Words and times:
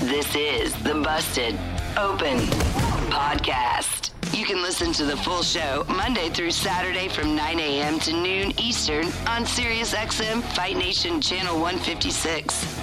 This 0.00 0.34
is 0.34 0.74
the 0.82 0.94
Busted 0.94 1.54
Open 1.96 2.38
Podcast. 3.10 4.10
You 4.36 4.44
can 4.44 4.60
listen 4.60 4.92
to 4.94 5.04
the 5.04 5.16
full 5.16 5.44
show 5.44 5.84
Monday 5.88 6.28
through 6.30 6.50
Saturday 6.50 7.06
from 7.06 7.36
9 7.36 7.60
a.m. 7.60 8.00
to 8.00 8.12
noon 8.12 8.52
Eastern 8.60 9.04
on 9.28 9.44
SiriusXM 9.44 10.42
Fight 10.42 10.76
Nation 10.76 11.20
Channel 11.20 11.60
156. 11.60 12.76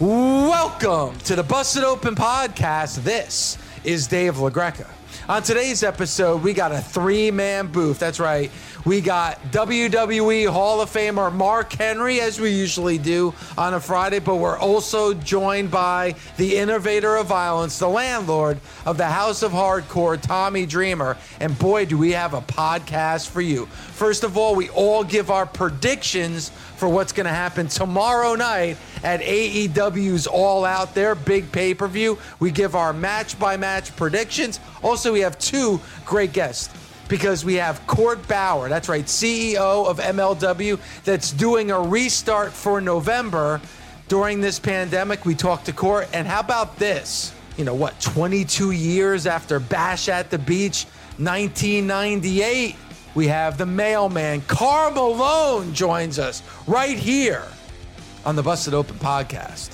Welcome 0.00 1.16
to 1.20 1.36
the 1.36 1.44
Busted 1.44 1.84
Open 1.84 2.16
Podcast. 2.16 3.04
This 3.04 3.58
is 3.84 4.08
Dave 4.08 4.34
LaGreca. 4.34 4.86
On 5.28 5.42
today's 5.42 5.82
episode, 5.82 6.44
we 6.44 6.52
got 6.52 6.70
a 6.70 6.78
three 6.78 7.32
man 7.32 7.66
booth. 7.66 7.98
That's 7.98 8.20
right. 8.20 8.48
We 8.84 9.00
got 9.00 9.42
WWE 9.50 10.48
Hall 10.48 10.80
of 10.80 10.88
Famer 10.88 11.34
Mark 11.34 11.72
Henry, 11.72 12.20
as 12.20 12.38
we 12.40 12.52
usually 12.52 12.96
do 12.96 13.34
on 13.58 13.74
a 13.74 13.80
Friday, 13.80 14.20
but 14.20 14.36
we're 14.36 14.56
also 14.56 15.12
joined 15.12 15.72
by 15.72 16.14
the 16.36 16.56
innovator 16.56 17.16
of 17.16 17.26
violence, 17.26 17.80
the 17.80 17.88
landlord 17.88 18.60
of 18.84 18.98
the 18.98 19.06
House 19.06 19.42
of 19.42 19.50
Hardcore, 19.50 20.20
Tommy 20.20 20.64
Dreamer. 20.64 21.16
And 21.40 21.58
boy, 21.58 21.86
do 21.86 21.98
we 21.98 22.12
have 22.12 22.32
a 22.32 22.40
podcast 22.42 23.28
for 23.28 23.40
you. 23.40 23.66
First 23.66 24.22
of 24.22 24.36
all, 24.36 24.54
we 24.54 24.68
all 24.68 25.02
give 25.02 25.32
our 25.32 25.46
predictions 25.46 26.52
for 26.76 26.88
what's 26.88 27.12
going 27.12 27.26
to 27.26 27.32
happen 27.32 27.68
tomorrow 27.68 28.34
night 28.34 28.76
at 29.02 29.20
AEW's 29.20 30.26
All 30.26 30.64
Out, 30.64 30.94
their 30.94 31.14
big 31.14 31.50
pay 31.52 31.74
per 31.74 31.88
view. 31.88 32.18
We 32.38 32.50
give 32.50 32.74
our 32.74 32.92
match 32.92 33.38
by 33.38 33.56
match 33.56 33.94
predictions. 33.96 34.60
Also, 34.82 35.12
we 35.12 35.20
have 35.20 35.38
two 35.38 35.80
great 36.04 36.32
guests 36.32 36.72
because 37.08 37.44
we 37.44 37.54
have 37.54 37.86
Court 37.86 38.26
Bauer, 38.28 38.68
that's 38.68 38.88
right, 38.88 39.04
CEO 39.04 39.86
of 39.86 39.98
MLW, 39.98 40.78
that's 41.04 41.30
doing 41.32 41.70
a 41.70 41.80
restart 41.80 42.52
for 42.52 42.80
November 42.80 43.60
during 44.08 44.40
this 44.40 44.58
pandemic. 44.58 45.24
We 45.24 45.34
talked 45.34 45.66
to 45.66 45.72
Court, 45.72 46.08
and 46.12 46.26
how 46.26 46.40
about 46.40 46.78
this? 46.78 47.32
You 47.56 47.64
know 47.64 47.74
what, 47.74 47.98
22 48.00 48.72
years 48.72 49.26
after 49.26 49.60
Bash 49.60 50.08
at 50.08 50.30
the 50.30 50.38
Beach, 50.38 50.84
1998, 51.18 52.76
we 53.16 53.28
have 53.28 53.56
the 53.56 53.66
mailman, 53.66 54.42
Karl 54.42 54.90
Malone, 54.90 55.72
joins 55.72 56.18
us 56.18 56.42
right 56.66 56.98
here 56.98 57.46
on 58.26 58.36
the 58.36 58.42
Busted 58.42 58.74
Open 58.74 58.96
podcast. 58.96 59.70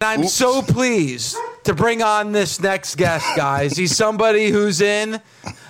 I'm 0.00 0.22
Oops. 0.22 0.32
so 0.32 0.62
pleased 0.62 1.36
to 1.62 1.74
bring 1.74 2.02
on 2.02 2.32
this 2.32 2.60
next 2.60 2.96
guest, 2.96 3.24
guys. 3.36 3.76
He's 3.76 3.96
somebody 3.96 4.50
who's 4.50 4.80
in 4.80 5.20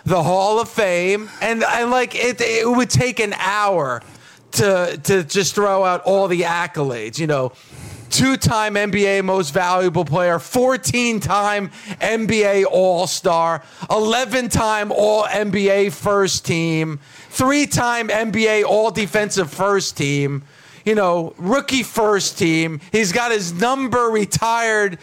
the 0.07 0.23
Hall 0.23 0.59
of 0.59 0.71
Fame, 0.71 1.29
and 1.43 1.63
and 1.63 1.91
like 1.91 2.15
it, 2.15 2.41
it 2.41 2.67
would 2.67 2.89
take 2.89 3.21
an 3.21 3.35
hour 3.35 4.03
to 4.53 4.99
to 5.05 5.25
just 5.25 5.55
throw 5.55 5.85
out 5.85 6.01
all 6.05 6.29
the 6.29 6.43
accolades. 6.43 7.19
You 7.19 7.27
know, 7.27 7.53
two-time 8.13 8.75
NBA 8.75 9.25
Most 9.25 9.53
Valuable 9.53 10.05
Player, 10.05 10.39
14-time 10.39 11.71
NBA 12.01 12.65
All-Star, 12.71 13.63
11-time 13.91 14.93
All 14.93 15.25
NBA 15.25 15.93
First 15.93 16.45
Team, 16.45 17.01
three-time 17.31 18.09
NBA 18.09 18.65
All 18.65 18.91
Defensive 18.91 19.51
First 19.51 19.97
Team 19.97 20.45
you 20.85 20.97
know, 20.97 21.33
rookie 21.39 21.85
first 21.85 22.39
team. 22.39 22.81
He's 22.91 23.13
got 23.13 23.31
his 23.31 23.53
number 23.53 24.07
retired 24.07 24.99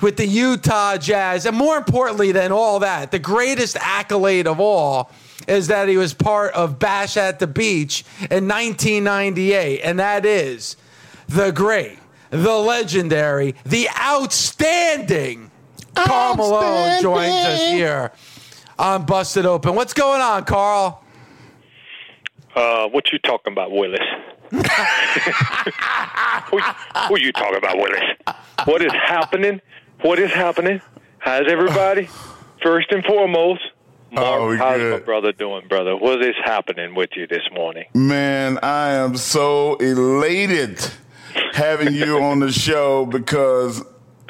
with 0.00 0.16
the 0.16 0.26
Utah 0.26 0.96
Jazz. 0.96 1.46
And 1.46 1.56
more 1.56 1.76
importantly 1.76 2.32
than 2.32 2.52
all 2.52 2.80
that, 2.80 3.10
the 3.10 3.18
greatest 3.18 3.76
accolade 3.80 4.46
of 4.46 4.60
all 4.60 5.10
is 5.48 5.68
that 5.68 5.88
he 5.88 5.96
was 5.96 6.14
part 6.14 6.52
of 6.54 6.78
Bash 6.78 7.16
at 7.16 7.38
the 7.38 7.46
Beach 7.46 8.04
in 8.30 8.48
1998. 8.48 9.80
And 9.82 9.98
that 9.98 10.24
is 10.24 10.76
the 11.28 11.50
great, 11.50 11.98
the 12.34 12.54
legendary, 12.54 13.54
the 13.64 13.88
outstanding 14.00 15.50
Karl 15.94 16.34
Malone 16.34 17.00
joins 17.00 17.32
us 17.32 17.60
here 17.70 18.10
on 18.78 19.06
Busted 19.06 19.46
Open. 19.46 19.76
What's 19.76 19.94
going 19.94 20.20
on, 20.20 20.44
Karl? 20.44 21.02
Uh, 22.56 22.88
what 22.88 23.12
you 23.12 23.18
talking 23.20 23.52
about, 23.52 23.70
Willis? 23.70 24.00
who, 24.50 24.58
who 26.58 27.18
you 27.18 27.32
talking 27.32 27.56
about, 27.58 27.76
Willis? 27.76 28.02
What 28.64 28.82
is 28.82 28.92
happening? 28.92 29.60
What 30.02 30.18
is 30.18 30.32
happening? 30.32 30.80
How's 31.18 31.46
everybody? 31.48 32.08
First 32.62 32.90
and 32.90 33.04
foremost, 33.04 33.60
Mark, 34.10 34.26
Oh, 34.40 34.48
we 34.48 34.56
how's 34.56 34.80
my 34.80 34.98
brother 35.00 35.32
doing, 35.32 35.68
brother? 35.68 35.96
What 35.96 36.22
is 36.22 36.34
happening 36.44 36.94
with 36.94 37.10
you 37.14 37.26
this 37.26 37.42
morning? 37.52 37.84
Man, 37.94 38.58
I 38.62 38.90
am 38.92 39.16
so 39.16 39.76
elated 39.76 40.80
having 41.52 41.94
you 41.94 42.22
on 42.22 42.40
the 42.40 42.52
show 42.52 43.06
because 43.06 43.82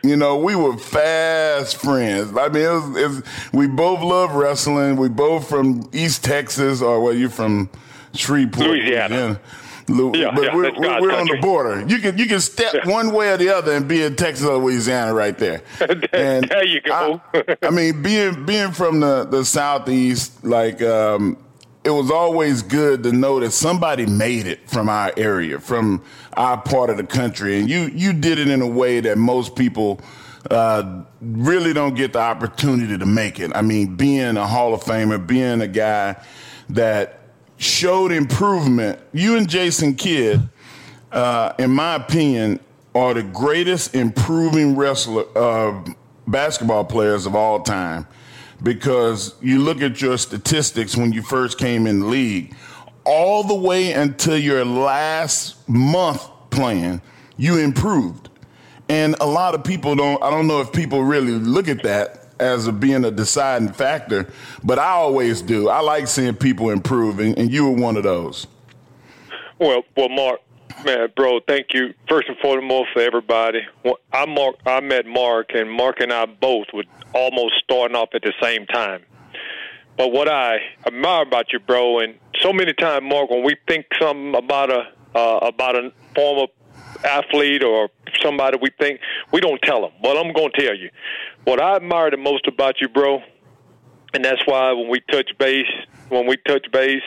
you 0.03 0.16
know 0.16 0.37
we 0.38 0.54
were 0.54 0.76
fast 0.76 1.76
friends. 1.76 2.37
I 2.37 2.48
mean, 2.48 2.62
it 2.65 2.69
was, 2.69 2.97
it 2.97 3.09
was, 3.09 3.22
we 3.53 3.66
both 3.66 4.00
love 4.03 4.34
wrestling. 4.34 4.97
We 4.97 5.09
both 5.09 5.48
from 5.48 5.88
East 5.92 6.25
Texas, 6.25 6.82
or 6.82 7.00
well, 7.00 7.15
you're 7.15 7.31
from 7.31 7.70
Shreveport, 8.15 8.66
Louisiana. 8.69 9.16
Yeah, 9.16 9.37
but 9.87 10.16
yeah, 10.16 10.34
we're, 10.34 10.72
we're, 10.78 11.00
we're 11.00 11.12
on 11.12 11.26
the 11.26 11.38
border. 11.42 11.87
You 11.87 11.98
can 11.98 12.16
you 12.16 12.26
can 12.26 12.41
step 12.41 12.87
one 12.87 13.12
way 13.12 13.31
or 13.31 13.36
the 13.36 13.50
other 13.50 13.72
and 13.72 13.86
be 13.86 14.03
in 14.03 14.16
Texas 14.16 14.47
or 14.47 14.56
Louisiana 14.56 15.12
right 15.12 15.36
there. 15.38 15.62
And 16.12 16.48
There 16.48 16.65
you 16.65 16.81
go. 16.81 17.21
I, 17.34 17.56
I 17.62 17.71
mean, 17.71 18.03
being 18.03 18.47
being 18.47 18.72
from 18.72 19.00
the 19.00 19.25
the 19.25 19.44
southeast, 19.44 20.42
like 20.44 20.81
um, 20.81 21.36
it 21.84 21.91
was 21.91 22.11
always 22.11 22.62
good 22.62 23.03
to 23.03 23.12
know 23.12 23.41
that 23.41 23.50
somebody 23.53 24.06
made 24.06 24.47
it 24.47 24.69
from 24.69 24.89
our 24.89 25.12
area, 25.17 25.61
from 25.61 26.03
our 26.37 26.61
part 26.61 26.91
of 26.91 26.97
the 26.97 27.05
country, 27.05 27.59
and 27.59 27.69
you 27.69 27.91
you 27.95 28.12
did 28.12 28.39
it 28.39 28.49
in 28.49 28.62
a 28.62 28.67
way 28.67 29.00
that 29.00 29.19
most 29.19 29.55
people 29.55 30.00
uh, 30.50 31.03
really 31.21 31.72
don't 31.72 31.95
get 31.95 32.12
the 32.12 32.21
opportunity 32.21 32.97
to 32.97 33.06
make 33.06 33.39
it. 33.39 33.53
I 33.55 33.62
mean, 33.62 33.97
being 33.97 34.37
a 34.37 34.47
Hall 34.47 34.75
of 34.75 34.83
Famer, 34.83 35.25
being 35.25 35.61
a 35.61 35.69
guy 35.69 36.17
that 36.71 37.21
showed 37.59 38.12
improvement. 38.12 38.99
You 39.12 39.37
and 39.37 39.49
Jason 39.49 39.95
Kidd, 39.95 40.41
uh, 41.12 41.53
in 41.59 41.71
my 41.71 41.97
opinion, 41.97 42.61
are 42.95 43.15
the 43.15 43.22
greatest 43.22 43.95
improving 43.95 44.77
wrestler, 44.77 45.25
uh, 45.37 45.84
basketball 46.27 46.84
players 46.84 47.27
of 47.27 47.34
all 47.34 47.61
time. 47.62 48.06
Because 48.65 49.35
you 49.41 49.61
look 49.61 49.81
at 49.83 50.01
your 50.01 50.19
statistics 50.19 50.97
when 50.97 51.13
you 51.13 51.23
first 51.23 51.59
came 51.59 51.87
in 51.87 52.01
the 52.01 52.07
league, 52.07 52.57
all 53.05 53.45
the 53.45 53.55
way 53.55 53.93
until 53.93 54.37
your 54.37 54.65
last 54.65 55.69
month 55.69 56.27
playing, 56.51 57.01
you 57.37 57.59
improved. 57.59 58.31
And 58.89 59.17
a 59.21 59.27
lot 59.27 59.55
of 59.55 59.65
people 59.65 59.95
don't, 59.95 60.23
I 60.23 60.31
don't 60.31 60.47
know 60.47 60.61
if 60.61 60.73
people 60.73 61.05
really 61.05 61.33
look 61.33 61.69
at 61.69 61.83
that 61.85 62.25
as 62.41 62.67
a, 62.67 62.73
being 62.73 63.05
a 63.05 63.11
deciding 63.11 63.73
factor, 63.73 64.31
but 64.63 64.79
I 64.79 64.89
always 64.89 65.43
do. 65.43 65.69
I 65.69 65.81
like 65.81 66.09
seeing 66.09 66.35
people 66.35 66.71
improve, 66.71 67.21
and, 67.21 67.39
and 67.39 67.53
you 67.53 67.71
were 67.71 67.77
one 67.77 67.97
of 67.97 68.03
those. 68.03 68.47
Well, 69.59 69.83
well, 69.97 70.09
Mark, 70.09 70.41
man, 70.85 71.09
bro, 71.17 71.41
thank 71.47 71.69
you 71.73 71.95
first 72.09 72.29
and 72.29 72.37
foremost 72.39 72.89
for 72.93 73.03
everybody. 73.03 73.61
I 74.13 74.27
Mark, 74.27 74.57
I 74.67 74.81
met 74.81 75.07
Mark, 75.07 75.51
and 75.55 75.71
Mark 75.71 76.01
and 76.01 76.13
I 76.13 76.27
both 76.27 76.66
were 76.72 76.84
almost 77.15 77.55
starting 77.63 77.97
off 77.97 78.11
at 78.15 78.22
the 78.22 78.33
same 78.43 78.66
time. 78.66 79.03
But 79.97 80.09
what 80.09 80.28
I 80.28 80.59
admire 80.87 81.22
about 81.22 81.53
you, 81.53 81.61
bro, 81.61 82.01
and 82.01 82.16
so 82.41 82.53
many 82.53 82.72
times, 82.72 83.05
Mark, 83.09 83.31
when 83.31 83.45
we 83.45 83.57
think 83.69 83.87
something 84.01 84.34
about 84.34 84.71
a 84.71 84.93
uh, 85.15 85.39
about 85.43 85.77
a 85.77 85.93
former 86.15 86.47
athlete 87.05 87.63
or 87.63 87.89
somebody 88.21 88.59
we 88.60 88.71
think 88.78 89.01
we 89.33 89.41
don't 89.41 89.60
tell 89.63 89.83
them. 89.83 89.93
But 90.03 90.17
I'm 90.17 90.33
going 90.33 90.51
to 90.55 90.67
tell 90.67 90.77
you 90.77 90.91
what 91.45 91.60
I 91.60 91.77
admire 91.77 92.10
the 92.10 92.17
most 92.17 92.47
about 92.47 92.81
you, 92.81 92.89
bro, 92.89 93.21
and 94.13 94.25
that's 94.25 94.45
why 94.47 94.72
when 94.72 94.89
we 94.89 95.01
touch 95.10 95.31
base, 95.39 95.67
when 96.09 96.27
we 96.27 96.37
touch 96.37 96.67
base, 96.72 97.03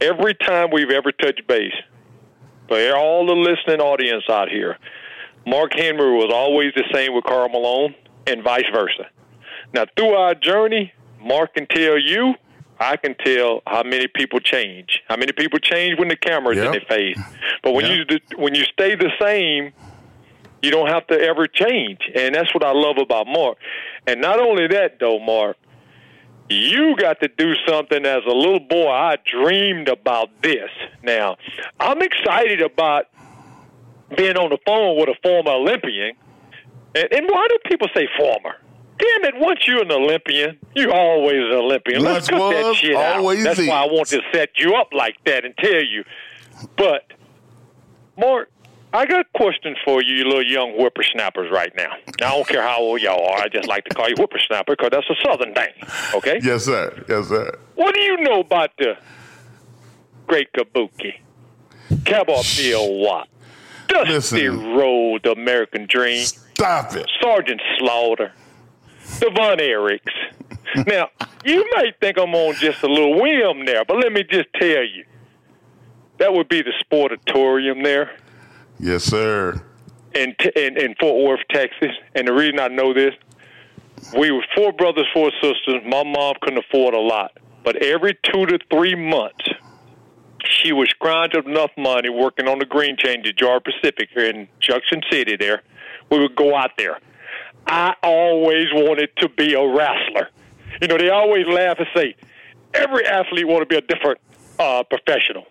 every 0.00 0.34
time 0.34 0.70
we've 0.72 0.90
ever 0.90 1.12
touched 1.12 1.46
base, 1.46 1.74
for 2.68 2.96
all 2.96 3.26
the 3.26 3.34
listening 3.34 3.80
audience 3.80 4.24
out 4.28 4.48
here, 4.48 4.78
Mark 5.46 5.72
Henry 5.74 6.12
was 6.12 6.30
always 6.32 6.72
the 6.74 6.84
same 6.92 7.14
with 7.14 7.24
Karl 7.24 7.48
Malone 7.48 7.94
and 8.26 8.42
vice 8.42 8.66
versa. 8.72 9.06
Now, 9.72 9.84
through 9.96 10.14
our 10.14 10.34
journey, 10.34 10.92
Mark 11.20 11.54
can 11.54 11.66
tell 11.66 11.98
you, 11.98 12.34
I 12.80 12.96
can 12.96 13.14
tell 13.16 13.62
how 13.66 13.82
many 13.82 14.06
people 14.06 14.38
change. 14.40 15.02
How 15.08 15.16
many 15.16 15.32
people 15.32 15.58
change 15.58 15.98
when 15.98 16.08
the 16.08 16.16
camera's 16.16 16.58
in 16.58 16.70
their 16.72 16.80
face. 16.88 17.16
But 17.62 17.72
when 17.72 17.86
Yep. 17.86 18.10
you 18.10 18.18
when 18.36 18.54
you 18.54 18.64
stay 18.64 18.94
the 18.94 19.10
same, 19.20 19.72
You 20.60 20.72
don't 20.72 20.88
have 20.88 21.06
to 21.06 21.14
ever 21.20 21.46
change, 21.46 22.00
and 22.16 22.34
that's 22.34 22.52
what 22.52 22.64
I 22.64 22.72
love 22.72 22.98
about 22.98 23.28
Mark. 23.28 23.58
And 24.08 24.20
not 24.20 24.40
only 24.40 24.66
that, 24.66 24.98
though, 24.98 25.20
Mark, 25.20 25.56
you 26.50 26.96
got 26.96 27.20
to 27.20 27.28
do 27.28 27.54
something 27.66 28.04
as 28.04 28.22
a 28.26 28.34
little 28.34 28.60
boy. 28.60 28.90
I 28.90 29.16
dreamed 29.24 29.88
about 29.88 30.30
this. 30.42 30.70
Now, 31.02 31.36
I'm 31.78 32.00
excited 32.02 32.62
about 32.62 33.06
being 34.16 34.36
on 34.36 34.50
the 34.50 34.58
phone 34.64 34.98
with 34.98 35.08
a 35.08 35.14
former 35.22 35.50
Olympian. 35.50 36.16
And, 36.94 37.08
and 37.12 37.26
why 37.28 37.46
do 37.48 37.58
people 37.66 37.88
say 37.94 38.08
former? 38.16 38.56
Damn 38.98 39.24
it! 39.26 39.34
Once 39.38 39.60
you're 39.66 39.82
an 39.82 39.92
Olympian, 39.92 40.58
you're 40.74 40.92
always 40.92 41.36
an 41.36 41.52
Olympian. 41.52 42.02
Let's 42.02 42.28
cut 42.28 42.50
that 42.50 42.74
shit 42.74 42.96
out. 42.96 43.22
That's 43.44 43.60
why 43.60 43.82
I 43.82 43.86
want 43.86 44.08
to 44.08 44.20
set 44.32 44.50
you 44.56 44.74
up 44.74 44.88
like 44.92 45.16
that 45.24 45.44
and 45.44 45.56
tell 45.56 45.84
you. 45.84 46.02
But, 46.76 47.12
Mark, 48.16 48.50
I 48.98 49.06
got 49.06 49.20
a 49.20 49.38
question 49.38 49.76
for 49.84 50.02
you, 50.02 50.12
you 50.16 50.24
little 50.24 50.42
young 50.44 50.72
whippersnappers, 50.72 51.52
right 51.52 51.72
now. 51.76 51.92
Now, 52.20 52.26
I 52.26 52.30
don't 52.32 52.48
care 52.48 52.62
how 52.62 52.80
old 52.80 53.00
y'all 53.00 53.28
are. 53.28 53.38
I 53.38 53.48
just 53.48 53.68
like 53.68 53.84
to 53.84 53.94
call 53.94 54.08
you 54.08 54.16
whippersnapper 54.16 54.74
because 54.74 54.90
that's 54.90 55.08
a 55.08 55.14
Southern 55.24 55.54
thing. 55.54 55.68
Okay. 56.14 56.40
Yes, 56.48 56.64
sir. 56.64 57.04
Yes, 57.08 57.28
sir. 57.28 57.56
What 57.76 57.94
do 57.94 58.00
you 58.00 58.16
know 58.22 58.40
about 58.40 58.70
the 58.76 58.96
Great 60.26 60.52
Kabuki? 60.52 61.20
Cowboy 62.04 62.42
Bill 62.56 62.94
Watt, 62.94 63.28
Dusty. 63.86 64.48
Road, 64.48 65.22
the 65.22 65.30
American 65.30 65.86
Dream, 65.86 66.24
Stop 66.24 66.96
it. 66.96 67.08
Sergeant 67.22 67.60
Slaughter, 67.78 68.32
the 69.20 69.30
Von 69.30 69.58
Erichs. 69.58 70.00
now, 70.88 71.08
you 71.44 71.64
may 71.76 71.92
think 72.00 72.18
I'm 72.18 72.34
on 72.34 72.56
just 72.56 72.82
a 72.82 72.88
little 72.88 73.14
whim 73.14 73.64
there, 73.64 73.84
but 73.84 73.98
let 73.98 74.12
me 74.12 74.24
just 74.24 74.48
tell 74.54 74.82
you, 74.82 75.04
that 76.18 76.34
would 76.34 76.48
be 76.48 76.62
the 76.62 76.72
Sportatorium 76.84 77.84
there 77.84 78.10
Yes, 78.80 79.04
sir. 79.04 79.62
in, 80.14 80.34
in 80.56 80.76
in 80.76 80.94
Fort 81.00 81.24
Worth, 81.24 81.40
Texas. 81.50 81.92
And 82.14 82.28
the 82.28 82.32
reason 82.32 82.58
I 82.58 82.68
know 82.68 82.92
this, 82.92 83.14
we 84.16 84.30
were 84.30 84.44
four 84.56 84.72
brothers, 84.72 85.06
four 85.12 85.30
sisters. 85.40 85.82
My 85.84 86.04
mom 86.04 86.34
couldn't 86.40 86.58
afford 86.58 86.94
a 86.94 87.00
lot, 87.00 87.38
but 87.64 87.76
every 87.76 88.18
two 88.22 88.46
to 88.46 88.58
three 88.70 88.94
months, 88.94 89.48
she 90.44 90.72
was 90.72 90.88
scrounging 90.90 91.40
up 91.40 91.46
enough 91.46 91.70
money 91.76 92.08
working 92.08 92.48
on 92.48 92.58
the 92.58 92.64
green 92.64 92.96
chain 92.96 93.22
to 93.24 93.32
Georgia-Pacific 93.32 94.08
here 94.14 94.30
in 94.30 94.48
Junction 94.60 95.02
City. 95.10 95.36
There, 95.36 95.62
we 96.10 96.18
would 96.18 96.36
go 96.36 96.54
out 96.56 96.72
there. 96.78 96.98
I 97.66 97.94
always 98.02 98.66
wanted 98.72 99.10
to 99.18 99.28
be 99.28 99.54
a 99.54 99.66
wrestler. 99.66 100.30
You 100.80 100.88
know, 100.88 100.96
they 100.96 101.10
always 101.10 101.46
laugh 101.46 101.76
and 101.78 101.88
say, 101.94 102.16
every 102.72 103.04
athlete 103.06 103.46
want 103.46 103.62
to 103.62 103.66
be 103.66 103.76
a 103.76 103.80
different 103.82 104.20
uh, 104.58 104.84
professional. 104.84 105.44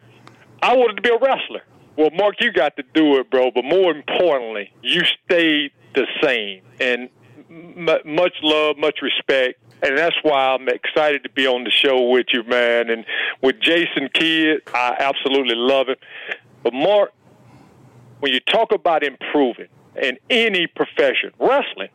I 0.62 0.76
wanted 0.76 0.96
to 0.96 1.02
be 1.02 1.10
a 1.10 1.18
wrestler. 1.20 1.62
Well, 1.98 2.12
Mark, 2.12 2.36
you 2.40 2.52
got 2.52 2.76
to 2.78 2.84
do 2.94 3.18
it, 3.18 3.30
bro. 3.32 3.50
But 3.52 3.66
more 3.66 3.92
importantly, 3.92 4.72
you 4.84 5.04
stayed 5.26 5.72
the 5.96 6.06
same. 6.22 6.62
And 6.80 7.10
m- 7.50 7.86
much 8.06 8.36
love, 8.44 8.78
much 8.78 9.00
respect. 9.02 9.60
And 9.82 9.98
that's 9.98 10.16
why 10.22 10.54
I'm 10.54 10.70
excited 10.70 11.24
to 11.24 11.30
be 11.30 11.48
on 11.48 11.64
the 11.64 11.72
show 11.72 12.10
with 12.10 12.28
you, 12.32 12.44
man. 12.44 12.90
And 12.90 13.06
with 13.42 13.60
Jason 13.60 14.10
Kidd, 14.14 14.62
I 14.74 14.96
absolutely 15.00 15.56
love 15.56 15.90
it. 15.90 16.00
But 16.64 16.74
Mark, 16.74 17.14
when 18.20 18.32
you 18.32 18.40
talk 18.42 18.72
about 18.72 19.04
improving 19.04 19.68
in 20.02 20.18
any 20.30 20.68
profession, 20.68 21.32
wrestling, 21.40 21.90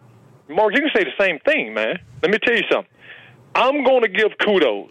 Mark, 0.49 0.75
you 0.75 0.81
can 0.81 0.91
say 0.95 1.05
the 1.05 1.25
same 1.25 1.39
thing, 1.41 1.75
man. 1.75 1.99
Let 2.23 2.31
me 2.33 2.39
tell 2.39 2.57
you 2.57 2.65
something. 2.71 2.93
I'm 3.55 3.85
going 3.85 4.03
to 4.03 4.09
give 4.09 4.33
kudos 4.39 4.91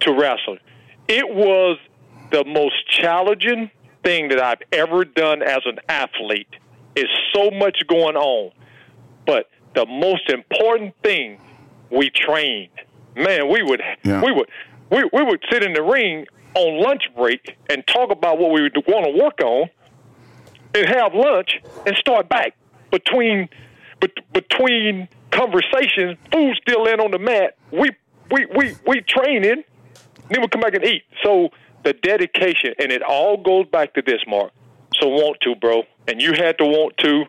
to 0.00 0.12
wrestling. 0.12 0.60
It 1.08 1.28
was 1.28 1.78
the 2.30 2.44
most 2.44 2.88
challenging 2.88 3.70
thing 4.02 4.28
that 4.28 4.40
I've 4.40 4.62
ever 4.72 5.04
done 5.04 5.42
as 5.42 5.60
an 5.64 5.78
athlete. 5.88 6.48
Is 6.94 7.08
so 7.34 7.50
much 7.50 7.78
going 7.88 8.16
on, 8.16 8.52
but 9.26 9.48
the 9.74 9.86
most 9.86 10.28
important 10.28 10.94
thing 11.02 11.38
we 11.90 12.10
trained. 12.10 12.68
Man, 13.16 13.48
we 13.48 13.62
would 13.62 13.80
Yeah. 14.04 14.20
we 14.22 14.30
would 14.30 14.46
we, 14.90 15.04
we 15.10 15.22
would 15.22 15.42
sit 15.50 15.62
in 15.64 15.72
the 15.72 15.82
ring 15.82 16.26
on 16.54 16.82
lunch 16.82 17.04
break 17.16 17.56
and 17.70 17.82
talk 17.86 18.10
about 18.10 18.38
what 18.38 18.50
we 18.50 18.60
would 18.60 18.76
want 18.86 19.06
to 19.06 19.22
work 19.22 19.40
on, 19.40 19.70
and 20.74 20.86
have 20.86 21.14
lunch 21.14 21.60
and 21.86 21.96
start 21.96 22.28
back 22.28 22.54
between 22.90 23.48
bet, 24.00 24.10
between 24.34 25.08
conversations. 25.30 26.18
Food 26.30 26.58
still 26.60 26.84
in 26.84 27.00
on 27.00 27.10
the 27.10 27.18
mat. 27.18 27.56
We 27.70 27.88
we 28.30 28.44
we 28.54 28.76
we 28.86 29.00
training, 29.00 29.64
then 30.28 30.40
we 30.42 30.48
come 30.48 30.60
back 30.60 30.74
and 30.74 30.84
eat. 30.84 31.04
So 31.22 31.48
the 31.84 31.92
dedication, 31.92 32.74
and 32.78 32.92
it 32.92 33.02
all 33.02 33.36
goes 33.42 33.66
back 33.66 33.94
to 33.94 34.02
this, 34.02 34.20
Mark. 34.26 34.52
So 35.00 35.08
want 35.08 35.38
to, 35.42 35.54
bro, 35.56 35.82
and 36.08 36.20
you 36.20 36.32
had 36.34 36.58
to 36.58 36.64
want 36.64 36.96
to. 36.98 37.24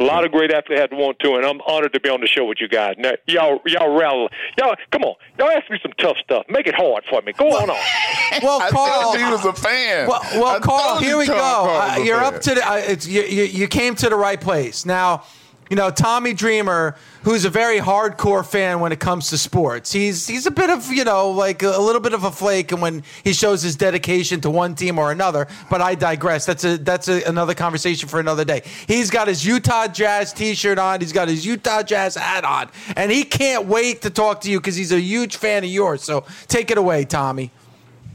A 0.00 0.04
lot 0.04 0.24
of 0.24 0.30
great 0.30 0.52
athletes 0.52 0.80
had 0.80 0.90
to 0.90 0.96
want 0.96 1.18
to, 1.18 1.34
and 1.34 1.44
I'm 1.44 1.60
honored 1.62 1.92
to 1.92 1.98
be 1.98 2.08
on 2.08 2.20
the 2.20 2.28
show 2.28 2.44
with 2.44 2.58
you 2.60 2.68
guys. 2.68 2.94
Now, 2.98 3.12
y'all, 3.26 3.58
y'all 3.66 3.98
rally, 3.98 4.28
y'all, 4.56 4.76
come 4.92 5.02
on, 5.02 5.16
y'all 5.36 5.50
ask 5.50 5.68
me 5.68 5.78
some 5.82 5.90
tough 5.98 6.16
stuff. 6.22 6.44
Make 6.48 6.68
it 6.68 6.74
hard 6.76 7.02
for 7.10 7.20
me. 7.22 7.32
Go 7.32 7.48
on 7.48 7.68
on. 7.68 7.76
Well, 8.42 8.60
I 8.62 8.68
Karl, 8.70 9.02
told 9.02 9.18
you 9.18 9.24
he 9.26 9.32
was 9.32 9.44
a 9.44 9.52
fan. 9.54 10.06
Well, 10.06 10.20
well, 10.34 10.46
I 10.56 10.58
Karl, 10.60 10.98
here 11.00 11.18
we 11.18 11.26
go. 11.26 11.32
Karl- 11.34 11.64
Karl 11.66 11.88
was 11.88 11.98
Uh, 11.98 12.02
you're 12.04 12.18
fan. 12.20 12.34
up 12.34 12.40
to 12.42 12.54
the. 12.54 12.70
Uh, 12.70 12.74
it's 12.76 13.08
you, 13.08 13.22
you. 13.22 13.42
You 13.44 13.66
came 13.66 13.96
to 13.96 14.08
the 14.08 14.14
right 14.16 14.40
place. 14.40 14.86
Now, 14.86 15.24
you 15.70 15.76
know 15.76 15.90
Tommy 15.90 16.34
Dreamer, 16.34 16.96
who's 17.22 17.44
a 17.44 17.50
very 17.50 17.78
hardcore 17.78 18.44
fan 18.44 18.80
when 18.80 18.92
it 18.92 19.00
comes 19.00 19.28
to 19.30 19.38
sports. 19.38 19.92
He's 19.92 20.26
he's 20.26 20.46
a 20.46 20.50
bit 20.50 20.70
of 20.70 20.90
you 20.92 21.04
know 21.04 21.30
like 21.30 21.62
a, 21.62 21.78
little 21.78 22.00
bit 22.00 22.12
of 22.12 22.24
a 22.24 22.30
flake, 22.30 22.72
and 22.72 22.80
when 22.80 23.02
he 23.24 23.32
shows 23.32 23.62
his 23.62 23.76
dedication 23.76 24.40
to 24.42 24.50
one 24.50 24.74
team 24.74 24.98
or 24.98 25.12
another. 25.12 25.46
But 25.70 25.80
I 25.80 25.94
digress. 25.94 26.46
That's 26.46 26.64
a 26.64 26.78
that's 26.78 27.08
a, 27.08 27.22
another 27.24 27.54
conversation 27.54 28.08
for 28.08 28.20
another 28.20 28.44
day. 28.44 28.62
He's 28.86 29.10
got 29.10 29.28
his 29.28 29.44
Utah 29.44 29.88
Jazz 29.88 30.32
T-shirt 30.32 30.78
on. 30.78 31.00
He's 31.00 31.12
got 31.12 31.28
his 31.28 31.44
Utah 31.44 31.82
Jazz 31.82 32.14
hat 32.14 32.44
on, 32.44 32.70
and 32.96 33.10
he 33.10 33.24
can't 33.24 33.66
wait 33.66 34.02
to 34.02 34.10
talk 34.10 34.40
to 34.42 34.50
you 34.50 34.60
because 34.60 34.76
he's 34.76 34.92
a 34.92 35.00
huge 35.00 35.36
fan 35.36 35.64
of 35.64 35.70
yours. 35.70 36.02
So 36.02 36.24
take 36.46 36.70
it 36.70 36.78
away, 36.78 37.04
Tommy. 37.04 37.50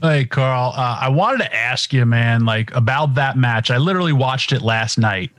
Hey, 0.03 0.25
Karl. 0.25 0.73
Uh, 0.75 0.97
I 0.99 1.07
wanted 1.07 1.45
to 1.45 1.55
ask 1.55 1.93
you, 1.93 2.05
man, 2.05 2.43
like 2.43 2.75
about 2.75 3.15
that 3.15 3.37
match. 3.37 3.71
I 3.71 3.77
literally 3.77 4.11
watched 4.11 4.51
it 4.51 4.61
last 4.61 4.97
night, 4.97 5.31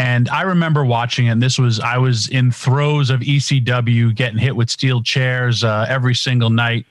and 0.00 0.30
I 0.30 0.42
remember 0.42 0.82
watching 0.82 1.26
it. 1.26 1.30
And 1.30 1.42
this 1.42 1.58
was 1.58 1.78
I 1.78 1.98
was 1.98 2.26
in 2.30 2.50
throes 2.50 3.10
of 3.10 3.20
ECW, 3.20 4.14
getting 4.14 4.38
hit 4.38 4.56
with 4.56 4.70
steel 4.70 5.02
chairs 5.02 5.62
uh, 5.62 5.84
every 5.90 6.14
single 6.14 6.48
night. 6.48 6.86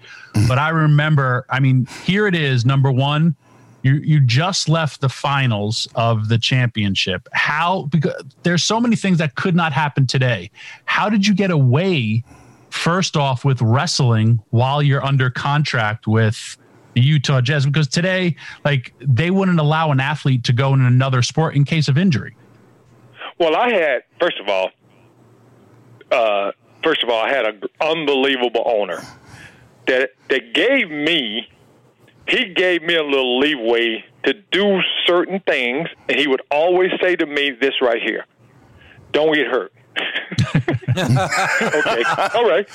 But 0.47 0.59
I 0.59 0.69
remember, 0.69 1.43
I 1.49 1.59
mean, 1.59 1.87
here 2.05 2.27
it 2.27 2.35
is, 2.35 2.65
number 2.67 2.91
one. 2.91 3.35
You 3.81 3.95
you 3.95 4.19
just 4.19 4.69
left 4.69 5.01
the 5.01 5.09
finals 5.09 5.87
of 5.95 6.27
the 6.29 6.37
championship. 6.37 7.27
How? 7.31 7.83
Because 7.89 8.21
there's 8.43 8.63
so 8.63 8.79
many 8.79 8.95
things 8.95 9.17
that 9.17 9.33
could 9.33 9.55
not 9.55 9.73
happen 9.73 10.05
today. 10.05 10.51
How 10.85 11.09
did 11.09 11.25
you 11.25 11.33
get 11.33 11.49
away? 11.49 12.23
First 12.69 13.17
off, 13.17 13.43
with 13.43 13.59
wrestling 13.63 14.39
while 14.51 14.83
you're 14.83 15.03
under 15.03 15.31
contract 15.31 16.05
with 16.05 16.57
the 16.93 17.01
Utah 17.01 17.41
Jazz 17.41 17.65
because 17.65 17.87
today, 17.87 18.35
like, 18.63 18.93
they 18.99 19.31
wouldn't 19.31 19.59
allow 19.59 19.91
an 19.91 19.99
athlete 19.99 20.43
to 20.43 20.53
go 20.53 20.75
in 20.75 20.81
another 20.81 21.23
sport 21.23 21.55
in 21.55 21.65
case 21.65 21.87
of 21.87 21.97
injury. 21.97 22.35
Well, 23.39 23.55
I 23.55 23.71
had 23.71 24.03
first 24.19 24.37
of 24.39 24.49
all, 24.49 24.69
uh, 26.11 26.51
first 26.83 27.03
of 27.03 27.09
all, 27.09 27.21
I 27.21 27.29
had 27.29 27.45
an 27.45 27.61
unbelievable 27.81 28.63
owner 28.65 29.01
that 29.87 30.11
that 30.29 30.53
gave 30.53 30.91
me. 30.91 31.47
He 32.27 32.53
gave 32.53 32.83
me 32.83 32.95
a 32.95 33.03
little 33.03 33.39
leeway 33.39 34.03
to 34.23 34.33
do 34.51 34.81
certain 35.07 35.39
things, 35.47 35.87
and 36.07 36.19
he 36.19 36.27
would 36.27 36.43
always 36.51 36.91
say 37.01 37.15
to 37.15 37.25
me 37.25 37.51
this 37.51 37.73
right 37.81 38.01
here: 38.01 38.25
"Don't 39.13 39.33
get 39.33 39.47
hurt." 39.47 39.73
okay, 40.89 42.03
all 42.35 42.47
right. 42.47 42.67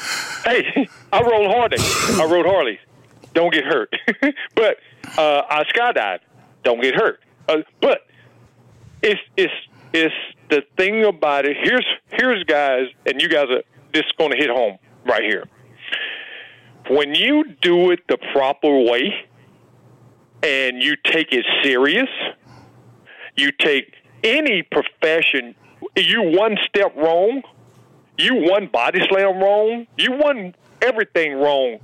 Hey, 0.44 0.88
I 1.12 1.20
rode 1.20 1.50
Harley. 1.50 1.76
I 1.78 2.26
rode 2.28 2.46
Harleys. 2.46 2.78
Don't 3.34 3.52
get 3.52 3.64
hurt. 3.64 3.94
but 4.54 4.78
uh, 5.18 5.42
I 5.48 5.64
skydived. 5.64 6.20
Don't 6.62 6.80
get 6.80 6.94
hurt. 6.94 7.20
Uh, 7.48 7.58
but 7.80 8.06
it's 9.02 9.20
it's 9.36 9.52
it's 9.92 10.14
the 10.54 10.62
thing 10.76 11.04
about 11.04 11.46
it. 11.46 11.56
Here's 11.60 11.86
here's 12.12 12.44
guys, 12.44 12.86
and 13.06 13.20
you 13.20 13.28
guys 13.28 13.46
are 13.50 13.62
just 13.92 14.16
going 14.16 14.30
to 14.30 14.36
hit 14.36 14.50
home 14.50 14.78
right 15.04 15.22
here. 15.22 15.44
When 16.88 17.14
you 17.14 17.44
do 17.60 17.90
it 17.90 18.00
the 18.08 18.18
proper 18.32 18.70
way, 18.70 19.26
and 20.42 20.82
you 20.82 20.94
take 21.04 21.32
it 21.32 21.44
serious, 21.62 22.08
you 23.36 23.50
take 23.50 23.94
any 24.22 24.62
profession. 24.62 25.56
You 25.96 26.22
one 26.22 26.56
step 26.68 26.94
wrong, 26.96 27.42
you 28.16 28.34
one 28.36 28.68
body 28.68 29.00
slam 29.08 29.38
wrong, 29.42 29.86
you 29.98 30.12
one 30.12 30.54
everything 30.82 31.34
wrong. 31.34 31.78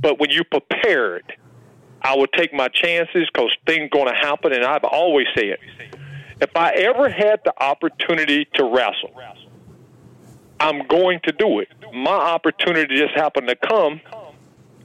But 0.00 0.18
when 0.18 0.30
you 0.30 0.42
prepared, 0.44 1.32
I 2.02 2.16
will 2.16 2.26
take 2.26 2.52
my 2.52 2.68
chances 2.68 3.28
because 3.32 3.56
things 3.66 3.88
going 3.92 4.08
to 4.08 4.14
happen, 4.14 4.52
and 4.52 4.64
I've 4.64 4.84
always 4.84 5.26
said, 5.34 5.58
if 6.40 6.56
I 6.56 6.70
ever 6.72 7.08
had 7.08 7.40
the 7.44 7.54
opportunity 7.62 8.46
to 8.54 8.64
wrestle, 8.64 9.10
I'm 10.60 10.86
going 10.86 11.20
to 11.24 11.32
do 11.32 11.60
it. 11.60 11.68
My 11.92 12.12
opportunity 12.12 12.96
just 12.96 13.14
happened 13.14 13.48
to 13.48 13.56
come 13.56 14.00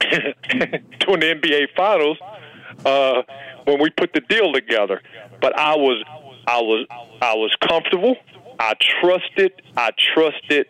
during 0.00 1.20
the 1.20 1.40
NBA 1.42 1.68
Finals 1.76 2.18
uh, 2.84 3.22
when 3.64 3.80
we 3.80 3.90
put 3.90 4.12
the 4.12 4.20
deal 4.20 4.52
together. 4.52 5.00
But 5.40 5.58
I 5.58 5.76
was, 5.76 6.04
I 6.46 6.60
was, 6.60 6.86
I 7.22 7.34
was 7.34 7.54
comfortable. 7.66 8.16
I 8.58 8.74
trusted. 9.00 9.62
I 9.76 9.90
trusted 10.14 10.66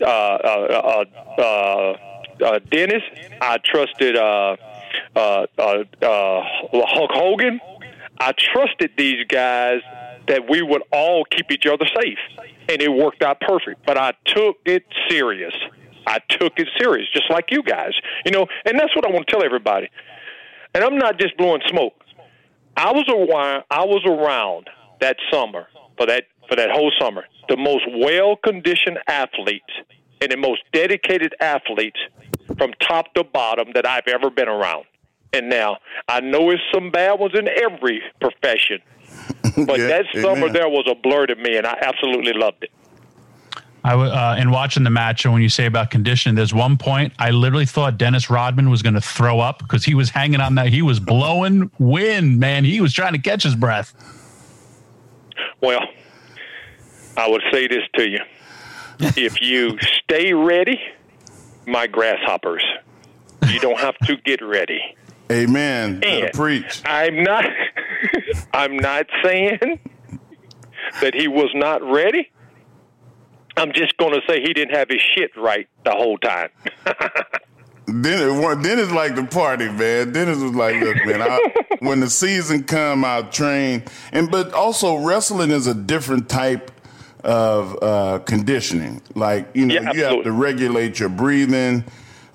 uh, 0.00 0.04
uh, 0.04 1.04
uh, 1.38 1.40
uh, 1.40 1.96
uh, 2.44 2.58
Dennis. 2.70 3.02
I 3.40 3.58
trusted 3.64 4.16
uh, 4.16 4.56
Hulk 5.16 7.10
Hogan. 7.12 7.60
I 8.18 8.32
trusted 8.32 8.92
these 8.96 9.24
guys 9.28 9.80
that 10.28 10.48
we 10.48 10.62
would 10.62 10.82
all 10.92 11.24
keep 11.24 11.50
each 11.50 11.66
other 11.66 11.86
safe, 12.00 12.18
and 12.68 12.80
it 12.80 12.90
worked 12.90 13.22
out 13.22 13.40
perfect. 13.40 13.84
But 13.86 13.98
I 13.98 14.12
took 14.26 14.56
it 14.64 14.84
serious. 15.08 15.54
I 16.06 16.20
took 16.28 16.58
it 16.58 16.68
serious, 16.78 17.08
just 17.12 17.30
like 17.30 17.50
you 17.50 17.62
guys. 17.62 17.92
You 18.24 18.32
know, 18.32 18.46
and 18.64 18.78
that's 18.78 18.94
what 18.94 19.06
I 19.06 19.10
want 19.10 19.26
to 19.26 19.32
tell 19.32 19.44
everybody. 19.44 19.88
And 20.74 20.84
I'm 20.84 20.96
not 20.96 21.18
just 21.18 21.36
blowing 21.36 21.62
smoke. 21.68 21.94
I 22.76 22.92
was 22.92 23.04
around. 23.08 23.64
I 23.70 23.84
was 23.84 24.02
around 24.06 24.68
that 25.00 25.16
summer 25.30 25.68
for 25.96 26.06
that 26.06 26.24
for 26.48 26.56
that 26.56 26.70
whole 26.70 26.92
summer. 27.00 27.24
The 27.48 27.56
most 27.56 27.84
well 27.96 28.36
conditioned 28.36 28.98
athletes 29.06 29.72
and 30.20 30.30
the 30.30 30.36
most 30.36 30.62
dedicated 30.72 31.34
athletes 31.40 31.98
from 32.58 32.72
top 32.80 33.12
to 33.14 33.24
bottom 33.24 33.68
that 33.74 33.86
I've 33.86 34.08
ever 34.08 34.30
been 34.30 34.48
around. 34.48 34.84
And 35.34 35.48
now 35.50 35.76
I 36.08 36.20
know 36.20 36.50
it's 36.50 36.62
some 36.72 36.90
bad 36.90 37.18
ones 37.18 37.34
in 37.36 37.48
every 37.48 38.00
profession, 38.20 38.78
but 39.66 39.78
Yeah, 39.78 39.86
that 39.88 40.04
summer 40.14 40.46
amen. 40.46 40.52
there 40.52 40.68
was 40.68 40.86
a 40.90 40.94
blur 40.94 41.26
to 41.26 41.34
me, 41.36 41.56
and 41.56 41.66
I 41.66 41.76
absolutely 41.82 42.32
loved 42.34 42.62
it. 42.62 42.70
I 43.86 43.90
w- 43.90 44.10
uh, 44.10 44.36
in 44.38 44.50
watching 44.50 44.82
the 44.82 44.90
match, 44.90 45.24
and 45.26 45.34
when 45.34 45.42
you 45.42 45.50
say 45.50 45.66
about 45.66 45.90
conditioning, 45.90 46.34
there's 46.36 46.54
one 46.54 46.78
point 46.78 47.12
I 47.18 47.30
literally 47.32 47.66
thought 47.66 47.98
Dennis 47.98 48.30
Rodman 48.30 48.70
was 48.70 48.80
going 48.80 48.94
to 48.94 49.00
throw 49.00 49.40
up 49.40 49.58
because 49.58 49.84
he 49.84 49.94
was 49.94 50.08
hanging 50.08 50.40
on 50.40 50.54
that. 50.54 50.68
He 50.68 50.80
was 50.80 50.98
blowing 51.00 51.70
wind, 51.78 52.40
man. 52.40 52.64
He 52.64 52.80
was 52.80 52.94
trying 52.94 53.12
to 53.12 53.18
catch 53.18 53.42
his 53.42 53.54
breath. 53.54 53.92
Well, 55.60 55.80
I 57.16 57.28
would 57.28 57.42
say 57.52 57.66
this 57.66 57.82
to 57.96 58.08
you. 58.08 58.20
if 59.00 59.42
you 59.42 59.76
stay 60.04 60.32
ready, 60.32 60.80
my 61.66 61.86
grasshoppers, 61.86 62.64
you 63.52 63.60
don't 63.60 63.78
have 63.78 63.98
to 64.04 64.16
get 64.24 64.42
ready. 64.42 64.80
Amen. 65.30 66.02
Preach. 66.32 66.82
I'm 66.84 67.22
not 67.22 67.44
I'm 68.52 68.76
not 68.76 69.06
saying 69.22 69.80
that 71.00 71.14
he 71.14 71.28
was 71.28 71.50
not 71.54 71.82
ready. 71.82 72.30
I'm 73.56 73.72
just 73.72 73.96
going 73.96 74.12
to 74.12 74.20
say 74.28 74.40
he 74.40 74.52
didn't 74.52 74.74
have 74.74 74.88
his 74.88 75.00
shit 75.14 75.30
right 75.36 75.68
the 75.84 75.92
whole 75.92 76.18
time. 76.18 76.48
Dennis, 77.86 78.42
wa- 78.42 78.54
Dennis 78.54 78.90
liked 78.90 79.16
the 79.16 79.24
party, 79.24 79.68
man. 79.68 80.12
Dennis 80.12 80.38
was 80.38 80.52
like, 80.54 80.80
"Look, 80.82 80.96
man, 81.06 81.22
I, 81.22 81.38
when 81.80 82.00
the 82.00 82.08
season 82.08 82.64
come, 82.64 83.04
I'll 83.04 83.28
train." 83.28 83.84
And 84.12 84.30
but 84.30 84.52
also, 84.52 84.96
wrestling 84.96 85.50
is 85.50 85.66
a 85.66 85.74
different 85.74 86.28
type 86.28 86.70
of 87.22 87.78
uh, 87.82 88.18
conditioning. 88.20 89.02
Like 89.14 89.48
you 89.54 89.66
know, 89.66 89.74
Yeah, 89.74 89.92
you 89.92 90.04
have 90.04 90.24
to 90.24 90.32
regulate 90.32 90.98
your 90.98 91.10
breathing. 91.10 91.84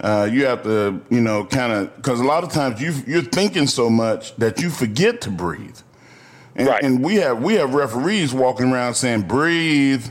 Uh, 0.01 0.29
you 0.31 0.45
have 0.45 0.63
to, 0.63 1.01
you 1.09 1.19
know, 1.19 1.43
kind 1.45 1.73
of 1.73 1.95
because 1.97 2.19
a 2.21 2.23
lot 2.23 2.43
of 2.43 2.51
times 2.51 2.81
you 2.81 2.93
you're 3.05 3.21
thinking 3.21 3.67
so 3.67 3.89
much 3.89 4.35
that 4.37 4.61
you 4.61 4.69
forget 4.69 5.19
to 5.21 5.29
breathe. 5.29 5.77
And, 6.55 6.67
Right. 6.67 6.83
and 6.83 7.03
we 7.03 7.15
have 7.15 7.41
we 7.41 7.55
have 7.55 7.73
referees 7.73 8.33
walking 8.33 8.71
around 8.71 8.93
saying 8.95 9.23
breathe 9.23 10.05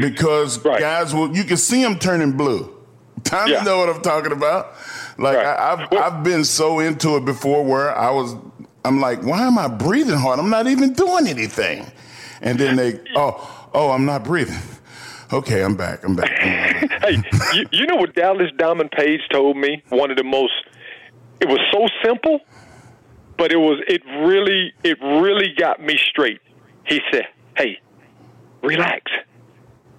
because 0.00 0.64
Right. 0.64 0.80
guys 0.80 1.14
will 1.14 1.36
you 1.36 1.44
can 1.44 1.56
see 1.56 1.82
them 1.82 1.98
turning 1.98 2.32
blue. 2.32 2.70
Tommy 3.24 3.52
Yeah. 3.52 3.62
know 3.62 3.78
what 3.78 3.88
I'm 3.88 4.00
talking 4.00 4.32
about. 4.32 4.74
Like 5.18 5.36
Right. 5.36 5.46
I, 5.46 5.72
I've 5.72 5.90
Well- 5.90 6.02
I've 6.02 6.22
been 6.24 6.44
so 6.44 6.78
into 6.78 7.16
it 7.16 7.24
before 7.24 7.64
where 7.64 7.96
I 7.96 8.10
was 8.10 8.36
I'm 8.84 9.00
like, 9.00 9.22
why 9.22 9.46
am 9.46 9.58
I 9.58 9.68
breathing 9.68 10.16
hard? 10.16 10.38
I'm 10.38 10.48
not 10.50 10.66
even 10.66 10.92
doing 10.94 11.26
anything. 11.26 11.84
And 12.40 12.58
then 12.58 12.76
they 12.76 13.00
oh 13.16 13.68
oh 13.74 13.90
I'm 13.90 14.06
not 14.06 14.24
breathing. 14.24 14.56
Okay, 15.32 15.62
I'm 15.62 15.76
back. 15.76 16.04
I'm 16.04 16.16
back. 16.16 16.30
Hey, 17.00 17.22
you, 17.54 17.66
you 17.70 17.86
know 17.86 17.96
what 17.96 18.14
Dallas 18.14 18.50
Diamond 18.56 18.90
Page 18.90 19.20
told 19.30 19.56
me? 19.56 19.82
One 19.88 20.10
of 20.10 20.16
the 20.16 20.24
most. 20.24 20.52
It 21.40 21.48
was 21.48 21.60
so 21.72 21.86
simple, 22.04 22.40
but 23.38 23.52
it 23.52 23.56
was. 23.56 23.80
It 23.86 24.02
really. 24.26 24.72
It 24.82 24.98
really 25.00 25.54
got 25.56 25.80
me 25.80 25.96
straight. 26.10 26.40
He 26.86 27.00
said, 27.10 27.24
"Hey, 27.56 27.80
relax, 28.62 29.10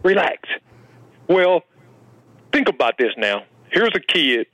relax." 0.04 0.48
Well, 1.28 1.64
think 2.52 2.68
about 2.70 2.98
this 2.98 3.14
now. 3.18 3.44
Here's 3.72 3.94
a 3.96 4.00
kid 4.02 4.48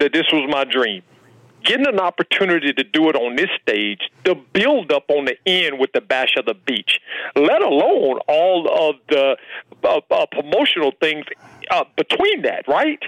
that 0.00 0.12
this 0.12 0.24
was 0.32 0.48
my 0.50 0.64
dream. 0.64 1.02
Getting 1.64 1.86
an 1.86 1.98
opportunity 1.98 2.72
to 2.72 2.84
do 2.84 3.08
it 3.08 3.16
on 3.16 3.36
this 3.36 3.48
stage, 3.62 4.00
the 4.24 4.34
build 4.52 4.92
up 4.92 5.04
on 5.08 5.24
the 5.24 5.36
end 5.46 5.78
with 5.78 5.92
the 5.92 6.00
Bash 6.00 6.36
of 6.36 6.44
the 6.44 6.54
Beach, 6.54 7.00
let 7.36 7.62
alone 7.62 8.18
all 8.28 8.90
of 8.90 8.96
the 9.08 9.36
uh, 9.82 10.00
uh, 10.10 10.26
promotional 10.30 10.92
things 11.00 11.24
uh, 11.70 11.84
between 11.96 12.42
that, 12.42 12.68
right? 12.68 13.02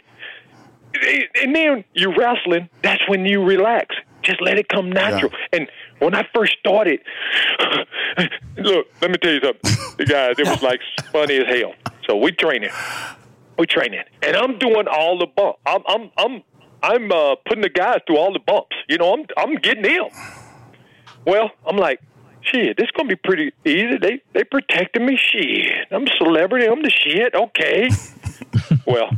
And 1.43 1.55
then 1.55 1.85
you're 1.93 2.17
wrestling, 2.17 2.71
that's 2.83 3.07
when 3.09 3.27
you 3.27 3.45
relax. 3.45 3.95
Just 4.23 4.41
let 4.41 4.59
it 4.59 4.69
come 4.69 4.91
natural. 4.91 5.31
And 5.53 5.69
when 5.99 6.15
I 6.15 6.27
first 6.35 6.57
started, 6.59 7.01
look, 8.57 8.87
let 9.01 9.11
me 9.11 9.19
tell 9.19 9.33
you 9.33 9.41
something, 9.41 10.07
guys. 10.07 10.39
It 10.39 10.49
was 10.49 10.63
like 10.63 10.81
funny 11.13 11.37
as 11.37 11.47
hell. 11.47 11.75
So 12.09 12.17
we 12.17 12.33
training, 12.33 12.71
we 13.59 13.67
training, 13.67 14.03
and 14.23 14.37
I'm 14.37 14.59
doing 14.59 14.87
all 14.91 15.19
the 15.19 15.27
bump. 15.27 15.57
I'm 15.67 15.83
I'm 15.87 16.11
I'm 16.17 16.43
I'm 16.83 17.11
uh, 17.11 17.37
putting 17.47 17.63
the 17.63 17.69
guys 17.69 18.01
through 18.07 18.19
all 18.19 18.33
the 18.33 18.39
bumps. 18.39 18.77
You 18.89 18.99
know, 18.99 19.13
I'm 19.15 19.27
I'm 19.37 19.55
getting 19.57 19.83
them. 19.83 20.07
Well, 21.27 21.51
I'm 21.67 21.77
like, 21.77 22.01
shit, 22.43 22.77
this 22.77 22.91
gonna 22.97 23.09
be 23.09 23.17
pretty 23.17 23.53
easy. 23.65 23.99
They 23.99 24.23
they 24.33 24.45
protecting 24.45 25.07
me. 25.07 25.17
Shit, 25.17 25.89
I'm 25.91 26.07
a 26.07 26.11
celebrity. 26.19 26.67
I'm 26.67 26.83
the 26.83 26.91
shit. 26.91 27.35
Okay. 27.35 27.89
well, 28.87 29.11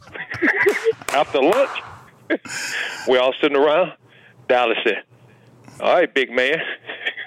after 1.12 1.43
lunch, 1.43 1.71
we 3.09 3.19
all 3.19 3.35
sitting 3.41 3.57
around. 3.57 3.93
Dallas 4.49 4.79
said, 4.83 5.03
"All 5.80 5.94
right, 5.94 6.12
big 6.12 6.30
man." 6.30 6.61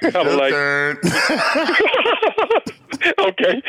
I'm 0.03 0.35
like, 0.35 0.51
okay. 3.19 3.61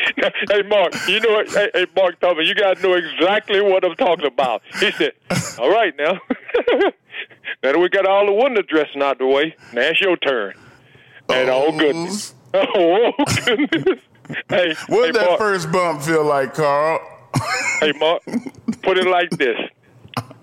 Hey, 0.49 0.61
Mark, 0.67 0.93
you 1.07 1.19
know 1.19 1.33
what? 1.33 1.47
Hey, 1.49 1.69
hey, 1.75 1.85
Mark, 1.95 2.19
me, 2.37 2.45
you 2.47 2.55
guys 2.55 2.81
know 2.81 2.93
exactly 2.93 3.61
what 3.61 3.85
I'm 3.85 3.95
talking 3.95 4.25
about. 4.25 4.63
He 4.79 4.89
said, 4.93 5.11
all 5.59 5.69
right, 5.69 5.93
now. 5.95 6.13
now 6.73 6.91
that 7.61 7.79
we 7.79 7.87
got 7.89 8.07
all 8.07 8.25
the 8.25 8.33
window 8.33 8.63
dressing 8.63 9.03
out 9.03 9.19
the 9.19 9.27
way, 9.27 9.55
now 9.73 9.81
it's 9.83 10.01
your 10.01 10.17
turn. 10.17 10.55
And 11.29 11.49
oh, 11.51 11.71
goodness. 11.77 12.33
Oh, 12.55 13.11
goodness. 13.45 13.99
Hey, 14.49 14.73
What 14.87 15.05
hey, 15.05 15.11
did 15.11 15.15
that 15.15 15.25
Mark, 15.27 15.39
first 15.39 15.71
bump 15.71 16.01
feel 16.01 16.25
like, 16.25 16.55
Karl? 16.55 16.99
hey, 17.79 17.91
Mark, 17.99 18.23
put 18.81 18.97
it 18.97 19.05
like 19.05 19.29
this. 19.31 19.57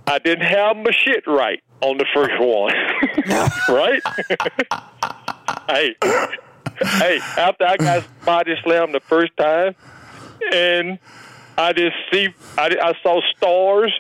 I 0.07 0.21
didn't 0.21 0.47
have 0.47 0.77
my 0.77 0.93
shit 1.05 1.25
right 1.27 1.61
on 1.81 1.99
the 1.99 2.07
first 2.15 2.39
one. 2.39 2.73
right? 3.69 4.03
hey, 5.69 5.97
hey, 6.81 7.21
after 7.37 7.65
I 7.65 7.77
got 7.77 8.25
body 8.25 8.55
slammed 8.63 8.95
the 8.95 9.01
first 9.01 9.37
time, 9.37 9.75
and 10.53 10.99
I 11.57 11.73
just 11.73 11.97
see, 12.13 12.29
I, 12.57 12.77
I 12.83 12.95
saw 13.03 13.21
stars 13.37 13.93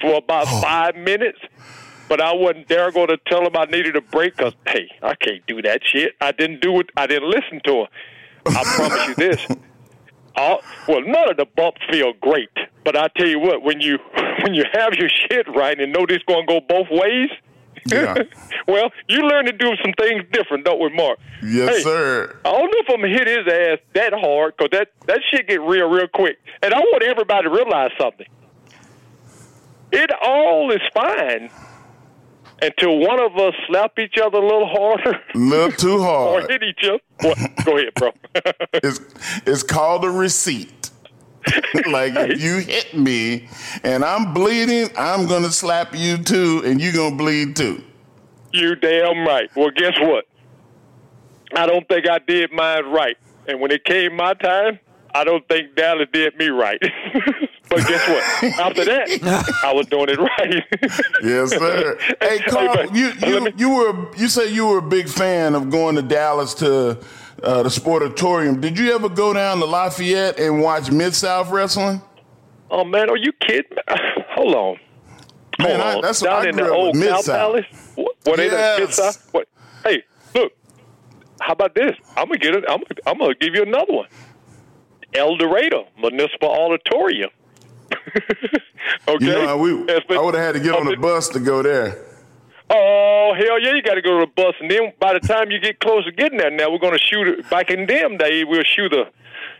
for 0.00 0.14
about 0.16 0.46
oh. 0.48 0.60
five 0.60 0.96
minutes, 0.96 1.38
but 2.08 2.20
I 2.20 2.34
wasn't 2.34 2.68
there 2.68 2.90
going 2.92 3.08
to 3.08 3.18
tell 3.26 3.46
him 3.46 3.56
I 3.56 3.64
needed 3.64 3.96
a 3.96 4.00
break 4.00 4.36
because, 4.36 4.54
hey, 4.66 4.90
I 5.02 5.14
can't 5.14 5.44
do 5.46 5.62
that 5.62 5.80
shit. 5.84 6.14
I 6.20 6.32
didn't 6.32 6.60
do 6.60 6.78
it. 6.80 6.90
I 6.96 7.06
didn't 7.06 7.30
listen 7.30 7.60
to 7.64 7.72
him. 7.80 7.86
I 8.46 8.62
promise 8.64 9.08
you 9.08 9.14
this. 9.14 9.46
All, 10.36 10.60
well, 10.86 11.00
none 11.00 11.30
of 11.30 11.36
the 11.38 11.46
bumps 11.56 11.80
feel 11.90 12.12
great, 12.20 12.50
but 12.86 12.96
I 12.96 13.08
tell 13.18 13.26
you 13.26 13.38
what, 13.40 13.62
when 13.62 13.80
you 13.82 13.98
when 14.42 14.54
you 14.54 14.64
have 14.72 14.94
your 14.94 15.10
shit 15.28 15.46
right 15.54 15.78
and 15.78 15.92
know 15.92 16.06
this 16.08 16.22
going 16.26 16.46
to 16.46 16.54
go 16.54 16.60
both 16.66 16.86
ways, 16.90 17.28
Yeah. 17.90 18.14
well, 18.68 18.90
you 19.08 19.20
learn 19.22 19.44
to 19.46 19.52
do 19.52 19.72
some 19.84 19.92
things 19.98 20.22
different, 20.32 20.64
don't 20.64 20.80
we, 20.80 20.88
Mark? 20.96 21.18
Yes, 21.42 21.76
Hey, 21.78 21.82
sir. 21.82 22.36
I 22.44 22.52
don't 22.52 22.64
know 22.72 22.78
if 22.78 22.86
I'm 22.88 23.00
gonna 23.02 23.08
hit 23.12 23.26
his 23.26 23.46
ass 23.52 23.78
that 23.94 24.12
hard 24.14 24.54
because 24.56 24.70
that 24.78 24.88
that 25.06 25.20
shit 25.30 25.48
get 25.48 25.60
real 25.60 25.88
real 25.90 26.08
quick. 26.08 26.38
And 26.62 26.72
I 26.72 26.78
want 26.78 27.02
everybody 27.02 27.42
to 27.48 27.50
realize 27.50 27.90
something. 28.00 28.26
It 29.92 30.10
all 30.22 30.70
is 30.72 30.80
fine 30.94 31.50
until 32.62 32.98
one 32.98 33.20
of 33.20 33.36
us 33.36 33.54
slap 33.68 33.98
each 33.98 34.16
other 34.22 34.38
a 34.38 34.42
little 34.42 34.66
harder 34.66 35.20
A 35.34 35.38
little 35.38 35.70
too 35.72 36.00
hard, 36.02 36.44
or 36.44 36.48
hit 36.48 36.62
each 36.62 36.84
other. 36.88 37.00
Go 37.64 37.76
ahead, 37.78 37.94
bro. 37.94 38.10
It's 38.74 39.00
it's 39.46 39.62
called 39.62 40.04
a 40.04 40.10
receipt. 40.10 40.72
like 41.90 42.14
if 42.16 42.40
you 42.40 42.58
hit 42.58 42.94
me 42.96 43.48
and 43.84 44.04
I'm 44.04 44.32
bleeding, 44.34 44.88
I'm 44.96 45.26
gonna 45.26 45.50
slap 45.50 45.94
you 45.94 46.18
too, 46.18 46.62
and 46.64 46.80
you're 46.80 46.92
gonna 46.92 47.16
bleed 47.16 47.56
too. 47.56 47.82
you 48.52 48.74
damn 48.76 49.26
right. 49.26 49.48
Well, 49.56 49.70
guess 49.70 49.98
what? 50.00 50.26
I 51.54 51.66
don't 51.66 51.86
think 51.88 52.08
I 52.08 52.18
did 52.18 52.52
mine 52.52 52.86
right. 52.86 53.16
And 53.48 53.60
when 53.60 53.70
it 53.70 53.84
came 53.84 54.16
my 54.16 54.34
time, 54.34 54.80
I 55.14 55.24
don't 55.24 55.46
think 55.48 55.76
Dallas 55.76 56.08
did 56.12 56.36
me 56.36 56.48
right. 56.48 56.80
but 57.70 57.78
guess 57.86 58.08
what? 58.08 58.58
After 58.60 58.84
that, 58.84 59.60
I 59.62 59.72
was 59.72 59.86
doing 59.86 60.08
it 60.08 60.18
right. 60.18 60.64
Yes, 61.22 61.50
sir. 61.50 61.96
Hey, 62.20 62.38
Karl, 62.40 62.74
but- 62.74 62.94
you 62.94 63.12
you 63.26 63.40
me- 63.44 63.52
you 63.56 63.70
were 63.70 64.14
you 64.16 64.28
said 64.28 64.50
you 64.50 64.66
were 64.66 64.78
a 64.78 64.82
big 64.82 65.08
fan 65.08 65.54
of 65.54 65.70
going 65.70 65.94
to 65.96 66.02
Dallas 66.02 66.52
to 66.54 66.98
uh, 67.42 67.62
the 67.62 67.68
Sportatorium. 67.68 68.60
Did 68.60 68.78
you 68.78 68.94
ever 68.94 69.08
go 69.08 69.32
down 69.32 69.58
to 69.58 69.66
Lafayette 69.66 70.38
and 70.38 70.60
watch 70.60 70.90
Mid 70.90 71.14
South 71.14 71.50
Wrestling? 71.50 72.00
Oh 72.70 72.84
man, 72.84 73.10
are 73.10 73.16
you 73.16 73.32
kidding? 73.40 73.76
Hold 74.30 74.54
on. 74.54 74.76
Man, 75.58 75.80
Hold 75.80 75.80
I, 75.80 75.94
on. 75.96 76.00
that's 76.02 76.20
down 76.20 76.34
what 76.36 76.46
I 76.46 76.48
in 76.50 76.56
the 76.56 76.70
old 76.70 76.94
Cow 76.94 77.00
Mid 77.00 77.24
Palace. 77.24 77.66
What, 77.94 78.16
what 78.24 78.36
Mid 78.38 78.52
Yes. 78.52 78.94
South? 78.96 79.28
What? 79.32 79.48
Hey, 79.84 80.02
look. 80.34 80.52
How 81.40 81.52
about 81.52 81.74
this? 81.74 81.94
I'm 82.16 82.26
gonna 82.28 82.38
get 82.38 82.54
it. 82.54 82.64
I'm, 82.68 82.80
I'm 83.06 83.18
gonna 83.18 83.34
give 83.34 83.54
you 83.54 83.62
another 83.62 83.92
one. 83.92 84.08
El 85.14 85.36
Dorado 85.36 85.86
Municipal 85.98 86.50
Auditorium. 86.50 87.30
okay. 89.08 89.16
You 89.20 89.32
know, 89.32 89.56
we, 89.56 89.84
been- 89.84 90.18
I 90.18 90.20
would 90.20 90.34
have 90.34 90.44
had 90.44 90.52
to 90.54 90.60
get 90.60 90.74
on 90.74 90.86
the 90.86 90.96
bus 90.96 91.28
to 91.30 91.40
go 91.40 91.62
there. 91.62 92.04
Oh 92.68 93.32
hell 93.36 93.60
yeah! 93.60 93.74
You 93.74 93.82
got 93.82 93.94
to 93.94 94.02
go 94.02 94.18
to 94.20 94.26
the 94.26 94.32
bus, 94.34 94.54
and 94.60 94.70
then 94.70 94.92
by 94.98 95.12
the 95.12 95.20
time 95.20 95.50
you 95.50 95.60
get 95.60 95.78
close 95.78 96.04
to 96.04 96.12
getting 96.12 96.38
there, 96.38 96.50
now 96.50 96.70
we're 96.70 96.78
going 96.78 96.98
to 96.98 97.04
shoot 97.04 97.28
it. 97.28 97.48
Back 97.48 97.70
in 97.70 97.86
them 97.86 98.16
days, 98.16 98.44
we'll 98.46 98.64
shoot 98.64 98.90
the 98.90 99.04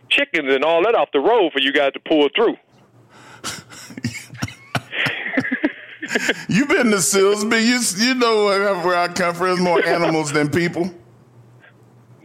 chickens 0.09 0.53
and 0.53 0.63
all 0.63 0.83
that 0.83 0.95
off 0.95 1.09
the 1.13 1.19
road 1.19 1.53
for 1.53 1.59
you 1.59 1.71
guys 1.71 1.93
to 1.93 1.99
pull 2.01 2.27
through. 2.35 2.57
You've 6.49 6.69
been 6.69 6.91
to 6.91 6.97
Silsbee. 6.97 7.65
You 7.65 8.05
you 8.05 8.15
know 8.15 8.45
where 8.45 8.75
where 8.79 8.97
I 8.97 9.07
come 9.07 9.35
from. 9.35 9.47
There's 9.47 9.61
more 9.61 9.85
animals 9.85 10.33
than 10.33 10.49
people. 10.49 10.93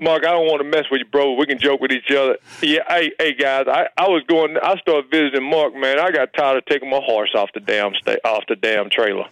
Mark, 0.00 0.24
I 0.26 0.32
don't 0.32 0.46
want 0.46 0.60
to 0.62 0.68
mess 0.68 0.86
with 0.90 0.98
you, 0.98 1.04
bro. 1.04 1.34
We 1.34 1.46
can 1.46 1.58
joke 1.58 1.80
with 1.80 1.92
each 1.92 2.10
other. 2.10 2.36
Yeah, 2.60 2.80
hey, 2.88 3.12
hey, 3.20 3.34
guys. 3.34 3.66
I, 3.68 3.86
I 3.96 4.08
was 4.08 4.24
going. 4.26 4.56
I 4.60 4.76
started 4.78 5.08
visiting 5.12 5.48
Mark. 5.48 5.74
Man, 5.76 6.00
I 6.00 6.10
got 6.10 6.32
tired 6.32 6.58
of 6.58 6.64
taking 6.64 6.90
my 6.90 7.00
horse 7.00 7.30
off 7.36 7.50
the 7.54 7.60
damn 7.60 7.94
sta- 7.94 8.18
off 8.24 8.42
the 8.48 8.56
damn 8.56 8.90
trailer 8.90 9.26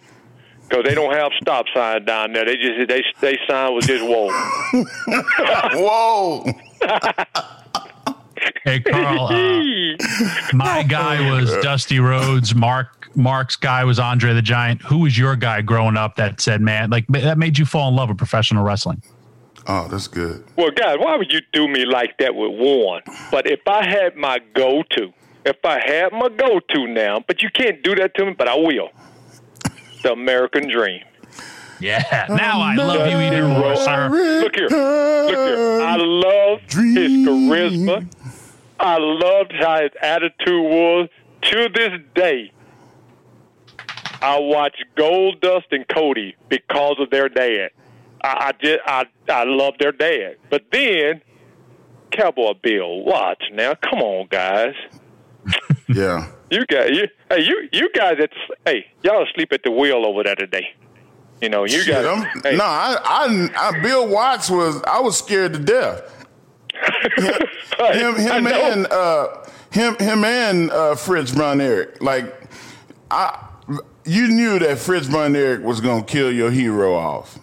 because 0.71 0.85
they 0.85 0.95
don't 0.95 1.13
have 1.13 1.31
stop 1.41 1.65
sign 1.73 2.05
down 2.05 2.31
there. 2.33 2.45
They 2.45 2.55
just 2.55 2.87
they 2.87 3.03
they 3.19 3.37
sign 3.47 3.73
was 3.73 3.85
just 3.85 4.03
whoa. 4.03 4.29
Whoa! 5.73 6.45
Hey, 8.63 8.79
Karl, 8.79 9.27
uh, 9.27 10.53
my 10.53 10.83
guy 10.83 11.31
was 11.31 11.55
Dusty 11.57 11.99
Rhodes. 11.99 12.55
Mark 12.55 13.09
Mark's 13.15 13.55
guy 13.55 13.83
was 13.83 13.99
Andre 13.99 14.33
the 14.33 14.41
Giant. 14.41 14.81
Who 14.83 14.99
was 14.99 15.17
your 15.17 15.35
guy 15.35 15.61
growing 15.61 15.97
up 15.97 16.15
that 16.15 16.41
said, 16.41 16.61
man, 16.61 16.89
like 16.89 17.05
that 17.07 17.37
made 17.37 17.57
you 17.57 17.65
fall 17.65 17.89
in 17.89 17.95
love 17.95 18.09
with 18.09 18.17
professional 18.17 18.63
wrestling? 18.63 19.03
Oh, 19.67 19.87
that's 19.87 20.07
good. 20.07 20.43
Well, 20.55 20.71
guys, 20.71 20.97
why 20.99 21.17
would 21.17 21.31
you 21.31 21.41
do 21.53 21.67
me 21.67 21.85
like 21.85 22.17
that 22.17 22.33
with 22.33 22.51
Warren? 22.51 23.03
But 23.29 23.45
if 23.45 23.59
I 23.67 23.85
had 23.85 24.15
my 24.15 24.39
go-to, 24.55 25.13
if 25.45 25.63
I 25.63 25.79
had 25.79 26.13
my 26.13 26.29
go-to 26.29 26.87
now, 26.87 27.23
but 27.27 27.43
you 27.43 27.49
can't 27.51 27.83
do 27.83 27.93
that 27.95 28.15
to 28.15 28.25
me, 28.25 28.33
but 28.35 28.47
I 28.47 28.55
will. 28.55 28.89
The 30.03 30.11
American 30.13 30.69
Dream. 30.69 31.03
Yeah. 31.79 32.27
Now 32.29 32.61
I 32.61 32.75
love 32.75 33.07
you 33.09 33.19
even 33.19 33.49
more, 33.49 33.75
sir. 33.75 34.09
Look 34.09 34.55
here, 34.55 34.67
look 34.69 35.35
here. 35.35 35.81
I 35.81 35.95
love 35.97 36.59
his 36.61 37.11
charisma. 37.25 38.07
I 38.79 38.97
loved 38.99 39.53
how 39.59 39.81
his 39.81 39.91
attitude 40.01 40.63
was. 40.63 41.09
To 41.43 41.69
this 41.73 41.99
day, 42.13 42.51
I 44.21 44.37
watch 44.39 44.75
Goldust 44.95 45.65
and 45.71 45.87
Cody 45.87 46.35
because 46.49 46.97
of 46.99 47.09
their 47.09 47.29
dad. 47.29 47.71
I, 48.23 48.27
I 48.49 48.51
just 48.61 48.79
I 48.85 49.05
I 49.27 49.43
love 49.45 49.73
their 49.79 49.91
dad. 49.91 50.35
But 50.51 50.65
then 50.71 51.21
Cowboy 52.11 52.53
Bill 52.61 53.03
Watts 53.03 53.45
Now, 53.51 53.73
come 53.73 54.01
on, 54.01 54.27
guys. 54.29 54.75
Yeah. 55.89 56.31
You 56.51 56.65
guys, 56.65 56.89
you, 56.91 57.07
hey, 57.29 57.43
you 57.43 57.69
you 57.71 57.89
guys, 57.93 58.17
it's 58.19 58.33
hey, 58.65 58.85
y'all 59.03 59.25
sleep 59.33 59.53
at 59.53 59.63
the 59.63 59.71
wheel 59.71 60.05
over 60.05 60.21
there 60.21 60.35
today. 60.35 60.75
You 61.41 61.47
know, 61.47 61.63
you 61.63 61.81
Shit, 61.81 62.03
guys. 62.03 62.27
Hey, 62.43 62.57
No, 62.57 62.65
I, 62.65 62.97
I, 63.01 63.49
I, 63.55 63.81
Bill 63.81 64.05
Watts 64.05 64.49
was. 64.49 64.83
I 64.83 64.99
was 64.99 65.17
scared 65.17 65.53
to 65.53 65.59
death. 65.59 66.25
Him, 67.15 68.15
him, 68.17 68.43
know. 68.43 68.71
and 68.71 68.87
uh, 68.87 69.45
him, 69.71 69.95
him 69.95 70.25
and 70.25 70.69
uh, 70.71 70.95
Fritz 70.95 71.31
Von 71.31 71.61
Erich. 71.61 72.01
Like, 72.01 72.35
I, 73.09 73.47
you 74.03 74.27
knew 74.27 74.59
that 74.59 74.77
Fritz 74.77 75.07
Von 75.07 75.35
Erich 75.37 75.63
was 75.63 75.79
gonna 75.79 76.03
kill 76.03 76.31
your 76.33 76.51
hero 76.51 76.93
off 76.93 77.39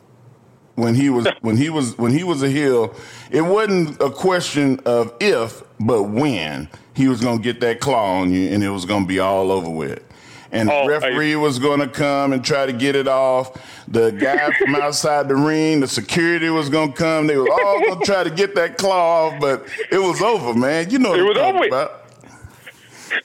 when 0.78 0.94
he 0.94 1.10
was 1.10 1.26
when 1.40 1.56
he 1.56 1.68
was 1.70 1.98
when 1.98 2.12
he 2.12 2.22
was 2.24 2.42
a 2.42 2.48
heel. 2.48 2.94
It 3.30 3.42
wasn't 3.42 4.00
a 4.00 4.10
question 4.10 4.80
of 4.86 5.12
if, 5.20 5.62
but 5.80 6.04
when 6.04 6.68
he 6.94 7.08
was 7.08 7.20
gonna 7.20 7.40
get 7.40 7.60
that 7.60 7.80
claw 7.80 8.20
on 8.20 8.32
you, 8.32 8.48
and 8.50 8.62
it 8.62 8.70
was 8.70 8.84
gonna 8.84 9.06
be 9.06 9.18
all 9.18 9.50
over 9.50 9.68
with. 9.68 10.02
And 10.50 10.70
Oh, 10.70 10.84
the 10.84 10.88
referee 10.88 11.36
was 11.36 11.58
going 11.58 11.80
to 11.80 11.88
come 11.88 12.32
and 12.32 12.42
try 12.42 12.64
to 12.64 12.72
get 12.72 12.96
it 12.96 13.06
off. 13.06 13.52
The 13.86 14.10
guy 14.12 14.50
from 14.56 14.74
outside 14.80 15.28
the 15.28 15.36
ring, 15.36 15.80
the 15.80 15.86
security 15.86 16.48
was 16.48 16.70
going 16.70 16.92
to 16.92 16.96
come. 16.96 17.26
They 17.26 17.36
were 17.36 17.52
all 17.52 17.80
going 17.82 17.98
to 18.00 18.04
try 18.06 18.24
to 18.24 18.30
get 18.30 18.54
that 18.54 18.78
claw 18.78 19.26
off, 19.26 19.40
but 19.42 19.66
it 19.92 19.98
was 19.98 20.22
over, 20.22 20.54
man. 20.58 20.88
You 20.88 21.00
know 21.00 21.10
what 21.10 21.18
It 21.18 21.22
was 21.24 21.36
over. 21.36 21.66
about. 21.66 22.02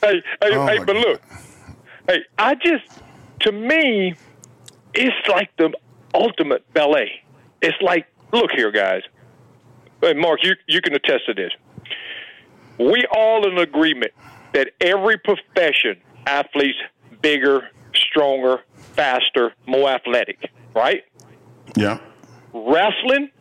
hey, 0.01 0.21
hey, 0.41 0.55
Oh, 0.57 0.67
hey, 0.67 0.77
but 0.79 0.87
God. 0.87 0.95
look, 0.97 1.21
hey, 2.09 2.23
I 2.37 2.55
just, 2.55 2.83
to 3.43 3.53
me, 3.53 4.15
it's 4.93 5.27
like 5.29 5.49
the 5.55 5.71
ultimate 6.13 6.65
ballet. 6.73 7.22
It's 7.63 7.81
like, 7.81 8.07
look 8.33 8.51
here, 8.51 8.71
guys. 8.71 9.01
Hey, 10.01 10.13
Mark, 10.13 10.43
you 10.43 10.53
you 10.67 10.81
can 10.81 10.93
attest 10.93 11.25
to 11.27 11.33
this. 11.33 11.51
We 12.77 13.05
all 13.15 13.47
in 13.47 13.57
agreement 13.57 14.11
that 14.53 14.71
every 14.81 15.17
profession, 15.17 16.01
athletes 16.27 16.77
bigger, 17.21 17.69
stronger, 17.95 18.61
faster, 18.75 19.53
more 19.65 19.89
athletic, 19.89 20.51
right? 20.75 21.03
Yeah. 21.77 21.99
Wrestling 22.53 23.31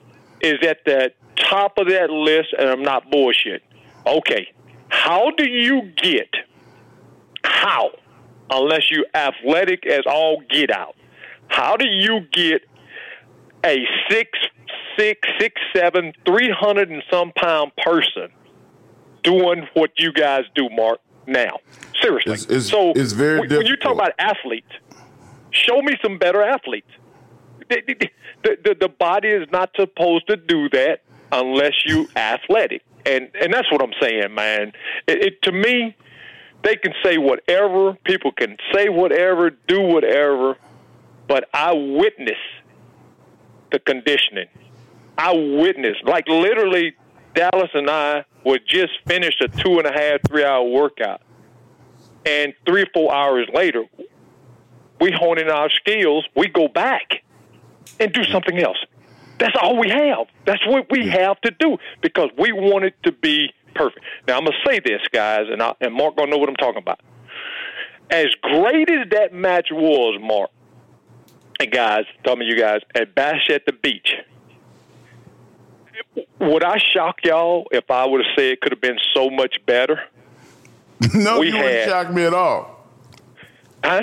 is 0.40 0.58
at 0.66 0.84
the 0.84 1.12
top 1.36 1.78
of 1.78 1.88
that 1.88 2.10
list, 2.10 2.54
and 2.56 2.68
I'm 2.68 2.82
not 2.82 3.10
bullshit. 3.10 3.62
Okay, 4.06 4.52
how 4.88 5.32
do 5.36 5.48
you 5.48 5.90
get 5.96 6.28
how, 7.44 7.90
unless 8.50 8.90
you 8.90 9.04
athletic 9.14 9.84
as 9.86 10.02
all 10.06 10.42
get 10.48 10.70
out? 10.70 10.94
How 11.48 11.76
do 11.76 11.86
you 11.86 12.20
get 12.32 12.62
a 13.64 13.86
six, 14.10 14.30
six, 14.98 15.20
six, 15.38 15.60
seven, 15.74 16.12
three 16.26 16.50
hundred 16.50 16.90
and 16.90 17.02
some 17.10 17.32
pound 17.36 17.72
person 17.76 18.28
doing 19.22 19.66
what 19.74 19.90
you 19.98 20.12
guys 20.12 20.42
do, 20.54 20.68
Mark? 20.70 21.00
Now, 21.26 21.58
seriously. 22.00 22.32
It's- 22.32 22.44
it's- 22.44 22.68
so 22.68 22.92
it's 22.96 23.12
very 23.12 23.40
when, 23.40 23.66
you 23.66 23.76
talk 23.76 23.94
about 23.94 24.12
athletes, 24.18 24.72
show 25.50 25.80
me 25.80 25.96
some 26.02 26.18
better 26.18 26.42
athletes. 26.42 26.88
The, 27.70 27.80
the, 28.42 28.56
the, 28.64 28.76
the 28.80 28.88
body 28.88 29.28
is 29.28 29.46
not 29.52 29.70
supposed 29.76 30.26
to 30.26 30.36
do 30.36 30.68
that 30.70 31.02
unless 31.30 31.74
you 31.86 32.08
athletic, 32.16 32.82
and 33.06 33.30
and 33.40 33.54
that's 33.54 33.70
what 33.70 33.82
I'm 33.82 33.94
saying, 34.00 34.34
man. 34.34 34.72
It, 35.06 35.22
it 35.24 35.42
to 35.42 35.52
me, 35.52 35.96
they 36.64 36.74
can 36.76 36.92
say 37.04 37.18
whatever, 37.18 37.94
people 38.04 38.32
can 38.32 38.56
say 38.74 38.88
whatever, 38.88 39.50
do 39.68 39.80
whatever, 39.80 40.56
but 41.28 41.48
I 41.54 41.72
witness 41.72 42.36
the 43.72 43.78
conditioning. 43.80 44.48
I 45.18 45.32
witnessed, 45.32 46.04
like 46.04 46.28
literally, 46.28 46.94
Dallas 47.34 47.70
and 47.74 47.88
I 47.88 48.24
would 48.44 48.62
just 48.66 48.92
finish 49.06 49.34
a 49.40 49.48
two 49.48 49.78
and 49.78 49.86
a 49.86 49.92
half, 49.92 50.20
three 50.28 50.44
hour 50.44 50.64
workout, 50.64 51.20
and 52.24 52.54
three 52.66 52.82
or 52.82 52.88
four 52.94 53.14
hours 53.14 53.48
later, 53.52 53.84
we 55.00 55.10
hone 55.12 55.38
in 55.38 55.50
our 55.50 55.68
skills. 55.70 56.26
We 56.36 56.48
go 56.48 56.68
back 56.68 57.22
and 57.98 58.12
do 58.12 58.24
something 58.24 58.58
else. 58.58 58.78
That's 59.38 59.56
all 59.60 59.78
we 59.78 59.90
have. 59.90 60.26
That's 60.46 60.64
what 60.66 60.86
we 60.90 61.08
have 61.08 61.40
to 61.40 61.50
do 61.58 61.78
because 62.00 62.30
we 62.38 62.52
want 62.52 62.84
it 62.84 62.94
to 63.04 63.12
be 63.12 63.52
perfect. 63.74 64.04
Now 64.28 64.38
I'm 64.38 64.44
gonna 64.44 64.56
say 64.64 64.80
this, 64.80 65.00
guys, 65.12 65.46
and 65.50 65.62
I, 65.62 65.74
and 65.80 65.94
Mark 65.94 66.16
gonna 66.16 66.30
know 66.30 66.38
what 66.38 66.48
I'm 66.48 66.56
talking 66.56 66.78
about. 66.82 67.00
As 68.10 68.26
great 68.42 68.90
as 68.90 69.08
that 69.10 69.32
match 69.32 69.68
was, 69.70 70.20
Mark, 70.20 70.50
guys, 71.70 72.04
tell 72.24 72.36
me 72.36 72.46
you 72.46 72.56
guys 72.58 72.80
at 72.94 73.14
Bash 73.14 73.48
at 73.50 73.66
the 73.66 73.72
Beach. 73.72 74.14
Would 76.40 76.64
I 76.64 76.78
shock 76.78 77.20
y'all 77.24 77.66
if 77.70 77.90
I 77.90 78.04
would 78.04 78.24
have 78.24 78.34
said 78.36 78.44
it 78.52 78.60
could 78.60 78.72
have 78.72 78.80
been 78.80 78.98
so 79.14 79.30
much 79.30 79.56
better? 79.66 80.00
No, 81.14 81.40
We 81.40 81.48
you 81.48 81.56
wouldn't 81.56 81.88
shock 81.90 82.12
me 82.12 82.24
at 82.24 82.32
all. 82.32 82.86
Huh? 83.84 84.02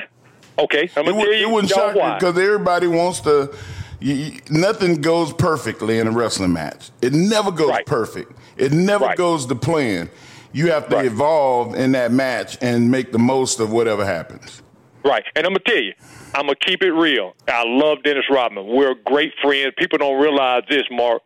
Okay, 0.58 0.90
I'm 0.98 1.06
It, 1.06 1.12
gonna 1.12 1.16
would, 1.16 1.24
tell 1.24 1.34
it 1.34 1.40
you 1.40 1.50
wouldn't 1.50 1.72
shock 1.72 1.96
me 1.96 2.02
because 2.20 2.38
everybody 2.38 2.88
wants 2.88 3.22
to. 3.22 3.56
You, 4.02 4.14
you- 4.16 4.40
nothing 4.50 5.00
goes 5.02 5.32
perfectly 5.32 6.00
in 6.00 6.08
a 6.08 6.12
wrestling 6.12 6.52
match. 6.52 6.92
It 7.02 7.14
never 7.14 7.52
goes 7.52 7.70
Right. 7.70 7.86
perfect. 7.86 8.34
It 8.58 8.74
never 8.74 9.06
Right. 9.06 9.18
goes 9.18 9.46
to 9.46 9.56
plan. 9.56 10.10
You 10.52 10.72
have 10.72 10.90
to 10.90 10.98
Right. 10.98 11.06
evolve 11.06 11.76
in 11.76 11.94
that 11.94 12.12
match 12.12 12.58
and 12.62 12.92
make 12.92 13.12
the 13.14 13.20
most 13.20 13.60
of 13.62 13.72
whatever 13.72 14.06
happens. 14.06 14.62
Right. 15.06 15.24
And 15.38 15.46
I'm 15.46 15.54
going 15.54 15.62
to 15.66 15.72
tell 15.72 15.82
you, 15.82 15.94
I'm 16.34 16.48
to 16.48 16.56
keep 16.56 16.84
it 16.84 16.92
real. 16.92 17.34
I 17.48 17.64
love 17.66 18.04
Dennis 18.04 18.26
Rodman. 18.30 18.68
We're 18.68 18.94
great 19.06 19.34
friends. 19.42 19.74
People 19.78 19.98
don't 19.98 20.22
realize 20.22 20.64
this, 20.70 20.84
Mark. 20.92 21.24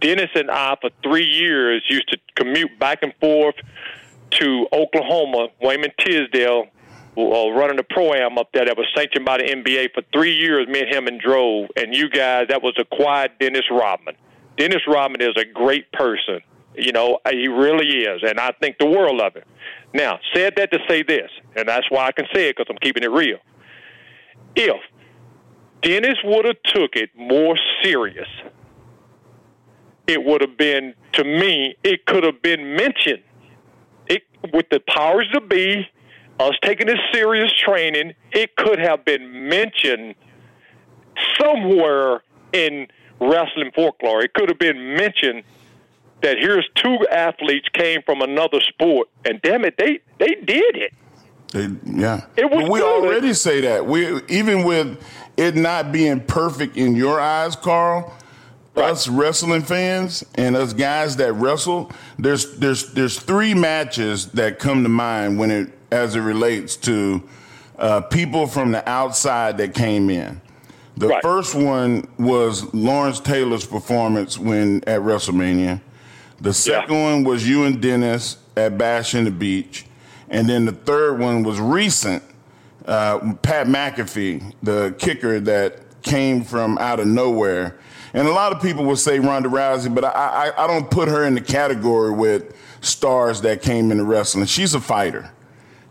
Dennis 0.00 0.30
and 0.34 0.50
I, 0.50 0.76
for 0.80 0.90
three 1.02 1.26
years, 1.26 1.82
used 1.88 2.08
to 2.10 2.18
commute 2.36 2.78
back 2.78 3.02
and 3.02 3.12
forth 3.20 3.56
to 4.30 4.66
Oklahoma, 4.72 5.48
Wayman 5.60 5.90
Tisdale, 5.98 6.66
uh, 7.18 7.50
running 7.50 7.76
the 7.76 7.84
pro-am 7.90 8.38
up 8.38 8.50
there 8.52 8.64
that 8.64 8.76
was 8.76 8.86
sanctioned 8.96 9.24
by 9.24 9.38
the 9.38 9.44
NBA 9.44 9.92
for 9.92 10.02
three 10.12 10.34
years. 10.34 10.66
Me 10.68 10.80
and 10.80 10.94
him 10.94 11.06
and 11.06 11.20
drove. 11.20 11.68
And 11.76 11.94
you 11.94 12.08
guys, 12.08 12.46
that 12.48 12.62
was 12.62 12.74
a 12.78 12.84
quiet 12.84 13.32
Dennis 13.40 13.64
Rodman. 13.70 14.14
Dennis 14.56 14.82
Rodman 14.86 15.20
is 15.20 15.36
a 15.36 15.44
great 15.44 15.90
person. 15.92 16.40
You 16.74 16.92
know, 16.92 17.18
he 17.28 17.48
really 17.48 18.04
is, 18.04 18.22
and 18.22 18.38
I 18.38 18.52
think 18.60 18.78
the 18.78 18.86
world 18.86 19.20
of 19.20 19.34
him. 19.34 19.42
Now, 19.92 20.20
said 20.32 20.54
that 20.56 20.70
to 20.70 20.78
say 20.88 21.02
this, 21.02 21.30
and 21.56 21.68
that's 21.68 21.90
why 21.90 22.06
I 22.06 22.12
can 22.12 22.26
say 22.32 22.48
it 22.48 22.56
because 22.56 22.70
I'm 22.70 22.78
keeping 22.78 23.02
it 23.02 23.10
real. 23.10 23.38
If 24.56 24.80
Dennis 25.82 26.18
would 26.24 26.44
have 26.44 26.62
took 26.64 26.96
it 26.96 27.10
more 27.16 27.56
serious, 27.82 28.28
it 30.06 30.24
would 30.24 30.40
have 30.40 30.56
been 30.56 30.94
to 31.12 31.24
me. 31.24 31.76
It 31.84 32.04
could 32.06 32.24
have 32.24 32.42
been 32.42 32.74
mentioned. 32.74 33.22
It 34.08 34.22
with 34.52 34.68
the 34.70 34.80
powers 34.80 35.26
to 35.32 35.40
be, 35.40 35.88
us 36.38 36.54
taking 36.62 36.86
this 36.86 36.98
serious 37.12 37.52
training. 37.52 38.14
It 38.32 38.56
could 38.56 38.78
have 38.78 39.04
been 39.04 39.48
mentioned 39.48 40.14
somewhere 41.40 42.22
in 42.52 42.88
wrestling 43.20 43.70
folklore. 43.74 44.22
It 44.22 44.34
could 44.34 44.48
have 44.48 44.58
been 44.58 44.94
mentioned 44.94 45.44
that 46.22 46.38
here's 46.38 46.68
two 46.74 46.98
athletes 47.10 47.68
came 47.72 48.02
from 48.02 48.20
another 48.20 48.60
sport, 48.60 49.08
and 49.24 49.40
damn 49.42 49.64
it, 49.64 49.76
they 49.78 50.00
they 50.18 50.34
did 50.34 50.76
it. 50.76 50.92
They, 51.52 51.68
yeah, 51.84 52.22
It 52.36 52.50
was 52.50 52.62
But 52.62 52.70
we 52.70 52.80
good. 52.80 53.04
already 53.04 53.32
say 53.34 53.60
that. 53.62 53.84
We 53.86 54.22
even 54.28 54.64
with 54.64 54.98
it 55.36 55.56
not 55.56 55.90
being 55.92 56.20
perfect 56.20 56.76
in 56.76 56.94
your 56.96 57.20
eyes, 57.20 57.56
Karl. 57.56 58.14
Us 58.76 59.08
wrestling 59.08 59.62
fans 59.62 60.24
and 60.36 60.56
us 60.56 60.72
guys 60.72 61.16
that 61.16 61.32
wrestle, 61.34 61.90
there's 62.18 62.56
there's 62.58 62.92
there's 62.92 63.18
three 63.18 63.52
matches 63.52 64.26
that 64.28 64.58
come 64.60 64.84
to 64.84 64.88
mind 64.88 65.38
when 65.38 65.50
it 65.50 65.72
as 65.90 66.14
it 66.14 66.20
relates 66.20 66.76
to 66.76 67.20
uh, 67.78 68.00
people 68.02 68.46
from 68.46 68.70
the 68.70 68.88
outside 68.88 69.58
that 69.58 69.74
came 69.74 70.08
in. 70.08 70.40
The 70.96 71.08
Right. 71.08 71.22
first 71.22 71.54
one 71.54 72.06
was 72.18 72.72
Lawrence 72.72 73.18
Taylor's 73.20 73.66
performance 73.66 74.38
when 74.38 74.84
at 74.86 75.00
WrestleMania. 75.00 75.80
The 76.40 76.54
second 76.54 77.02
one 77.02 77.24
was 77.24 77.46
you 77.46 77.64
and 77.64 77.82
Dennis 77.82 78.36
at 78.56 78.78
Bash 78.78 79.14
in 79.14 79.24
the 79.24 79.30
Beach. 79.32 79.84
And 80.30 80.48
then 80.48 80.64
the 80.64 80.72
third 80.72 81.18
one 81.18 81.42
was 81.42 81.60
recent. 81.60 82.22
Uh, 82.86 83.34
Pat 83.42 83.66
McAfee, 83.66 84.54
the 84.62 84.94
kicker 84.98 85.38
that 85.40 86.02
came 86.02 86.42
from 86.42 86.78
out 86.78 86.98
of 87.00 87.06
nowhere. 87.06 87.78
And 88.14 88.26
a 88.26 88.32
lot 88.32 88.52
of 88.52 88.62
people 88.62 88.84
would 88.86 88.98
say 88.98 89.18
Ronda 89.18 89.48
Rousey, 89.48 89.94
but 89.94 90.04
I, 90.04 90.10
I, 90.56 90.64
I 90.64 90.66
don't 90.66 90.90
put 90.90 91.08
her 91.08 91.24
in 91.24 91.34
the 91.34 91.40
category 91.40 92.10
with 92.12 92.56
stars 92.80 93.42
that 93.42 93.62
came 93.62 93.92
into 93.92 94.04
wrestling. 94.04 94.46
She's 94.46 94.74
a 94.74 94.80
fighter. 94.80 95.30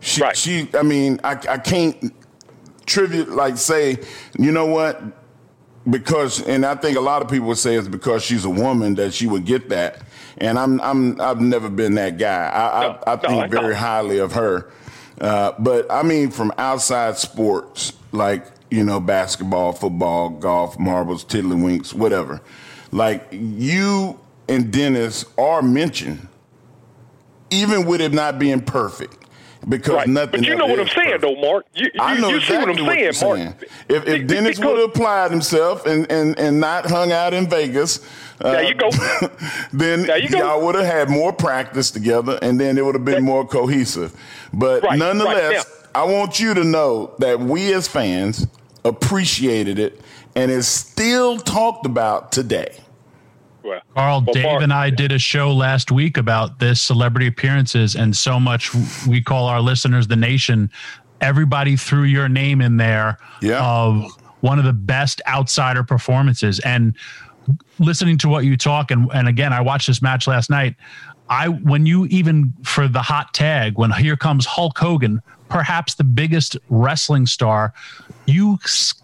She, 0.00 0.20
Right. 0.22 0.36
she 0.36 0.68
I 0.74 0.82
mean, 0.82 1.20
I, 1.22 1.32
I 1.48 1.58
can't 1.58 2.12
tribute 2.86 3.30
like 3.30 3.56
say, 3.56 3.98
you 4.38 4.50
know 4.50 4.66
what? 4.66 5.00
Because 5.88 6.42
and 6.46 6.66
I 6.66 6.74
think 6.74 6.98
a 6.98 7.00
lot 7.00 7.22
of 7.22 7.30
people 7.30 7.46
would 7.48 7.58
say 7.58 7.76
it's 7.76 7.88
because 7.88 8.22
she's 8.22 8.44
a 8.44 8.50
woman 8.50 8.96
that 8.96 9.14
she 9.14 9.26
would 9.26 9.44
get 9.44 9.68
that. 9.70 10.02
And 10.40 10.58
I'm 10.58 10.80
I'm 10.80 11.20
I've 11.20 11.40
never 11.40 11.68
been 11.68 11.94
that 11.96 12.18
guy. 12.18 12.48
I 12.48 12.80
No, 12.80 12.98
I, 13.06 13.12
I 13.14 13.16
no, 13.22 13.28
think 13.28 13.44
I 13.44 13.48
very 13.48 13.74
highly 13.74 14.18
of 14.18 14.32
her. 14.32 14.70
Uh, 15.20 15.52
but 15.58 15.90
I 15.90 16.02
mean 16.02 16.30
from 16.30 16.52
outside 16.58 17.16
sports 17.18 17.92
like 18.12 18.46
you 18.70 18.84
know 18.84 19.00
basketball, 19.00 19.72
football, 19.72 20.30
golf, 20.30 20.78
marbles, 20.78 21.24
tiddlywinks, 21.24 21.92
whatever. 21.94 22.40
Like 22.92 23.26
you 23.32 24.18
and 24.48 24.72
Dennis 24.72 25.24
are 25.38 25.62
mentioned, 25.62 26.26
even 27.50 27.86
with 27.86 28.00
it 28.00 28.12
not 28.12 28.38
being 28.38 28.60
perfect, 28.62 29.19
because 29.68 29.94
Right. 29.94 30.08
nothing. 30.08 30.40
But 30.40 30.46
you 30.48 30.56
know 30.56 30.66
what 30.66 30.80
I'm 30.80 30.88
saying, 30.88 31.20
perfect. 31.20 31.22
though, 31.22 31.34
Mark. 31.36 31.66
You, 31.74 31.90
you, 31.92 32.00
I 32.00 32.18
know 32.18 32.28
you 32.30 32.36
exactly 32.36 32.74
see 32.76 32.82
what 32.82 32.90
I'm 33.06 33.12
saying. 33.12 33.44
Mark. 33.44 33.68
If, 33.88 34.06
if 34.08 34.26
Dennis 34.26 34.58
would 34.58 34.78
have 34.78 34.88
applied 34.90 35.30
himself 35.30 35.86
and, 35.86 36.10
and, 36.10 36.38
and 36.38 36.58
not 36.60 36.86
hung 36.86 37.12
out 37.12 37.34
in 37.34 37.48
Vegas, 37.48 38.00
uh, 38.40 38.52
There 38.52 38.62
you 38.64 38.74
go. 38.74 38.90
then 39.72 40.02
There 40.06 40.18
you 40.18 40.28
go. 40.28 40.38
y'all 40.38 40.64
would 40.64 40.74
have 40.74 40.86
had 40.86 41.10
more 41.10 41.32
practice 41.32 41.90
together, 41.90 42.38
and 42.42 42.58
then 42.58 42.78
it 42.78 42.84
would 42.84 42.94
have 42.94 43.04
been 43.04 43.22
more 43.24 43.46
cohesive. 43.46 44.14
But 44.52 44.82
Right, 44.82 44.98
nonetheless, 44.98 45.66
right. 45.68 45.86
I 45.94 46.04
want 46.04 46.40
you 46.40 46.54
to 46.54 46.64
know 46.64 47.14
that 47.18 47.38
we 47.40 47.72
as 47.74 47.86
fans 47.86 48.46
appreciated 48.84 49.78
it, 49.78 50.00
and 50.34 50.50
it's 50.50 50.66
still 50.68 51.38
talked 51.38 51.84
about 51.86 52.32
today. 52.32 52.76
Well, 53.62 53.80
Karl, 53.94 54.22
well, 54.26 54.34
Dave 54.34 54.44
Mark- 54.44 54.62
and 54.62 54.72
I 54.72 54.90
did 54.90 55.12
a 55.12 55.18
show 55.18 55.52
last 55.52 55.90
week 55.92 56.16
about 56.16 56.58
this 56.58 56.80
celebrity 56.80 57.26
appearances, 57.26 57.94
and 57.94 58.16
so 58.16 58.40
much 58.40 58.70
we 59.06 59.20
call 59.22 59.46
our 59.46 59.60
listeners 59.60 60.06
the 60.08 60.16
nation. 60.16 60.70
Everybody 61.20 61.76
threw 61.76 62.04
your 62.04 62.28
name 62.28 62.60
in 62.60 62.76
there 62.78 63.18
Yeah. 63.42 63.62
of 63.62 64.10
one 64.40 64.58
of 64.58 64.64
the 64.64 64.72
best 64.72 65.20
outsider 65.28 65.82
performances. 65.84 66.58
And 66.60 66.94
listening 67.78 68.16
to 68.18 68.28
what 68.28 68.44
you 68.44 68.56
talk, 68.56 68.90
and, 68.90 69.10
and 69.12 69.28
again, 69.28 69.52
I 69.52 69.60
watched 69.60 69.86
this 69.86 70.00
match 70.00 70.26
last 70.26 70.48
night. 70.50 70.76
I 71.28 71.48
when 71.48 71.86
you 71.86 72.06
even 72.06 72.52
for 72.64 72.88
the 72.88 73.02
hot 73.02 73.32
tag 73.34 73.78
when 73.78 73.92
here 73.92 74.16
comes 74.16 74.46
Hulk 74.46 74.76
Hogan, 74.78 75.20
perhaps 75.48 75.94
the 75.94 76.04
biggest 76.04 76.56
wrestling 76.70 77.26
star, 77.26 77.72
you 78.26 78.58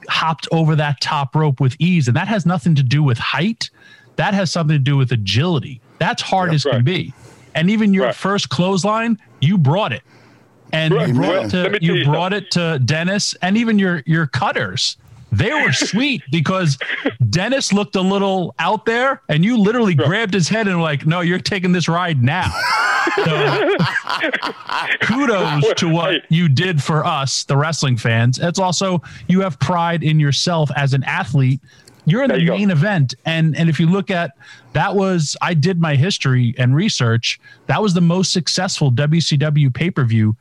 hopped 0.09 0.49
over 0.51 0.75
that 0.75 1.01
top 1.01 1.37
rope 1.37 1.61
with 1.61 1.77
ease, 1.79 2.09
and 2.09 2.17
that 2.17 2.27
has 2.29 2.45
nothing 2.47 2.75
to 2.77 2.83
do 2.83 3.03
with 3.03 3.19
height. 3.19 3.71
That 4.17 4.35
has 4.35 4.51
something 4.51 4.75
to 4.75 4.79
do 4.83 4.97
with 4.97 5.13
agility. 5.13 5.81
That's 5.99 6.23
hard 6.23 6.53
as 6.55 6.65
can 6.65 6.85
be. 6.85 7.13
And 7.55 7.71
even 7.71 7.95
your 7.95 8.07
Right. 8.07 8.15
first 8.15 8.49
clothesline, 8.51 9.19
you 9.41 9.57
brought 9.57 9.93
it, 9.93 10.03
and 10.73 10.93
Right. 10.95 11.09
you 11.09 11.15
brought 11.15 11.45
it 11.47 11.51
to 11.51 11.79
you 11.81 11.95
you 11.95 12.05
brought 12.05 12.33
it 12.33 12.51
to 12.53 12.79
Dennis, 12.85 13.35
and 13.43 13.57
even 13.57 13.79
your 13.79 14.03
your 14.07 14.27
cutters. 14.27 14.97
They 15.33 15.53
were 15.53 15.73
sweet 15.73 16.23
because 16.31 16.79
Dennis 17.31 17.73
looked 17.73 17.97
a 17.97 18.01
little 18.01 18.55
out 18.59 18.87
there, 18.87 19.21
and 19.29 19.45
you 19.45 19.59
literally 19.59 19.95
grabbed 19.95 20.33
his 20.35 20.49
head 20.49 20.67
and 20.69 20.77
were 20.77 20.83
like, 20.83 21.05
"No, 21.07 21.21
you're 21.21 21.39
taking 21.39 21.73
this 21.73 21.89
ride 21.89 22.23
now." 22.23 22.51
So, 23.25 23.77
kudos 25.03 25.73
to 25.77 25.89
what 25.89 26.23
you 26.31 26.49
did 26.49 26.83
for 26.83 27.05
us, 27.05 27.45
the 27.45 27.57
wrestling 27.57 27.97
fans. 27.97 28.39
It's 28.39 28.59
also 28.59 29.03
you 29.29 29.41
have 29.41 29.59
pride 29.59 30.03
in 30.03 30.21
yourself 30.21 30.71
as 30.77 30.93
an 30.95 31.05
athlete. 31.05 31.61
You're 32.09 32.23
in 32.23 32.29
There 32.29 32.37
the 32.39 32.43
you 32.43 32.49
go. 32.51 32.57
main 32.57 32.71
event, 32.71 33.15
and 33.25 33.57
and 33.57 33.69
if 33.69 33.81
you 33.81 33.87
look 33.89 34.11
at 34.11 34.31
that 34.73 34.95
was 34.95 35.37
I 35.43 35.55
did 35.55 35.81
my 35.81 35.97
history 35.97 36.55
and 36.57 36.75
research. 36.75 37.41
That 37.67 37.83
was 37.83 37.95
the 37.95 38.01
most 38.01 38.33
successful 38.33 38.93
WCW 38.93 39.75
pay 39.75 39.91
per 39.91 40.05
view 40.05 40.37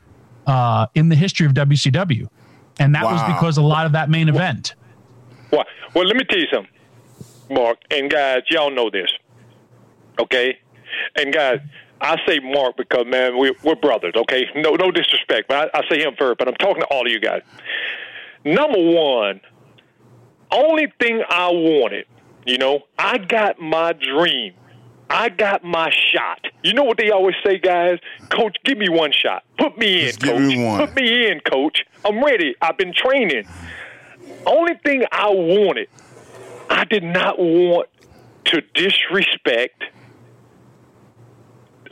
uh, 0.45 0.85
in 0.93 1.09
the 1.09 1.15
history 1.15 1.47
of 1.47 1.53
WCW, 1.53 2.27
and 2.79 2.93
that 2.93 3.03
was 3.03 3.21
because 3.33 3.57
a 3.57 3.63
lot 3.63 3.85
of 3.87 3.93
that 3.93 4.09
main 4.11 4.29
event. 4.29 4.75
Well, 5.51 5.65
well, 5.95 6.05
let 6.05 6.15
me 6.15 6.23
tell 6.29 6.39
you 6.39 6.47
something, 6.53 6.71
Mark 7.49 7.77
and 7.89 8.11
guys. 8.11 8.43
Y'all 8.51 8.69
know 8.71 8.89
this, 8.91 9.09
okay? 10.19 10.59
And 11.15 11.33
guys, 11.33 11.59
I 11.99 12.17
say 12.27 12.39
Mark 12.39 12.77
because 12.77 13.05
man, 13.07 13.39
we, 13.39 13.55
we're 13.63 13.75
brothers, 13.75 14.13
okay? 14.15 14.45
No, 14.55 14.75
no 14.75 14.91
disrespect, 14.91 15.47
but 15.47 15.71
I, 15.73 15.79
I 15.79 15.89
say 15.89 15.99
him 16.01 16.13
first. 16.17 16.37
But 16.37 16.47
I'm 16.47 16.55
talking 16.55 16.81
to 16.81 16.87
all 16.87 17.05
of 17.07 17.11
you 17.11 17.19
guys. 17.19 17.41
Number 18.43 18.77
one, 18.79 19.41
only 20.55 20.87
thing 20.99 21.21
I 21.29 21.49
wanted, 21.49 22.05
you 22.45 22.57
know, 22.57 22.81
I 22.97 23.17
got 23.17 23.59
my 23.59 23.93
dream. 23.93 24.53
I 25.09 25.29
got 25.29 25.63
my 25.63 25.91
shot. 26.11 26.39
You 26.63 26.73
know 26.73 26.83
what 26.83 26.97
they 26.97 27.11
always 27.11 27.35
say, 27.45 27.59
guys? 27.59 27.99
Coach, 28.29 28.57
give 28.63 28.77
me 28.77 28.89
one 28.89 29.11
shot. 29.11 29.43
Put 29.57 29.77
me 29.77 29.99
in, 30.01 30.07
Just 30.07 30.19
give 30.21 30.31
coach. 30.33 30.41
me 30.41 30.65
one. 30.65 30.79
Put 30.87 30.95
me 30.95 31.27
in, 31.29 31.39
coach. 31.41 31.85
I'm 32.03 32.23
ready. 32.23 32.55
I've 32.61 32.77
been 32.77 32.93
training. 32.93 33.47
Only 34.47 34.73
thing 34.83 35.03
I 35.11 35.29
wanted, 35.29 35.89
I 36.69 36.85
did 36.85 37.03
not 37.03 37.37
want 37.37 37.87
to 38.45 38.61
disrespect 38.73 39.83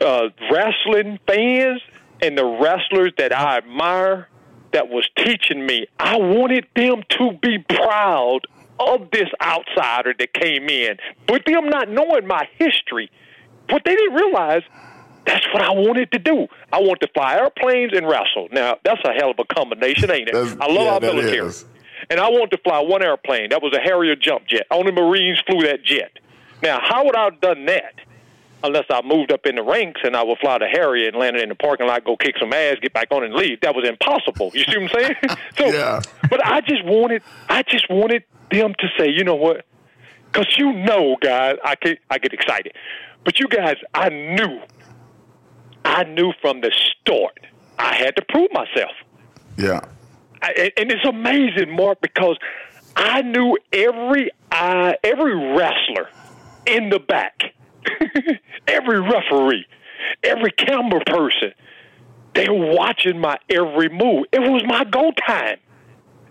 uh, 0.01 0.29
wrestling 0.51 1.19
fans 1.27 1.81
and 2.21 2.37
the 2.37 2.45
wrestlers 2.45 3.13
that 3.17 3.31
I 3.35 3.57
admire 3.57 4.27
that 4.71 4.89
was 4.89 5.07
teaching 5.17 5.65
me. 5.65 5.87
I 5.99 6.17
wanted 6.17 6.65
them 6.75 7.03
to 7.09 7.31
be 7.41 7.59
proud 7.59 8.39
of 8.79 9.11
this 9.11 9.29
outsider 9.41 10.13
that 10.17 10.33
came 10.33 10.69
in. 10.69 10.97
But 11.27 11.43
them 11.45 11.69
not 11.69 11.89
knowing 11.89 12.27
my 12.27 12.47
history, 12.57 13.11
what 13.69 13.83
they 13.85 13.95
didn't 13.95 14.15
realize, 14.15 14.63
that's 15.25 15.45
what 15.53 15.61
I 15.61 15.71
wanted 15.71 16.11
to 16.11 16.19
do. 16.19 16.47
I 16.71 16.79
want 16.81 16.99
to 17.01 17.07
fly 17.13 17.35
airplanes 17.35 17.93
and 17.93 18.07
wrestle. 18.07 18.49
Now, 18.51 18.77
that's 18.83 19.01
a 19.05 19.13
hell 19.13 19.31
of 19.31 19.39
a 19.39 19.53
combination, 19.53 20.11
ain't 20.11 20.29
it? 20.29 20.35
I 20.35 20.67
love 20.67 20.85
yeah, 20.85 20.93
our 20.93 20.99
military. 20.99 21.47
is. 21.47 21.65
And 22.09 22.19
I 22.19 22.29
wanted 22.29 22.51
to 22.51 22.57
fly 22.57 22.79
one 22.81 23.01
airplane. 23.01 23.49
That 23.49 23.61
was 23.61 23.73
a 23.73 23.79
Harrier 23.79 24.15
jump 24.15 24.47
jet. 24.47 24.67
Only 24.69 24.91
Marines 24.91 25.39
flew 25.47 25.61
that 25.63 25.83
jet. 25.83 26.11
Now, 26.61 26.79
how 26.81 27.05
would 27.05 27.15
I 27.15 27.25
have 27.25 27.39
done 27.39 27.65
that? 27.65 27.95
Unless 28.63 28.85
I 28.89 29.01
moved 29.03 29.31
up 29.31 29.45
in 29.45 29.55
the 29.55 29.63
ranks 29.63 30.01
and 30.03 30.15
I 30.15 30.23
would 30.23 30.37
fly 30.39 30.57
to 30.57 30.65
Harrier 30.67 31.09
and 31.09 31.17
land 31.17 31.35
it 31.35 31.43
in 31.43 31.49
the 31.49 31.55
parking 31.55 31.85
lot, 31.85 32.05
go 32.05 32.15
kick 32.15 32.35
some 32.39 32.53
ass, 32.53 32.77
get 32.81 32.93
back 32.93 33.07
on 33.11 33.23
and 33.23 33.33
leave. 33.33 33.59
That 33.61 33.75
was 33.75 33.85
impossible. 33.87 34.51
You 34.53 34.63
see 34.63 34.77
what 34.77 34.95
I'm 34.95 35.01
saying? 35.01 35.15
so, 35.57 35.65
Yeah. 35.67 36.01
but 36.29 36.45
I 36.45 36.61
just 36.61 36.83
wanted, 36.85 37.21
I 37.49 37.63
just 37.63 37.89
wanted 37.89 38.23
them 38.51 38.73
to 38.79 38.87
say, 38.97 39.09
you 39.09 39.23
know 39.25 39.35
what? 39.35 39.65
Because 40.31 40.47
you 40.57 40.71
know, 40.71 41.17
guys, 41.21 41.57
I 41.63 41.75
get, 41.75 41.99
I 42.09 42.17
get 42.17 42.33
excited. 42.33 42.73
But 43.25 43.39
you 43.39 43.47
guys, 43.47 43.75
I 43.93 44.09
knew, 44.09 44.61
I 45.85 46.03
knew 46.05 46.33
from 46.41 46.61
the 46.61 46.71
start, 47.01 47.39
I 47.77 47.95
had 47.95 48.15
to 48.15 48.23
prove 48.29 48.49
myself. 48.53 48.91
Yeah. 49.57 49.81
I, 50.41 50.71
and 50.77 50.91
it's 50.91 51.05
amazing, 51.05 51.75
Mark, 51.75 52.01
because 52.01 52.37
I 52.95 53.21
knew 53.21 53.57
every 53.71 54.31
uh, 54.51 54.93
every 55.03 55.35
wrestler 55.55 56.09
in 56.65 56.89
the 56.89 56.99
back. 56.99 57.53
every 58.67 58.99
referee, 58.99 59.65
every 60.23 60.51
camera 60.51 61.01
person, 61.05 61.53
they're 62.35 62.53
watching 62.53 63.19
my 63.19 63.37
every 63.49 63.89
move. 63.89 64.25
It 64.31 64.39
was 64.39 64.63
my 64.65 64.83
go 64.83 65.11
time. 65.27 65.57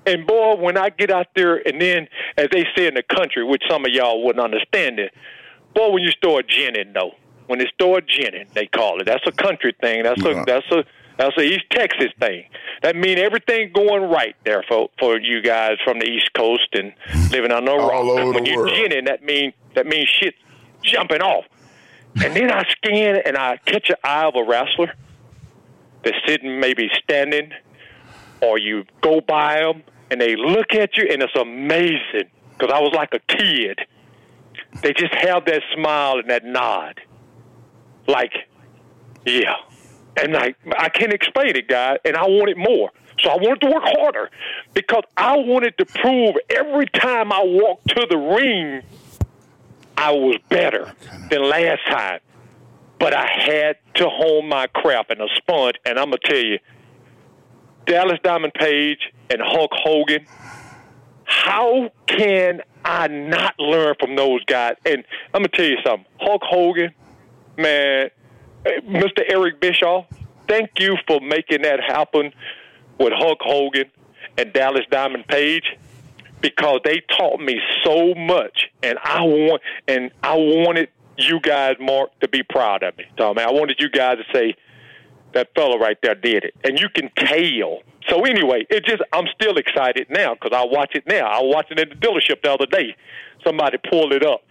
And 0.04 0.26
boy, 0.26 0.56
when 0.56 0.76
I 0.76 0.90
get 0.90 1.10
out 1.10 1.28
there, 1.36 1.56
and 1.66 1.80
then 1.80 2.08
as 2.36 2.48
they 2.50 2.66
say 2.76 2.88
in 2.88 2.94
the 2.94 3.04
country, 3.04 3.44
which 3.44 3.62
some 3.70 3.84
of 3.84 3.92
y'all 3.92 4.24
wouldn't 4.24 4.44
understand 4.44 4.98
it, 4.98 5.12
boy, 5.74 5.90
when 5.90 6.02
you 6.02 6.10
start 6.10 6.48
ginning 6.48 6.92
though, 6.92 7.12
when 7.46 7.58
they 7.58 7.68
start 7.74 8.08
ginning, 8.08 8.46
they 8.54 8.66
call 8.66 9.00
it. 9.00 9.06
That's 9.06 9.26
a 9.26 9.32
country 9.32 9.74
thing. 9.80 10.02
That's 10.02 10.24
a 10.24 10.44
that's 10.44 10.70
a 10.72 10.84
that's 11.18 11.36
a 11.36 11.42
East 11.42 11.66
Texas 11.70 12.08
thing. 12.18 12.44
That 12.82 12.96
mean 12.96 13.18
everything 13.18 13.70
going 13.72 14.02
right 14.10 14.34
there 14.44 14.64
for 14.68 14.88
for 14.98 15.20
you 15.20 15.40
guys 15.40 15.76
from 15.84 16.00
the 16.00 16.06
East 16.06 16.32
Coast 16.34 16.68
and 16.72 16.92
living 17.30 17.52
on 17.52 17.64
the 17.64 17.72
rock. 17.72 17.92
All 17.92 18.10
over 18.10 18.32
when 18.32 18.44
the 18.44 18.50
you 18.50 18.56
world. 18.56 18.74
ginning, 18.74 19.04
that 19.04 19.22
mean 19.22 19.52
that 19.74 19.86
means 19.86 20.08
shit 20.08 20.34
jumping 20.82 21.22
off. 21.22 21.44
And 22.22 22.36
then 22.36 22.50
I 22.50 22.64
scan 22.70 23.22
and 23.24 23.36
I 23.36 23.56
catch 23.64 23.88
an 23.88 23.96
eye 24.04 24.24
of 24.26 24.34
a 24.36 24.44
wrestler 24.44 24.94
that's 26.04 26.16
sitting, 26.26 26.60
maybe 26.60 26.90
standing, 27.02 27.52
or 28.40 28.58
you 28.58 28.84
go 29.00 29.20
by 29.20 29.60
them 29.60 29.82
and 30.10 30.20
they 30.20 30.36
look 30.36 30.74
at 30.74 30.96
you, 30.96 31.08
and 31.10 31.22
it's 31.22 31.34
amazing 31.34 32.28
because 32.52 32.70
I 32.70 32.80
was 32.80 32.92
like 32.94 33.14
a 33.14 33.20
kid. 33.20 33.78
They 34.82 34.92
just 34.92 35.14
have 35.14 35.46
that 35.46 35.62
smile 35.74 36.18
and 36.18 36.28
that 36.28 36.44
nod, 36.44 37.00
like, 38.06 38.32
yeah, 39.24 39.54
and 40.20 40.34
like 40.34 40.56
I 40.76 40.90
can't 40.90 41.12
explain 41.12 41.56
it, 41.56 41.66
guys, 41.66 41.98
and 42.04 42.16
I 42.16 42.26
wanted 42.26 42.58
more. 42.58 42.90
So 43.22 43.30
I 43.30 43.36
wanted 43.36 43.60
to 43.62 43.70
work 43.70 43.84
harder 43.84 44.30
because 44.74 45.04
I 45.16 45.36
wanted 45.36 45.78
to 45.78 45.86
prove 45.86 46.36
every 46.50 46.86
time 46.86 47.32
I 47.32 47.42
walked 47.44 47.88
to 47.88 48.06
the 48.08 48.16
ring, 48.18 48.82
I 50.02 50.10
was 50.10 50.36
better 50.48 50.92
than 51.30 51.48
last 51.48 51.80
time. 51.88 52.18
But 52.98 53.14
I 53.14 53.24
had 53.24 53.76
to 53.94 54.08
hone 54.08 54.48
my 54.48 54.66
craft 54.66 55.12
and 55.12 55.20
a 55.20 55.28
sponge, 55.36 55.76
and 55.86 55.96
I'm 55.96 56.06
gonna 56.06 56.18
tell 56.24 56.38
you, 56.38 56.58
Dallas 57.86 58.18
Diamond 58.24 58.52
Page 58.54 58.98
and 59.30 59.40
Hulk 59.40 59.70
Hogan. 59.72 60.26
How 61.22 61.92
can 62.06 62.62
I 62.84 63.06
not 63.06 63.54
learn 63.60 63.94
from 64.00 64.16
those 64.16 64.44
guys? 64.44 64.74
And 64.84 65.04
I'm 65.32 65.42
gonna 65.42 65.48
tell 65.48 65.66
you 65.66 65.78
something, 65.86 66.06
Hulk 66.20 66.42
Hogan, 66.44 66.92
man, 67.56 68.10
eh, 68.66 68.80
Mr. 68.84 69.22
Eric 69.28 69.60
Bischoff, 69.60 70.06
thank 70.48 70.70
you 70.80 70.96
for 71.06 71.20
making 71.20 71.62
that 71.62 71.80
happen 71.80 72.32
with 72.98 73.12
Hulk 73.12 73.38
Hogan 73.40 73.84
and 74.36 74.52
Dallas 74.52 74.84
Diamond 74.90 75.28
Page 75.28 75.76
because 76.42 76.80
they 76.84 77.00
taught 77.16 77.40
me 77.40 77.58
so 77.84 78.14
much, 78.14 78.68
and 78.82 78.98
I 79.02 79.22
want 79.22 79.62
and 79.88 80.10
I 80.22 80.34
wanted 80.36 80.88
you 81.16 81.40
guys, 81.40 81.76
Mark, 81.80 82.18
to 82.20 82.28
be 82.28 82.42
proud 82.42 82.82
of 82.82 82.96
me. 82.98 83.04
So, 83.18 83.32
man, 83.32 83.48
I 83.48 83.52
wanted 83.52 83.76
you 83.78 83.88
guys 83.88 84.18
to 84.18 84.24
say 84.36 84.56
that 85.34 85.48
fella 85.54 85.78
right 85.78 85.96
there 86.02 86.14
did 86.14 86.44
it, 86.44 86.54
and 86.64 86.78
you 86.78 86.88
can 86.88 87.10
tell. 87.16 87.80
So 88.08 88.24
anyway, 88.24 88.66
it 88.68 88.84
just 88.84 89.02
I'm 89.12 89.26
still 89.34 89.56
excited 89.56 90.08
now 90.10 90.34
because 90.34 90.50
I 90.54 90.64
watch 90.66 90.90
it 90.94 91.06
now. 91.06 91.26
I 91.26 91.40
watched 91.42 91.70
it 91.70 91.78
at 91.78 91.88
the 91.88 91.94
dealership 91.94 92.42
the 92.42 92.52
other 92.52 92.66
day. 92.66 92.96
Somebody 93.44 93.78
pulled 93.90 94.12
it 94.12 94.24
up. 94.24 94.42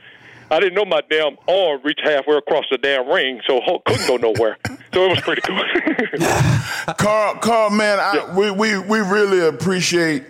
I 0.50 0.60
didn't 0.60 0.74
know 0.74 0.84
my 0.84 1.02
damn 1.10 1.38
arm 1.48 1.80
reached 1.84 2.02
halfway 2.04 2.36
across 2.36 2.66
the 2.70 2.78
damn 2.78 3.08
ring, 3.08 3.40
so 3.48 3.62
Hulk 3.62 3.86
couldn't 3.86 4.06
go 4.06 4.18
nowhere. 4.18 4.58
so 4.94 5.06
it 5.06 5.10
was 5.10 5.22
pretty 5.22 5.42
cool. 5.42 5.64
Karl, 6.98 7.36
Karl, 7.36 7.70
man, 7.70 8.00
I, 8.00 8.36
we, 8.36 8.52
we 8.52 8.78
we 8.80 9.00
really 9.00 9.40
appreciate 9.48 10.26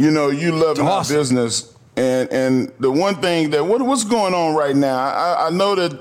you 0.00 0.10
know 0.10 0.30
you 0.30 0.54
Awesome. 0.54 0.86
our 0.86 1.04
business. 1.04 1.76
And 1.96 2.32
and 2.32 2.72
the 2.78 2.90
one 2.90 3.16
thing 3.16 3.50
that 3.50 3.66
what 3.66 3.82
what's 3.82 4.04
going 4.04 4.32
on 4.32 4.54
right 4.54 4.74
now, 4.74 4.96
I, 4.96 5.48
I 5.48 5.50
know 5.50 5.74
that 5.74 5.92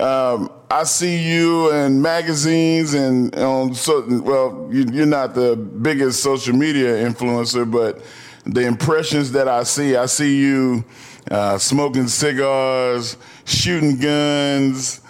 um, 0.00 0.50
I 0.70 0.82
see 0.82 1.18
you 1.18 1.70
in 1.72 2.02
magazines 2.02 2.94
and 2.94 3.32
on 3.36 3.74
certain. 3.74 4.24
Well, 4.24 4.68
you, 4.72 4.86
you're 4.90 5.06
not 5.06 5.34
the 5.34 5.54
biggest 5.54 6.22
social 6.22 6.56
media 6.56 7.08
influencer, 7.08 7.70
but 7.70 8.02
the 8.44 8.62
impressions 8.66 9.30
that 9.32 9.46
I 9.46 9.62
see, 9.62 9.94
I 9.94 10.06
see 10.06 10.36
you 10.40 10.84
uh, 11.30 11.58
smoking 11.58 12.08
cigars, 12.08 13.16
shooting 13.44 13.98
guns, 13.98 15.00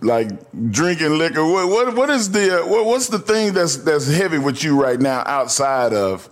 like 0.00 0.28
drinking 0.72 1.18
liquor. 1.18 1.44
What 1.44 1.68
what, 1.68 1.94
what 1.94 2.10
is 2.10 2.32
the 2.32 2.62
uh, 2.62 2.66
what, 2.66 2.86
what's 2.86 3.06
the 3.06 3.20
thing 3.20 3.52
that's 3.52 3.76
that's 3.76 4.08
heavy 4.08 4.38
with 4.38 4.64
you 4.64 4.82
right 4.82 4.98
now 4.98 5.22
outside 5.26 5.92
of 5.92 6.28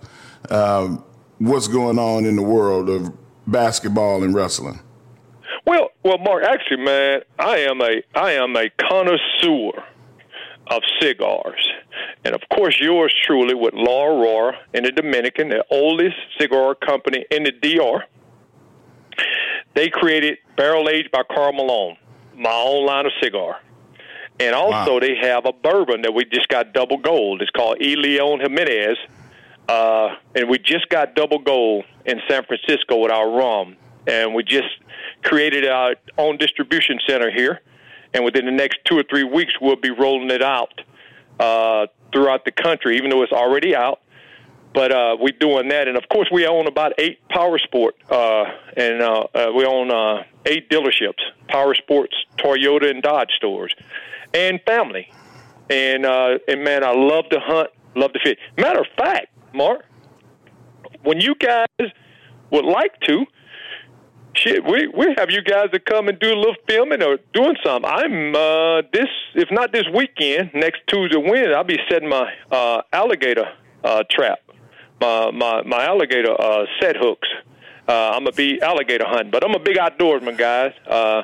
um, 0.49 1.04
what's 1.39 1.67
going 1.67 1.99
on 1.99 2.25
in 2.25 2.35
the 2.35 2.41
world 2.43 2.89
of 2.89 3.11
basketball 3.47 4.23
and 4.23 4.33
wrestling? 4.33 4.79
Well, 5.65 5.89
well, 6.03 6.17
Mark, 6.19 6.43
actually, 6.43 6.83
man, 6.83 7.21
I 7.39 7.57
am 7.59 7.81
a 7.81 8.01
I 8.13 8.31
am 8.33 8.55
a 8.55 8.69
connoisseur 8.69 9.83
of 10.67 10.81
cigars, 11.01 11.69
and 12.23 12.33
of 12.35 12.41
course, 12.53 12.77
yours 12.79 13.13
truly 13.25 13.53
with 13.55 13.73
La 13.73 14.05
Aurora 14.05 14.57
in 14.73 14.83
the 14.83 14.91
Dominican, 14.91 15.49
the 15.49 15.63
oldest 15.71 16.15
cigar 16.39 16.75
company 16.75 17.25
in 17.31 17.43
the 17.43 17.51
DR. 17.51 18.03
They 19.73 19.89
created 19.89 20.37
Barrel 20.55 20.87
Aged 20.89 21.11
by 21.11 21.23
Karl 21.23 21.53
Malone, 21.53 21.97
my 22.35 22.51
own 22.51 22.85
line 22.85 23.05
of 23.05 23.11
cigar. 23.21 23.59
And 24.39 24.53
also, 24.55 24.93
Wow. 24.93 24.99
they 24.99 25.15
have 25.15 25.45
a 25.45 25.53
bourbon 25.53 26.01
that 26.01 26.13
we 26.13 26.25
just 26.25 26.47
got 26.49 26.73
double 26.73 26.97
gold. 26.97 27.41
It's 27.41 27.51
called 27.51 27.81
E. 27.81 27.95
Leon 27.95 28.41
Jimenez. 28.41 28.97
Uh, 29.67 30.15
and 30.35 30.49
we 30.49 30.59
just 30.59 30.89
got 30.89 31.15
double 31.15 31.39
gold 31.39 31.85
in 32.05 32.21
San 32.29 32.43
Francisco 32.45 32.97
with 32.97 33.11
our 33.11 33.29
rum. 33.29 33.77
And 34.07 34.35
we 34.35 34.43
just 34.43 34.67
created 35.23 35.67
our 35.67 35.95
own 36.17 36.37
distribution 36.37 36.99
center 37.07 37.31
here. 37.31 37.61
And 38.13 38.23
within 38.23 38.45
the 38.45 38.51
next 38.51 38.79
two 38.85 38.97
or 38.97 39.03
three 39.03 39.23
weeks, 39.23 39.53
we'll 39.59 39.75
be 39.75 39.89
rolling 39.89 40.29
it 40.29 40.43
out 40.43 40.73
uh, 41.39 41.87
throughout 42.13 42.45
the 42.45 42.51
country, 42.51 42.97
even 42.97 43.09
though 43.09 43.23
it's 43.23 43.33
already 43.33 43.75
out. 43.75 44.01
But 44.73 44.91
uh, 44.91 45.17
we're 45.19 45.37
doing 45.39 45.69
that. 45.69 45.87
And 45.87 45.97
of 45.97 46.07
course, 46.09 46.27
we 46.31 46.45
own 46.45 46.67
about 46.67 46.93
eight 46.97 47.27
Power 47.29 47.57
Sport, 47.57 47.95
uh, 48.09 48.45
and 48.75 49.01
uh, 49.01 49.23
uh, 49.33 49.51
we 49.55 49.65
own 49.65 50.25
eight 50.45 50.69
dealerships 50.69 51.21
Power 51.47 51.75
Sports, 51.75 52.13
Toyota, 52.37 52.89
and 52.89 53.01
Dodge 53.01 53.31
stores, 53.37 53.73
and 54.33 54.61
family. 54.65 55.11
And, 55.69 56.05
and 56.05 56.63
man, 56.63 56.83
I 56.83 56.91
love 56.91 57.29
to 57.29 57.39
hunt, 57.39 57.69
love 57.95 58.13
to 58.13 58.19
fish. 58.19 58.37
Matter 58.57 58.81
of 58.81 58.87
fact, 58.97 59.34
Mark, 59.55 59.85
when 61.03 61.21
you 61.21 61.35
guys 61.35 61.91
would 62.51 62.65
like 62.65 62.99
to, 63.01 63.25
shit, 64.35 64.63
we 64.63 64.87
we 64.87 65.15
have 65.17 65.31
you 65.31 65.41
guys 65.41 65.71
to 65.71 65.79
come 65.79 66.07
and 66.07 66.19
do 66.19 66.33
a 66.33 66.35
little 66.35 66.55
filming 66.67 67.01
or 67.01 67.17
doing 67.33 67.55
something. 67.63 67.89
I'm 67.89 68.35
uh, 68.35 68.81
this, 68.91 69.07
if 69.33 69.49
not 69.51 69.71
this 69.71 69.85
weekend, 69.93 70.51
next 70.53 70.81
Tuesday, 70.87 71.17
Wednesday, 71.17 71.53
I'll 71.53 71.63
be 71.63 71.79
setting 71.89 72.09
my 72.09 72.31
uh, 72.51 72.81
alligator 72.91 73.45
uh, 73.83 74.03
trap, 74.09 74.39
my 74.99 75.31
my 75.31 75.61
my 75.63 75.85
alligator 75.85 76.39
uh, 76.39 76.65
set 76.81 76.97
hooks. 76.97 77.27
Uh, 77.87 78.11
I'm 78.15 78.23
gonna 78.23 78.31
be 78.31 78.61
alligator 78.61 79.05
hunting, 79.07 79.31
but 79.31 79.43
I'm 79.43 79.53
a 79.53 79.59
big 79.59 79.77
outdoorsman, 79.77 80.37
guys. 80.37 80.73
Uh, 80.87 81.21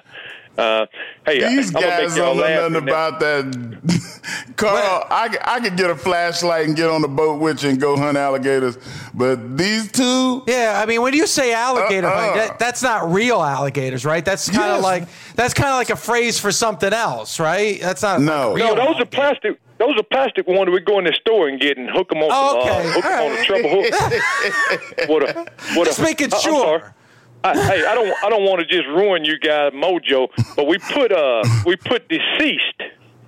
uh, 0.58 0.86
hey, 1.26 1.40
These 1.56 1.74
I'm 1.76 1.82
guys 1.82 2.16
don't 2.16 2.38
know 2.38 2.70
nothing 2.70 2.88
about 2.88 3.20
that. 3.20 4.52
Karl, 4.58 5.08
I, 5.10 5.36
I 5.44 5.60
could 5.60 5.76
get 5.78 5.90
a 5.90 5.96
flashlight 5.96 6.68
and 6.68 6.76
get 6.76 6.90
on 6.90 7.02
the 7.02 7.08
boat 7.08 7.40
with 7.42 7.64
you 7.64 7.70
and 7.70 7.80
go 7.82 7.98
hunt 7.98 8.18
alligators, 8.18 8.78
but 9.14 9.58
these 9.58 9.92
two, 9.92 10.44
Yeah, 10.48 10.80
I 10.82 10.86
mean, 10.86 11.02
when 11.02 11.14
you 11.14 11.26
say 11.26 11.54
alligator, 11.54 12.06
Uh-uh. 12.08 12.16
hunting, 12.20 12.36
that, 12.38 12.60
that's 12.60 12.84
not 12.84 13.12
real 13.12 13.42
alligators, 13.42 14.06
right? 14.06 14.24
That's 14.24 14.48
kind 14.50 14.72
of 14.72 14.78
Yes. 14.78 14.84
like 14.84 15.08
that's 15.36 15.54
kind 15.54 15.70
of 15.70 15.76
like 15.76 15.90
a 15.90 15.96
phrase 15.96 16.40
for 16.40 16.52
something 16.52 16.94
else, 16.94 17.40
right? 17.40 17.80
That's 17.82 18.04
not 18.04 18.22
No. 18.22 18.54
real 18.54 18.76
No, 18.76 18.86
those 18.86 19.02
are 19.02 19.06
plastic. 19.06 19.60
Those 19.80 19.98
are 19.98 20.04
plastic 20.04 20.46
ones 20.48 20.70
we 20.70 20.80
go 20.82 21.00
in 21.00 21.06
the 21.06 21.14
store 21.20 21.48
and 21.48 21.60
get 21.60 21.78
and 21.80 21.90
hook 21.90 22.10
them 22.10 22.20
on. 22.20 22.30
Oh, 22.32 22.62
okay. 22.62 22.70
uh, 22.70 22.92
hook 22.92 23.06
'em 23.06 23.20
All 23.20 23.26
on 23.26 23.32
a 23.32 23.36
right. 23.36 23.46
treble 23.48 23.70
hook. 23.70 25.10
what 25.10 25.24
a, 25.24 25.52
what 25.76 25.86
Just 25.88 25.98
a, 26.00 26.04
making 26.04 26.32
I- 26.32 26.36
I'm 26.36 26.42
sure. 26.44 26.94
I, 27.44 27.56
hey, 27.58 27.86
I 27.86 27.96
don't, 27.96 28.24
I 28.24 28.30
don't 28.30 28.44
want 28.44 28.60
to 28.62 28.66
just 28.68 28.88
ruin 28.88 29.26
you 29.26 29.40
guys' 29.40 29.72
mojo, 29.74 30.28
but 30.56 30.68
we 30.68 30.78
put, 30.78 31.12
uh, 31.12 31.44
we 31.66 31.76
put 31.76 32.08
deceased. 32.08 32.82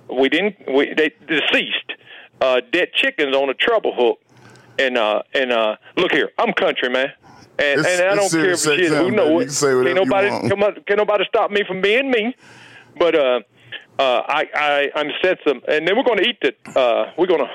We 0.08 0.28
didn't, 0.28 0.56
we 0.72 0.94
they 0.94 1.10
deceased 1.26 1.92
uh, 2.40 2.60
dead 2.72 2.88
chickens 2.94 3.34
on 3.34 3.48
a 3.50 3.54
treble 3.54 3.94
hook, 3.94 4.20
and 4.78 4.96
uh, 4.96 5.22
and 5.34 5.50
uh, 5.50 5.76
look 5.96 6.12
here, 6.12 6.30
I'm 6.38 6.52
country 6.52 6.88
man. 6.90 7.12
And, 7.58 7.80
It's- 7.80 8.00
and 8.00 8.08
I 8.10 8.14
don't 8.14 8.30
care 8.30 8.50
if 8.50 8.60
shit, 8.60 8.88
who 8.90 9.04
man. 9.08 9.16
know 9.16 9.28
You 9.30 9.40
it. 9.40 9.44
can 9.46 9.50
say 9.52 9.66
Can't 9.72 9.86
you 9.88 9.94
nobody 9.94 10.80
can't 10.86 10.98
nobody 10.98 11.24
stop 11.28 11.50
me 11.50 11.64
from 11.66 11.80
being 11.80 12.10
me. 12.10 12.34
But 12.98 13.14
uh, 13.16 13.40
uh, 13.98 14.22
I, 14.28 14.46
I, 14.54 14.90
I'm 14.94 15.10
some, 15.46 15.60
and 15.66 15.86
then 15.88 15.96
we're 15.96 16.04
going 16.04 16.18
to 16.18 16.28
eat 16.28 16.38
the, 16.40 16.78
uh, 16.78 17.12
we're 17.18 17.26
going 17.26 17.40
to, 17.40 17.50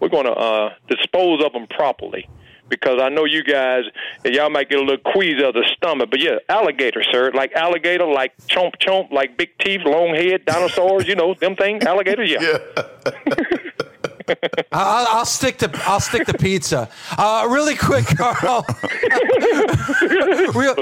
we're 0.00 0.08
going 0.08 0.24
to 0.26 0.32
uh, 0.32 0.74
dispose 0.88 1.44
of 1.44 1.52
them 1.52 1.66
properly 1.68 2.28
because 2.70 3.00
I 3.02 3.08
know 3.10 3.24
you 3.24 3.44
guys, 3.44 3.84
y'all 4.24 4.48
might 4.48 4.70
get 4.70 4.78
a 4.78 4.82
little 4.82 5.12
queasy 5.12 5.42
of 5.42 5.54
the 5.54 5.68
stomach. 5.76 6.10
But 6.10 6.20
yeah, 6.20 6.36
alligator, 6.48 7.02
sir, 7.12 7.32
like 7.34 7.52
alligator, 7.52 8.06
like 8.06 8.36
chomp 8.46 8.76
chomp, 8.80 9.10
like 9.10 9.36
big 9.36 9.50
teeth, 9.58 9.82
long 9.84 10.14
head, 10.14 10.46
dinosaurs, 10.46 11.06
you 11.06 11.16
know, 11.16 11.34
them 11.34 11.56
things, 11.56 11.84
alligators, 11.84 12.30
yeah. 12.30 12.58
yeah. 13.26 13.86
I'll, 14.72 15.06
I'll 15.18 15.24
stick 15.26 15.58
to 15.58 15.70
I'll 15.86 16.00
stick 16.00 16.26
to 16.26 16.34
pizza. 16.34 16.88
Uh, 17.16 17.46
really 17.50 17.76
quick, 17.76 18.06
Karl. 18.16 18.64
real, 20.54 20.74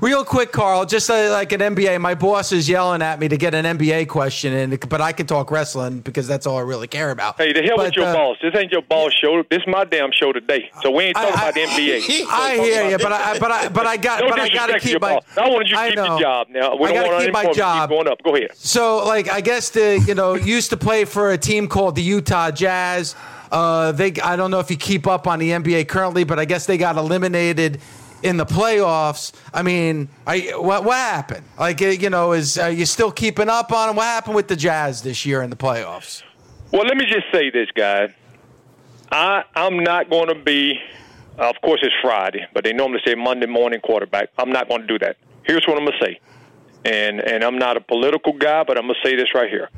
real 0.00 0.24
quick, 0.24 0.52
Karl. 0.52 0.84
Just 0.86 1.10
uh, 1.10 1.30
like 1.30 1.52
an 1.52 1.60
NBA, 1.60 2.00
my 2.00 2.14
boss 2.14 2.52
is 2.52 2.68
yelling 2.68 3.02
at 3.02 3.18
me 3.20 3.28
to 3.28 3.36
get 3.36 3.54
an 3.54 3.64
NBA 3.78 4.08
question 4.08 4.52
in, 4.52 4.76
but 4.88 5.00
I 5.00 5.12
can 5.12 5.26
talk 5.26 5.50
wrestling 5.50 6.00
because 6.00 6.26
that's 6.26 6.46
all 6.46 6.58
I 6.58 6.62
really 6.62 6.86
care 6.86 7.10
about. 7.10 7.36
Hey, 7.36 7.52
the 7.52 7.62
hell 7.62 7.76
but, 7.76 7.86
with 7.86 7.96
your 7.96 8.06
uh, 8.06 8.14
boss. 8.14 8.36
This 8.42 8.54
ain't 8.54 8.72
your 8.72 8.82
boss 8.82 9.12
show. 9.12 9.42
This 9.50 9.60
is 9.60 9.66
my 9.66 9.84
damn 9.84 10.12
show 10.12 10.32
today. 10.32 10.70
So 10.82 10.90
we 10.90 11.04
ain't 11.04 11.16
talking 11.16 11.34
I- 11.34 11.42
about 11.48 11.54
the 11.54 11.60
NBA. 11.62 12.26
I 12.30 12.54
hear 12.56 12.90
you, 12.90 12.98
but 12.98 13.12
I 13.12 13.38
but 13.38 13.50
I 13.50 13.68
but 13.68 13.86
I 13.86 13.96
got 13.96 14.20
No 14.20 14.30
but 14.30 14.40
I 14.40 14.48
disrespect 14.48 14.84
your 14.84 14.92
keep 14.94 15.02
my. 15.02 15.14
boss. 15.14 15.24
I 15.36 15.48
want 15.48 15.68
you 15.68 15.74
to 15.74 15.80
I 15.80 15.88
keep 15.88 15.96
know. 15.96 16.04
your 16.06 16.20
job 16.20 16.46
now. 16.50 16.76
We 16.76 16.88
I 16.88 16.92
don't 16.92 16.96
gotta 17.02 17.08
want 17.12 17.24
keep 17.24 17.32
my 17.32 17.52
job. 17.52 17.88
keep 17.88 17.96
going 17.96 18.08
up. 18.08 18.22
Go 18.22 18.36
ahead. 18.36 18.50
So, 18.56 19.04
like, 19.06 19.28
I 19.28 19.40
guess 19.40 19.70
the 19.70 20.02
you 20.06 20.14
know 20.14 20.34
used 20.34 20.70
to 20.70 20.76
play 20.76 21.04
for 21.04 21.32
a 21.32 21.38
team 21.38 21.68
called 21.68 21.94
the 21.96 22.02
Utah 22.02 22.50
Jazz. 22.58 23.14
Uh, 23.50 23.92
they 23.92 24.12
I 24.22 24.36
don't 24.36 24.50
know 24.50 24.60
if 24.60 24.70
you 24.70 24.76
keep 24.76 25.06
up 25.06 25.26
on 25.26 25.38
the 25.38 25.50
NBA 25.50 25.88
currently, 25.88 26.24
but 26.24 26.38
I 26.38 26.44
guess 26.44 26.66
they 26.66 26.76
got 26.76 26.96
eliminated 26.96 27.80
in 28.22 28.36
the 28.36 28.46
playoffs. 28.46 29.32
I 29.54 29.62
mean, 29.62 30.08
I 30.26 30.52
what 30.56 30.84
what 30.84 30.96
happened? 30.96 31.44
Like, 31.58 31.80
you 31.80 32.10
know, 32.10 32.32
is 32.32 32.58
are 32.58 32.70
you 32.70 32.86
still 32.86 33.12
keeping 33.12 33.48
up 33.48 33.72
on 33.72 33.88
them? 33.88 33.96
What 33.96 34.04
happened 34.04 34.36
with 34.36 34.48
the 34.48 34.56
Jazz 34.56 35.02
this 35.02 35.24
year 35.24 35.42
in 35.42 35.50
the 35.50 35.56
playoffs? 35.56 36.22
Well, 36.72 36.84
let 36.84 36.96
me 36.96 37.06
just 37.06 37.26
say 37.32 37.50
this, 37.50 37.68
guys. 37.74 38.10
I 39.10 39.44
I'm 39.54 39.82
not 39.82 40.10
going 40.10 40.28
to 40.28 40.34
be. 40.34 40.78
Of 41.38 41.54
course, 41.62 41.78
it's 41.84 41.94
Friday, 42.02 42.44
but 42.52 42.64
they 42.64 42.72
normally 42.72 43.00
say 43.06 43.14
Monday 43.14 43.46
morning 43.46 43.80
quarterback. 43.80 44.30
I'm 44.38 44.50
not 44.50 44.68
going 44.68 44.80
to 44.80 44.86
do 44.88 44.98
that. 44.98 45.16
Here's 45.44 45.64
what 45.68 45.78
I'm 45.78 45.84
going 45.84 45.98
to 45.98 46.04
say, 46.04 46.20
and 46.84 47.20
and 47.20 47.44
I'm 47.44 47.58
not 47.58 47.76
a 47.76 47.80
political 47.80 48.32
guy, 48.32 48.64
but 48.64 48.76
I'm 48.76 48.86
going 48.86 48.96
to 49.00 49.08
say 49.08 49.14
this 49.14 49.34
right 49.34 49.48
here. 49.48 49.70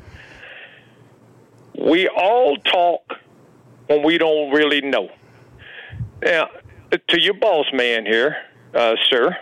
We 1.77 2.07
all 2.07 2.57
talk 2.57 3.13
when 3.87 4.03
we 4.03 4.17
don't 4.17 4.51
really 4.51 4.81
know. 4.81 5.09
Now, 6.23 6.49
to 6.91 7.19
your 7.19 7.33
boss 7.33 7.65
man 7.73 8.05
here, 8.05 8.37
uh, 8.73 8.95
sir, 9.09 9.37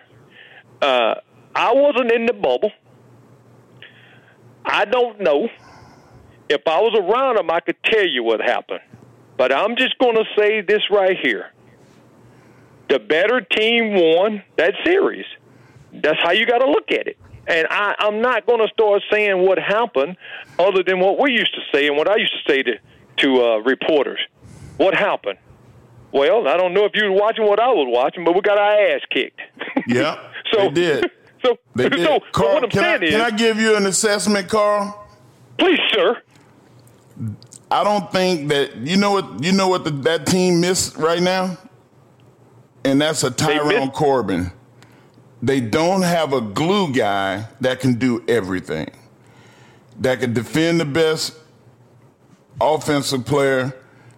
uh, 0.82 1.16
I 1.56 1.74
wasn't 1.74 2.12
in 2.12 2.26
the 2.26 2.34
bubble. 2.34 2.72
I 4.66 4.86
don't 4.86 5.20
know. 5.20 5.50
If 6.48 6.62
I 6.68 6.80
was 6.80 6.98
around 6.98 7.38
him, 7.38 7.52
I 7.52 7.60
could 7.60 7.82
tell 7.84 8.08
you 8.08 8.24
what 8.24 8.40
happened. 8.40 8.82
But 9.38 9.54
I'm 9.54 9.76
just 9.76 9.98
going 10.00 10.16
to 10.16 10.26
say 10.38 10.62
this 10.62 10.82
right 10.90 11.18
here. 11.22 11.52
The 12.90 13.00
better 13.00 13.42
team 13.42 13.94
won 13.94 14.44
that 14.58 14.74
series. 14.84 15.26
That's 15.94 16.20
how 16.22 16.32
you 16.32 16.48
got 16.48 16.60
to 16.60 16.70
look 16.70 16.92
at 16.92 17.08
it. 17.08 17.18
And 17.50 17.68
I, 17.72 17.96
I'm 18.00 18.22
not 18.22 18.46
going 18.46 18.60
to 18.60 18.68
start 18.72 19.02
saying 19.12 19.40
what 19.46 19.58
happened 19.58 20.16
other 20.60 20.84
than 20.84 21.00
what 21.00 21.20
we 21.20 21.32
used 21.32 21.54
to 21.56 21.62
say 21.74 21.88
and 21.88 21.98
what 21.98 22.08
I 22.08 22.18
used 22.18 22.32
to 22.46 22.52
say 22.52 22.62
to, 22.64 22.74
to 23.18 23.42
uh, 23.44 23.58
reporters. 23.58 24.20
What 24.78 24.94
happened? 24.94 25.40
Well, 26.12 26.48
I 26.48 26.58
don't 26.58 26.74
know 26.74 26.86
if 26.86 26.92
you 26.94 27.06
were 27.06 27.12
watching 27.20 27.46
what 27.46 27.60
I 27.60 27.68
was 27.70 27.88
watching, 27.90 28.24
but 28.24 28.36
we 28.36 28.42
got 28.42 28.58
our 28.60 28.72
ass 28.72 29.02
kicked. 29.10 29.42
Yeah, 29.88 30.20
So- 30.54 30.70
they 30.70 30.70
did. 30.70 31.12
So, 31.42 31.58
They 31.74 31.88
did. 31.88 32.06
so, 32.06 32.20
so 32.20 32.26
Karl, 32.34 32.56
what 32.56 32.64
I'm 32.66 32.70
can, 32.70 32.84
I, 32.84 32.98
saying 32.98 33.04
is, 33.04 33.12
can 33.12 33.22
I 33.22 33.32
give 33.32 33.58
you 33.62 33.78
an 33.78 33.86
assessment, 33.86 34.50
Karl? 34.50 35.08
please, 35.58 35.80
sir, 35.94 36.22
I 37.72 37.82
don't 37.86 38.12
think 38.12 38.50
that 38.50 38.76
you 38.76 38.98
know 38.98 39.12
what 39.12 39.42
you 39.42 39.54
know 39.54 39.70
what 39.70 39.86
the, 39.86 39.92
that 39.92 40.26
team 40.26 40.60
missed 40.60 40.98
right 40.98 41.22
now, 41.22 41.58
and 42.84 43.00
that's 43.00 43.24
a 43.24 43.32
Tyrone 43.32 43.92
Corbin. 43.92 44.52
They 45.42 45.62
don't 45.62 46.02
have 46.02 46.34
a 46.34 46.42
glue 46.42 46.94
guy 46.94 47.46
that 47.62 47.80
can 47.80 47.96
do 47.96 48.24
everything. 48.28 48.90
That 50.00 50.20
can 50.20 50.34
defend 50.34 50.80
the 50.80 50.86
best 50.86 51.38
offensive 52.60 53.26
player, 53.26 53.74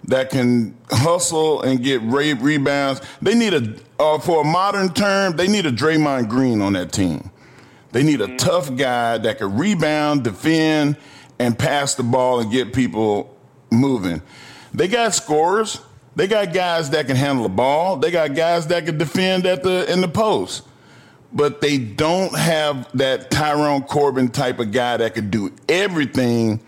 that 0.06 0.32
can 0.32 0.76
hustle 0.90 1.62
and 1.62 1.84
get 1.84 2.02
re- 2.02 2.34
rebounds. 2.34 3.02
They 3.22 3.36
need 3.36 3.54
a 3.54 3.76
uh, 4.00 4.18
for 4.18 4.42
a 4.42 4.44
modern 4.44 4.94
term, 4.94 5.36
they 5.36 5.48
need 5.48 5.68
a 5.68 5.72
Draymond 5.72 6.28
Green 6.28 6.62
on 6.62 6.74
that 6.74 6.92
team. 6.92 7.30
They 7.92 8.04
need 8.04 8.22
a 8.22 8.36
tough 8.38 8.76
guy 8.76 9.18
that 9.20 9.38
can 9.38 9.58
rebound, 9.58 10.24
defend, 10.24 10.98
and 11.38 11.58
pass 11.58 11.96
the 11.96 12.04
ball 12.04 12.40
and 12.40 12.52
get 12.52 12.74
people 12.74 13.38
moving. 13.70 14.22
They 14.74 14.88
got 14.88 15.14
scorers. 15.14 15.82
They 16.16 16.28
got 16.28 16.54
guys 16.54 16.90
that 16.92 17.08
can 17.08 17.16
handle 17.16 17.44
the 17.44 17.50
ball. 17.50 17.98
They 17.98 18.12
got 18.12 18.34
guys 18.34 18.68
that 18.68 18.86
can 18.86 18.98
defend 18.98 19.46
at 19.46 19.64
the 19.64 19.92
in 19.92 20.02
the 20.02 20.08
post. 20.08 20.64
But 21.34 21.62
they 21.62 21.78
don't 21.78 22.36
have 22.38 22.89
that 22.98 23.32
Tyrone 23.32 23.84
Corbin 23.84 24.30
type 24.30 24.60
of 24.60 24.72
guy 24.72 24.98
that 24.98 25.13
could 25.13 25.32
do 25.32 25.52
everything 25.70 26.60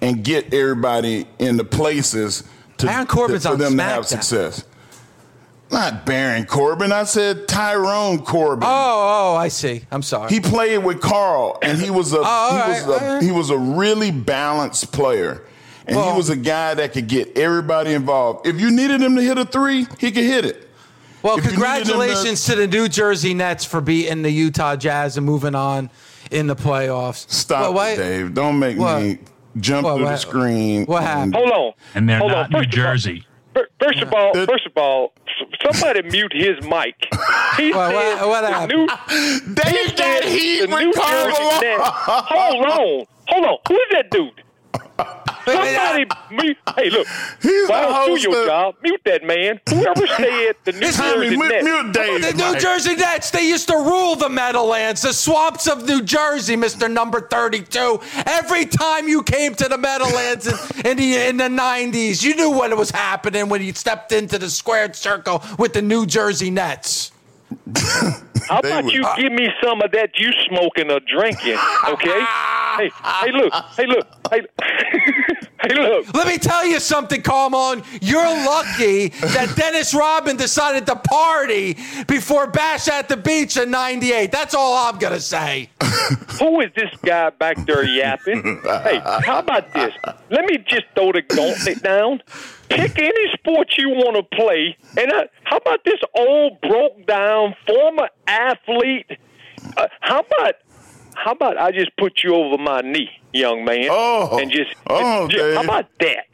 and 0.00 0.22
get 0.22 0.54
everybody 0.54 1.26
in 1.38 1.56
the 1.56 1.64
places 1.64 2.44
to, 2.78 2.86
Baron 2.86 3.06
Corbin's 3.06 3.42
to- 3.42 3.50
for 3.50 3.56
them 3.56 3.76
to 3.76 3.82
have 3.82 4.06
success. 4.06 4.64
Not 5.70 6.04
Baron 6.04 6.44
Corbin. 6.44 6.92
I 6.92 7.04
said 7.04 7.48
Tyrone 7.48 8.18
Corbin. 8.24 8.64
Oh, 8.64 9.32
oh, 9.32 9.36
I 9.36 9.48
see. 9.48 9.82
I'm 9.90 10.02
sorry. 10.02 10.30
He 10.30 10.38
played 10.38 10.84
with 10.84 11.00
Karl, 11.00 11.58
and 11.62 11.78
he 11.80 11.88
was 11.90 12.12
a 12.12 12.18
oh, 12.20 12.22
all 12.24 12.52
he 12.52 12.68
was 12.70 12.82
a 12.84 12.90
right. 13.06 13.22
he 13.22 13.30
was 13.32 13.50
a 13.50 13.56
really 13.56 14.10
balanced 14.10 14.92
player, 14.92 15.42
and 15.86 15.96
Well- 15.96 16.10
he 16.10 16.16
was 16.16 16.28
a 16.28 16.36
guy 16.36 16.74
that 16.74 16.92
could 16.92 17.08
get 17.08 17.38
everybody 17.38 17.94
involved. 17.94 18.46
If 18.46 18.60
you 18.60 18.70
needed 18.70 19.00
him 19.00 19.16
to 19.16 19.22
hit 19.22 19.38
a 19.38 19.46
three, 19.46 19.86
he 19.98 20.12
could 20.12 20.24
hit 20.24 20.44
it. 20.44 20.68
Well, 21.22 21.38
If 21.38 21.44
you 21.44 21.50
needed 21.52 21.64
him 21.64 21.84
to- 21.84 21.90
congratulations 21.92 22.44
to, 22.46 22.54
the 22.56 22.66
New 22.66 22.88
Jersey 22.88 23.34
Nets 23.34 23.64
for 23.64 23.80
beating 23.80 24.22
the 24.22 24.30
Utah 24.30 24.76
Jazz 24.76 25.16
and 25.16 25.24
moving 25.26 25.54
on 25.54 25.90
in 26.30 26.46
the 26.46 26.56
playoffs. 26.56 27.30
Stop, 27.30 27.74
Well, 27.74 27.92
it, 27.92 27.96
Dave. 27.96 28.34
Don't 28.34 28.58
make 28.58 28.78
What? 28.78 29.02
me 29.02 29.18
jump 29.60 29.84
What- 29.84 29.96
through 29.98 30.06
the 30.06 30.16
screen. 30.16 30.84
what 30.86 31.02
happened? 31.02 31.34
hold 31.36 31.50
on. 31.52 31.72
and 31.94 32.08
they're 32.08 32.18
hold 32.18 32.32
not 32.32 32.46
on. 32.46 32.50
New 32.52 32.58
First 32.60 32.70
Jersey. 32.70 33.24
First 33.78 34.00
of 34.00 34.12
all, 34.14 34.32
first 34.32 34.64
of 34.66 34.72
all, 34.76 35.12
somebody 35.62 36.02
mute 36.08 36.32
his 36.34 36.56
mic. 36.66 37.06
He 37.58 37.70
Well, 37.70 37.90
said 37.90 38.20
what- 38.20 38.28
what 38.28 38.40
the 38.40 38.48
happened? 38.50 38.90
New, 39.48 39.54
Dave 39.54 39.66
he 39.66 39.86
got 39.88 39.98
said 39.98 40.24
heat 40.24 40.60
the 40.62 40.68
with 40.68 40.84
New 40.84 40.92
Karl 40.94 41.26
Jersey 41.26 41.42
Nets. 41.66 41.82
Hold 41.84 42.64
on, 42.66 43.06
hold 43.28 43.44
on. 43.44 43.56
Who 43.68 43.74
is 43.74 43.88
that 43.90 44.10
dude? 44.10 44.42
Somebody 45.44 46.06
mute. 46.30 46.56
Hey, 46.76 46.90
look. 46.90 47.06
He's 47.40 47.68
Why 47.68 47.82
don't 47.82 48.14
do 48.16 48.20
your 48.30 48.46
job? 48.46 48.74
Mute 48.82 49.00
that 49.04 49.24
man. 49.24 49.60
Whoever 49.68 50.06
said 50.16 50.56
the 50.64 50.72
New 50.72 50.90
Tommy, 50.92 51.12
Jersey 51.30 51.36
mute, 51.36 51.48
Nets. 51.48 51.64
mute 51.64 51.92
Dave. 51.92 52.22
The 52.22 52.32
New 52.44 52.52
mic. 52.52 52.60
Jersey 52.62 52.94
Nets, 52.96 53.30
they 53.30 53.48
used 53.48 53.68
to 53.68 53.74
rule 53.76 54.16
the 54.16 54.28
Meadowlands, 54.28 55.02
the 55.02 55.12
swamps 55.12 55.66
of 55.68 55.86
New 55.86 56.02
Jersey, 56.02 56.56
Mr. 56.56 56.90
Number 56.90 57.20
32. 57.20 58.00
Every 58.26 58.66
time 58.66 59.08
you 59.08 59.22
came 59.22 59.54
to 59.56 59.68
the 59.68 59.78
Meadowlands 59.78 60.46
in, 60.46 60.86
in, 60.86 60.96
the, 60.96 61.14
in 61.28 61.36
the 61.36 61.44
90s, 61.48 62.22
you 62.22 62.34
knew 62.36 62.50
what 62.50 62.76
was 62.76 62.90
happening 62.90 63.48
when 63.48 63.62
you 63.62 63.72
stepped 63.74 64.12
into 64.12 64.38
the 64.38 64.48
squared 64.50 64.94
circle 64.96 65.42
with 65.58 65.72
the 65.72 65.82
New 65.82 66.06
Jersey 66.06 66.50
Nets. 66.50 67.10
How 68.48 68.60
They 68.60 68.70
about 68.70 68.84
would- 68.84 68.92
you 68.94 69.06
give 69.16 69.32
me 69.32 69.48
some 69.62 69.82
of 69.82 69.90
that 69.92 70.18
you 70.18 70.30
smoking 70.48 70.90
or 70.90 71.00
drinking? 71.00 71.58
Okay. 71.88 72.24
hey, 72.76 72.90
hey, 73.04 73.32
look. 73.32 73.52
Hey, 73.76 73.86
look. 73.86 74.06
Hey, 74.30 74.42
hey, 75.62 75.74
look. 75.74 76.14
Let 76.14 76.26
me 76.26 76.38
tell 76.38 76.66
you 76.66 76.80
something, 76.80 77.22
Carmon. 77.22 77.82
You're 78.00 78.22
lucky 78.22 79.08
that 79.08 79.54
Dennis 79.56 79.94
Rodman 79.94 80.36
decided 80.36 80.86
to 80.86 80.96
party 80.96 81.76
before 82.06 82.46
Bash 82.46 82.88
at 82.88 83.08
the 83.08 83.16
Beach 83.16 83.56
in 83.56 83.70
98. 83.70 84.32
That's 84.32 84.54
all 84.54 84.74
I'm 84.74 84.98
going 84.98 85.12
to 85.12 85.20
say. 85.20 85.70
Who 86.38 86.60
is 86.60 86.70
this 86.74 86.90
guy 87.04 87.30
back 87.30 87.64
there 87.66 87.84
yapping? 87.84 88.60
hey, 88.64 89.00
how 89.04 89.38
about 89.38 89.72
this? 89.74 89.94
Let 90.30 90.46
me 90.46 90.58
just 90.58 90.84
throw 90.94 91.12
the 91.12 91.22
gauntlet 91.22 91.82
down. 91.82 92.22
Pick 92.68 92.98
any 92.98 93.32
sport 93.34 93.68
you 93.76 93.90
want 93.90 94.16
to 94.16 94.36
play, 94.36 94.76
and 94.96 95.12
uh, 95.12 95.24
how 95.44 95.58
about 95.58 95.84
this 95.84 96.00
old, 96.14 96.58
broke 96.62 97.06
down 97.06 97.54
former 97.66 98.08
athlete? 98.26 99.10
Uh, 99.76 99.88
how 100.00 100.20
about 100.20 100.54
how 101.14 101.32
about 101.32 101.58
I 101.58 101.70
just 101.72 101.96
put 101.96 102.22
you 102.24 102.34
over 102.34 102.56
my 102.58 102.80
knee, 102.80 103.10
young 103.32 103.64
man, 103.64 103.88
Oh. 103.90 104.38
and 104.38 104.50
just, 104.50 104.74
Oh, 104.88 105.28
just- 105.28 105.56
how 105.56 105.62
about 105.64 105.86
that? 106.00 106.26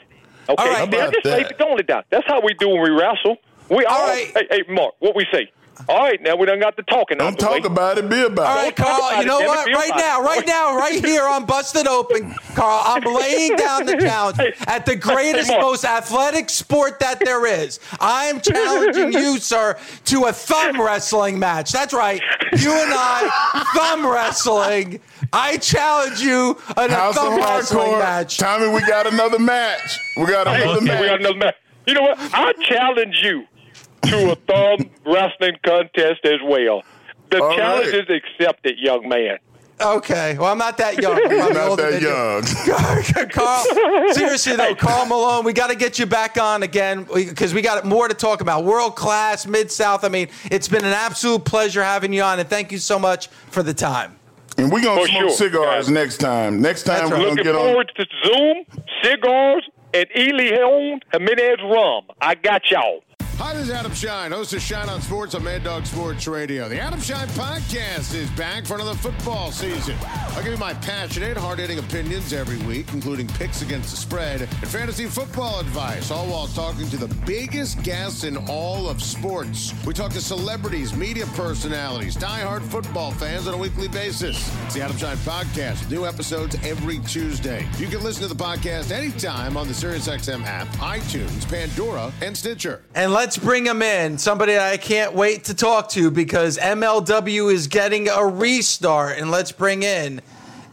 Okay, 0.50 0.64
right. 0.68 0.90
Then 0.90 1.00
I 1.00 1.04
about 1.04 1.12
just 1.14 1.24
that? 1.24 1.48
the 1.48 1.54
gauntlet 1.62 1.86
down. 1.86 2.02
That's 2.10 2.26
how 2.26 2.40
we 2.40 2.54
do 2.54 2.68
when 2.70 2.82
we 2.82 2.90
wrestle. 2.90 3.36
We 3.68 3.84
all, 3.84 4.06
right. 4.08 4.30
hey, 4.34 4.46
hey, 4.50 4.62
Mark, 4.72 4.94
what 4.98 5.14
we 5.14 5.26
say? 5.30 5.50
All 5.88 5.98
right, 5.98 6.20
now 6.22 6.34
we 6.36 6.46
done 6.46 6.60
got 6.60 6.76
the 6.76 6.82
talking. 6.82 7.18
Don't 7.18 7.34
out 7.34 7.38
talk 7.38 7.60
way. 7.62 7.66
about 7.66 7.98
it. 7.98 8.08
Be 8.08 8.22
about 8.22 8.46
All 8.46 8.58
it. 8.58 8.62
right, 8.64 8.76
talk 8.76 9.00
Karl. 9.00 9.20
You 9.20 9.26
know 9.26 9.40
it, 9.40 9.46
what? 9.46 9.66
Right 9.72 9.92
now, 9.96 10.20
it. 10.22 10.24
right 10.24 10.46
now, 10.46 10.76
right 10.78 11.04
here 11.04 11.22
I'm 11.22 11.44
Busted 11.46 11.86
Open, 11.86 12.34
Karl, 12.54 12.82
I'm 12.84 13.02
laying 13.14 13.56
down 13.56 13.86
the 13.86 13.96
challenge 13.96 14.38
at 14.66 14.86
the 14.86 14.96
greatest, 14.96 15.48
Mark. 15.48 15.62
most 15.62 15.84
athletic 15.84 16.50
sport 16.50 16.98
that 17.00 17.20
there 17.24 17.46
is. 17.46 17.78
I 18.00 18.24
am 18.26 18.40
challenging 18.40 19.12
you, 19.12 19.38
sir, 19.38 19.78
to 20.06 20.24
a 20.24 20.32
thumb 20.32 20.80
wrestling 20.80 21.38
match. 21.38 21.70
That's 21.72 21.94
right. 21.94 22.20
You 22.56 22.72
and 22.72 22.92
I, 22.94 23.64
thumb 23.74 24.06
wrestling. 24.06 25.00
I 25.32 25.58
challenge 25.58 26.20
you 26.20 26.58
in 26.76 26.90
a 26.90 26.94
House 26.94 27.16
of 27.16 27.22
thumb 27.22 27.36
wrestling 27.36 27.86
Hardcore. 27.92 27.98
match. 27.98 28.38
Tommy, 28.38 28.68
we 28.68 28.80
got 28.80 29.06
another 29.06 29.38
match. 29.38 29.98
We 30.16 30.26
got 30.26 30.46
Hey, 30.46 30.62
another 30.62 30.80
we 30.80 30.86
got 30.86 31.20
another 31.20 31.36
match. 31.36 31.54
You 31.86 31.94
know 31.94 32.02
what? 32.02 32.18
I 32.34 32.52
challenge 32.64 33.20
you 33.22 33.44
to 34.02 34.32
a 34.32 34.34
thumb 34.36 34.90
wrestling 35.06 35.56
contest 35.64 36.24
as 36.24 36.40
well. 36.44 36.82
The 37.30 37.42
All 37.42 37.56
challenge 37.56 37.92
right. 37.92 38.08
is 38.08 38.22
accepted, 38.40 38.78
young 38.78 39.08
man. 39.08 39.38
Okay, 39.80 40.36
well, 40.36 40.50
I'm 40.50 40.58
not 40.58 40.76
that 40.78 41.00
young. 41.00 41.14
I'm 41.30 41.52
Not 41.52 41.56
older 41.68 41.88
that 41.88 42.00
than 42.00 42.02
you. 42.02 43.18
young. 43.22 43.28
Karl, 43.30 43.64
seriously 44.12 44.56
though, 44.56 44.74
Karl 44.74 45.06
Malone, 45.06 45.44
we 45.44 45.52
got 45.52 45.68
to 45.70 45.76
get 45.76 46.00
you 46.00 46.06
back 46.06 46.36
on 46.36 46.64
again 46.64 47.04
because 47.14 47.54
we 47.54 47.62
got 47.62 47.84
more 47.84 48.08
to 48.08 48.14
talk 48.14 48.40
about. 48.40 48.64
World 48.64 48.96
class, 48.96 49.46
mid 49.46 49.70
south. 49.70 50.02
I 50.02 50.08
mean, 50.08 50.28
it's 50.50 50.66
been 50.66 50.84
an 50.84 50.92
absolute 50.92 51.44
pleasure 51.44 51.84
having 51.84 52.12
you 52.12 52.22
on, 52.22 52.40
and 52.40 52.48
thank 52.48 52.72
you 52.72 52.78
so 52.78 52.98
much 52.98 53.28
for 53.28 53.62
the 53.62 53.72
time. 53.74 54.16
And 54.56 54.72
we're 54.72 54.82
gonna 54.82 55.02
For 55.02 55.06
smoke 55.06 55.20
sure, 55.28 55.30
cigars 55.30 55.84
guys. 55.86 55.90
next 55.90 56.16
time. 56.16 56.60
Next 56.60 56.82
time 56.82 56.98
That's 56.98 57.10
we're 57.12 57.16
right. 57.18 57.22
gonna 57.22 57.30
Looking 57.30 57.44
get 57.44 57.54
on. 57.54 57.64
forward 57.68 57.92
to 57.94 58.06
Zoom, 58.24 58.64
cigars, 59.04 59.68
and 59.94 60.06
Ely 60.16 60.56
Helm 60.56 60.98
Jimenez 61.12 61.58
rum. 61.62 62.02
I 62.20 62.34
got 62.34 62.68
y'all. 62.68 63.04
Hi, 63.38 63.54
this 63.54 63.68
is 63.68 63.70
Adam 63.70 63.94
Shine, 63.94 64.32
host 64.32 64.52
of 64.52 64.60
Shine 64.60 64.88
on 64.88 65.00
Sports 65.00 65.36
on 65.36 65.44
Mad 65.44 65.62
Dog 65.62 65.86
Sports 65.86 66.26
Radio. 66.26 66.68
The 66.68 66.80
Adam 66.80 67.00
Shine 67.00 67.28
podcast 67.28 68.12
is 68.12 68.28
back 68.30 68.66
for 68.66 68.74
another 68.74 68.96
football 68.96 69.52
season. 69.52 69.94
I'll 70.02 70.42
give 70.42 70.50
you 70.50 70.58
my 70.58 70.74
passionate, 70.74 71.36
hard-hitting 71.36 71.78
opinions 71.78 72.32
every 72.32 72.56
week, 72.66 72.92
including 72.92 73.28
picks 73.28 73.62
against 73.62 73.92
the 73.92 73.96
spread 73.96 74.40
and 74.40 74.68
fantasy 74.68 75.06
football 75.06 75.60
advice, 75.60 76.10
all 76.10 76.26
while 76.26 76.48
talking 76.48 76.88
to 76.90 76.96
the 76.96 77.14
biggest 77.26 77.80
guests 77.84 78.24
in 78.24 78.36
all 78.48 78.88
of 78.88 79.00
sports. 79.00 79.72
We 79.86 79.94
talk 79.94 80.10
to 80.14 80.20
celebrities, 80.20 80.92
media 80.96 81.26
personalities, 81.36 82.16
diehard 82.16 82.62
football 82.62 83.12
fans 83.12 83.46
on 83.46 83.54
a 83.54 83.58
weekly 83.58 83.86
basis. 83.86 84.52
It's 84.64 84.74
the 84.74 84.82
Adam 84.82 84.96
Shine 84.96 85.16
podcast, 85.18 85.88
new 85.88 86.06
episodes 86.06 86.56
every 86.64 86.98
Tuesday. 87.00 87.68
You 87.78 87.86
can 87.86 88.02
listen 88.02 88.22
to 88.22 88.34
the 88.34 88.44
podcast 88.44 88.90
anytime 88.90 89.56
on 89.56 89.68
the 89.68 89.74
SiriusXM 89.74 90.42
app, 90.44 90.66
iTunes, 90.78 91.48
Pandora, 91.48 92.12
and 92.20 92.36
Stitcher. 92.36 92.82
And 92.96 93.12
let's 93.28 93.36
bring 93.36 93.66
him 93.66 93.82
in. 93.82 94.16
Somebody 94.16 94.58
I 94.58 94.78
can't 94.78 95.12
wait 95.12 95.44
to 95.44 95.54
talk 95.54 95.90
to 95.90 96.10
because 96.10 96.56
MLW 96.56 97.52
is 97.52 97.66
getting 97.66 98.08
a 98.08 98.24
restart. 98.24 99.18
And 99.18 99.30
let's 99.30 99.52
bring 99.52 99.82
in 99.82 100.22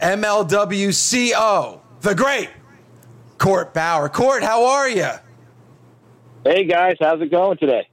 MLWCO, 0.00 1.80
the 2.00 2.14
great 2.14 2.48
Court 3.36 3.74
Bauer. 3.74 4.08
Court, 4.08 4.42
how 4.42 4.64
are 4.64 4.88
you? 4.88 5.10
Hey 6.44 6.64
guys, 6.64 6.96
how's 6.98 7.20
it 7.20 7.30
going 7.30 7.58
today? 7.58 7.86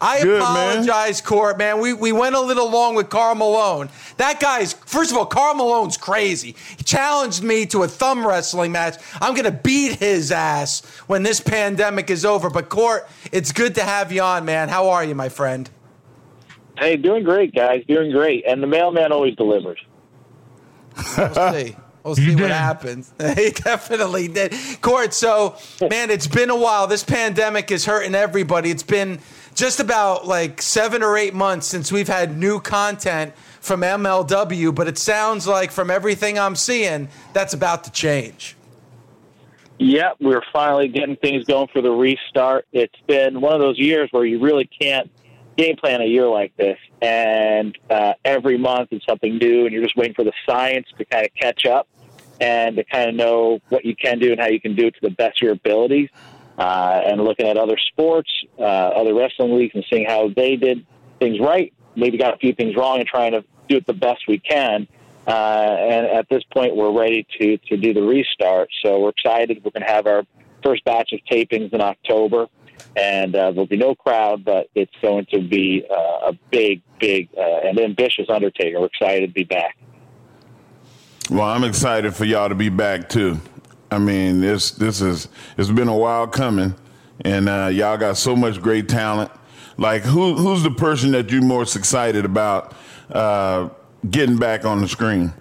I 0.00 0.22
Good, 0.22 0.38
man. 0.40 0.42
apologize, 0.42 1.20
Court, 1.20 1.56
man. 1.58 1.80
We, 1.80 1.92
we 1.92 2.12
went 2.12 2.34
a 2.34 2.40
little 2.40 2.70
long 2.70 2.94
with 2.94 3.08
Karl 3.08 3.34
Malone. 3.34 3.88
That 4.16 4.40
guy's, 4.40 4.72
first 4.72 5.10
of 5.10 5.16
all, 5.16 5.26
Karl 5.26 5.54
Malone's 5.54 5.96
crazy. 5.96 6.56
He 6.76 6.82
challenged 6.84 7.42
me 7.42 7.66
to 7.66 7.82
a 7.84 7.88
thumb 7.88 8.26
wrestling 8.26 8.72
match. 8.72 8.96
I'm 9.20 9.32
going 9.34 9.44
to 9.44 9.50
beat 9.52 9.96
his 9.96 10.32
ass 10.32 10.84
when 11.06 11.22
this 11.22 11.40
pandemic 11.40 12.10
is 12.10 12.24
over. 12.24 12.50
But, 12.50 12.68
Court, 12.68 13.08
it's 13.32 13.52
good 13.52 13.74
to 13.76 13.82
have 13.82 14.10
you 14.12 14.22
on, 14.22 14.44
man. 14.44 14.68
How 14.68 14.88
are 14.90 15.04
you, 15.04 15.14
my 15.14 15.28
friend? 15.28 15.68
Hey, 16.78 16.96
doing 16.96 17.22
great, 17.22 17.54
guys, 17.54 17.84
doing 17.86 18.10
great. 18.10 18.44
And 18.46 18.62
the 18.62 18.66
mailman 18.66 19.12
always 19.12 19.36
delivers. 19.36 19.80
We'll 21.16 21.52
see. 21.52 21.76
We'll 22.04 22.14
He 22.16 22.26
see 22.26 22.32
what 22.34 22.42
did. 22.42 22.50
happens. 22.50 23.14
He 23.34 23.48
definitely 23.50 24.28
did. 24.28 24.52
Court, 24.82 25.14
so, 25.14 25.56
man, 25.80 26.10
it's 26.10 26.26
been 26.26 26.50
a 26.50 26.56
while. 26.56 26.86
This 26.86 27.02
pandemic 27.02 27.70
is 27.70 27.86
hurting 27.86 28.14
everybody. 28.14 28.70
It's 28.70 28.82
been 28.82 29.20
just 29.54 29.80
about 29.80 30.26
like 30.26 30.60
seven 30.60 31.02
or 31.02 31.16
eight 31.16 31.34
months 31.34 31.66
since 31.66 31.90
we've 31.90 32.08
had 32.08 32.36
new 32.36 32.60
content 32.60 33.34
from 33.60 33.80
MLW, 33.80 34.74
but 34.74 34.88
it 34.88 34.98
sounds 34.98 35.46
like 35.46 35.70
from 35.70 35.90
everything 35.90 36.38
I'm 36.38 36.56
seeing, 36.56 37.08
that's 37.32 37.54
about 37.54 37.84
to 37.84 37.90
change. 37.90 38.56
Yep, 39.78 40.16
we're 40.20 40.42
finally 40.52 40.88
getting 40.88 41.16
things 41.16 41.44
going 41.44 41.68
for 41.72 41.80
the 41.80 41.90
restart. 41.90 42.66
It's 42.72 42.98
been 43.06 43.40
one 43.40 43.54
of 43.54 43.60
those 43.60 43.78
years 43.78 44.08
where 44.12 44.24
you 44.24 44.38
really 44.38 44.66
can't 44.66 45.10
game 45.56 45.76
plan 45.76 46.00
a 46.00 46.04
year 46.04 46.26
like 46.26 46.56
this, 46.56 46.78
and 47.00 47.76
uh, 47.90 48.14
every 48.24 48.58
month 48.58 48.92
is 48.92 49.02
something 49.08 49.38
new, 49.38 49.64
and 49.64 49.72
you're 49.72 49.82
just 49.82 49.96
waiting 49.96 50.14
for 50.14 50.24
the 50.24 50.32
science 50.46 50.86
to 50.98 51.04
kind 51.04 51.24
of 51.24 51.34
catch 51.34 51.64
up 51.66 51.88
and 52.40 52.76
to 52.76 52.84
kind 52.84 53.08
of 53.08 53.14
know 53.14 53.60
what 53.68 53.84
you 53.84 53.94
can 53.96 54.18
do 54.18 54.32
and 54.32 54.40
how 54.40 54.48
you 54.48 54.60
can 54.60 54.74
do 54.74 54.86
it 54.86 54.94
to 54.94 55.00
the 55.02 55.10
best 55.10 55.40
of 55.40 55.42
your 55.42 55.52
abilities. 55.52 56.08
Uh, 56.56 57.00
and 57.04 57.20
looking 57.20 57.46
at 57.46 57.56
other 57.56 57.76
sports, 57.90 58.30
uh, 58.58 58.62
other 58.62 59.12
wrestling 59.12 59.56
leagues, 59.56 59.74
and 59.74 59.84
seeing 59.90 60.06
how 60.06 60.28
they 60.28 60.54
did 60.54 60.86
things 61.18 61.40
right, 61.40 61.72
maybe 61.96 62.16
got 62.16 62.32
a 62.32 62.36
few 62.36 62.52
things 62.52 62.76
wrong, 62.76 62.98
and 63.00 63.08
trying 63.08 63.32
to 63.32 63.44
do 63.68 63.76
it 63.76 63.86
the 63.86 63.92
best 63.92 64.28
we 64.28 64.38
can. 64.38 64.86
Uh, 65.26 65.30
and 65.30 66.06
at 66.06 66.28
this 66.28 66.44
point, 66.52 66.76
we're 66.76 66.92
ready 66.92 67.26
to 67.40 67.56
to 67.58 67.76
do 67.76 67.94
the 67.94 68.02
restart. 68.02 68.68
So 68.84 69.00
we're 69.00 69.08
excited. 69.10 69.62
We're 69.64 69.70
going 69.70 69.86
to 69.86 69.92
have 69.92 70.06
our 70.06 70.24
first 70.62 70.84
batch 70.84 71.12
of 71.12 71.20
tapings 71.30 71.72
in 71.72 71.80
October, 71.80 72.46
and 72.96 73.34
uh, 73.34 73.50
there'll 73.50 73.66
be 73.66 73.76
no 73.76 73.94
crowd, 73.94 74.44
but 74.44 74.68
it's 74.74 74.94
going 75.02 75.26
to 75.32 75.40
be 75.40 75.84
uh, 75.90 76.30
a 76.30 76.32
big, 76.50 76.82
big, 77.00 77.28
uh, 77.36 77.40
and 77.40 77.78
ambitious 77.80 78.26
undertaking. 78.28 78.78
We're 78.78 78.86
excited 78.86 79.28
to 79.28 79.32
be 79.32 79.44
back. 79.44 79.76
Well, 81.30 81.44
I'm 81.44 81.64
excited 81.64 82.14
for 82.14 82.24
y'all 82.24 82.48
to 82.48 82.54
be 82.54 82.68
back 82.68 83.08
too. 83.08 83.40
I 83.90 83.98
mean, 83.98 84.40
this 84.40 84.72
this 84.72 85.00
is 85.00 85.28
it's 85.56 85.70
been 85.70 85.88
a 85.88 85.96
while 85.96 86.26
coming, 86.26 86.74
and 87.24 87.48
uh, 87.48 87.70
y'all 87.72 87.96
got 87.96 88.16
so 88.16 88.34
much 88.34 88.60
great 88.60 88.88
talent. 88.88 89.30
Like, 89.76 90.02
who 90.02 90.34
who's 90.34 90.62
the 90.62 90.70
person 90.70 91.12
that 91.12 91.30
you're 91.30 91.42
most 91.42 91.76
excited 91.76 92.24
about 92.24 92.74
uh, 93.10 93.68
getting 94.10 94.36
back 94.36 94.64
on 94.64 94.80
the 94.80 94.88
screen? 94.88 95.32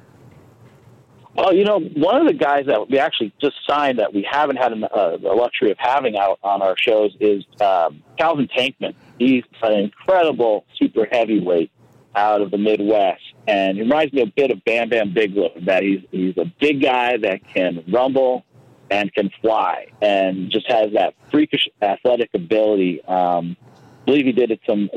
Well, 1.35 1.53
you 1.53 1.65
know, 1.65 1.79
one 1.79 2.21
of 2.21 2.27
the 2.27 2.33
guys 2.33 2.67
that 2.67 2.89
we 2.89 2.99
actually 2.99 3.33
just 3.41 3.55
signed 3.67 3.97
that 3.97 4.13
we 4.13 4.27
haven't 4.29 4.57
had 4.57 4.71
uh, 4.71 5.17
the 5.17 5.33
luxury 5.33 5.71
of 5.71 5.77
having 5.79 6.15
out 6.15 6.37
on 6.43 6.61
our 6.61 6.75
shows 6.77 7.15
is 7.19 7.43
um, 7.59 8.03
Calvin 8.19 8.47
Tankman. 8.55 8.93
He's 9.17 9.43
an 9.63 9.73
incredible 9.73 10.65
super 10.77 11.07
heavyweight 11.11 11.71
out 12.15 12.41
of 12.41 12.51
the 12.51 12.57
Midwest, 12.57 13.21
and 13.47 13.77
he 13.77 13.83
reminds 13.83 14.13
me 14.13 14.21
a 14.21 14.25
bit 14.27 14.51
of 14.51 14.63
Bam 14.63 14.89
Bam 14.89 15.13
Bigelow. 15.13 15.51
That 15.65 15.83
he's 15.83 16.01
he's 16.11 16.37
a 16.37 16.45
big 16.59 16.81
guy 16.81 17.17
that 17.17 17.47
can 17.47 17.83
rumble 17.91 18.45
and 18.91 19.11
can 19.13 19.31
fly, 19.41 19.87
and 20.01 20.51
just 20.51 20.69
has 20.69 20.91
that 20.93 21.15
freakish 21.31 21.67
athletic 21.81 22.29
ability. 22.33 23.03
Um, 23.05 23.57
I 24.01 24.05
believe 24.05 24.25
he 24.25 24.31
did 24.31 24.51
it 24.51 24.59
some. 24.67 24.89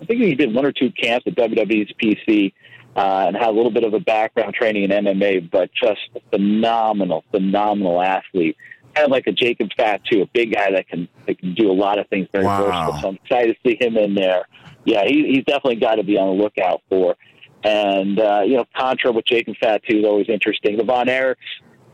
I 0.00 0.04
think 0.04 0.20
he 0.20 0.34
did 0.34 0.54
one 0.54 0.66
or 0.66 0.72
two 0.72 0.90
camps 0.92 1.26
at 1.26 1.34
WWE's 1.36 1.90
PC 2.00 2.52
uh, 2.94 3.24
and 3.28 3.36
had 3.36 3.48
a 3.48 3.52
little 3.52 3.70
bit 3.70 3.82
of 3.82 3.94
a 3.94 4.00
background 4.00 4.54
training 4.54 4.84
in 4.84 4.90
MMA, 4.90 5.50
but 5.50 5.70
just 5.72 6.00
a 6.14 6.20
phenomenal, 6.30 7.24
phenomenal 7.30 8.02
athlete. 8.02 8.56
Kind 8.94 9.06
of 9.06 9.10
like 9.10 9.26
a 9.26 9.32
Jacob 9.32 9.70
Fatu, 9.76 10.22
a 10.22 10.26
big 10.26 10.54
guy 10.54 10.70
that 10.70 10.88
can 10.88 11.08
that 11.26 11.38
can 11.38 11.54
do 11.54 11.70
a 11.70 11.72
lot 11.74 11.98
of 11.98 12.08
things 12.08 12.28
very 12.32 12.44
Wow. 12.44 12.64
versatile. 12.64 13.00
So 13.00 13.08
I'm 13.08 13.14
excited 13.16 13.56
to 13.62 13.70
see 13.70 13.76
him 13.84 13.96
in 13.96 14.14
there. 14.14 14.46
Yeah, 14.86 15.04
he, 15.04 15.26
he's 15.34 15.44
definitely 15.44 15.76
got 15.76 15.96
to 15.96 16.04
be 16.04 16.16
on 16.16 16.36
the 16.36 16.42
lookout 16.42 16.80
for. 16.88 17.16
And 17.64 18.18
uh, 18.18 18.42
you 18.46 18.56
know, 18.56 18.64
Contra 18.76 19.12
with 19.12 19.26
Jacob 19.26 19.56
Fatu 19.60 19.98
is 19.98 20.04
always 20.04 20.28
interesting. 20.28 20.76
The 20.76 20.84
Von 20.84 21.06
Erichs 21.08 21.36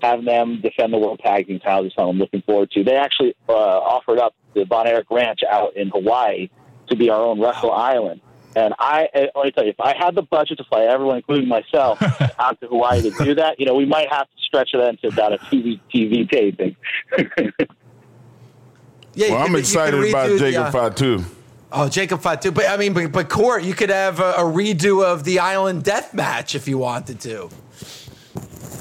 having 0.02 0.24
them 0.26 0.60
defend 0.60 0.92
the 0.92 0.98
World 0.98 1.20
Tag 1.24 1.46
Team 1.46 1.58
titles 1.60 1.86
is 1.86 1.92
something 1.94 2.10
I'm 2.10 2.18
looking 2.18 2.42
forward 2.42 2.70
to. 2.72 2.84
They 2.84 2.96
actually 2.96 3.34
uh, 3.48 3.52
offered 3.52 4.18
up 4.18 4.34
the 4.54 4.64
Von 4.64 4.86
Erich 4.86 5.10
Ranch 5.10 5.40
out 5.50 5.76
in 5.76 5.88
Hawaii 5.88 6.50
to 6.88 6.96
be 6.96 7.08
our 7.08 7.20
own 7.24 7.40
Wrestle 7.40 7.72
Island. 7.72 8.20
And 8.54 8.74
I, 8.78 9.08
I- 9.14 9.28
let 9.34 9.44
me 9.44 9.50
tell 9.52 9.64
you, 9.64 9.70
if 9.70 9.80
I 9.80 9.96
had 9.96 10.14
the 10.14 10.22
budget 10.22 10.58
to 10.58 10.64
fly 10.64 10.82
everyone, 10.82 11.16
including 11.16 11.48
myself, 11.48 12.02
out 12.38 12.60
to 12.60 12.66
Hawaii 12.66 13.00
to 13.02 13.10
do 13.24 13.34
that, 13.36 13.58
you 13.58 13.64
know, 13.64 13.74
we 13.74 13.86
might 13.86 14.12
have 14.12 14.26
to 14.26 14.42
stretch 14.44 14.70
it 14.74 14.80
into 14.80 15.06
about 15.08 15.32
a 15.32 15.38
two-week 15.50 15.80
TV 15.94 16.28
taping. 16.28 16.76
Yeah, 19.14 19.32
Well, 19.32 19.42
I'm 19.42 19.56
excited 19.56 20.08
about 20.08 20.30
redo 20.30 20.38
the, 20.38 20.38
Jacob 20.38 20.66
uh, 20.66 20.70
Fatu. 20.70 21.24
Oh, 21.74 21.88
Jacob 21.88 22.20
Fatu. 22.20 22.50
But 22.50 22.68
I 22.68 22.76
mean, 22.76 22.92
but, 22.92 23.10
but 23.12 23.28
Court, 23.28 23.64
you 23.64 23.74
could 23.74 23.90
have 23.90 24.20
a, 24.20 24.32
a 24.32 24.42
redo 24.42 25.04
of 25.04 25.24
the 25.24 25.38
Island 25.38 25.84
Death 25.84 26.12
Match 26.12 26.54
if 26.54 26.68
you 26.68 26.78
wanted 26.78 27.18
to. 27.20 27.48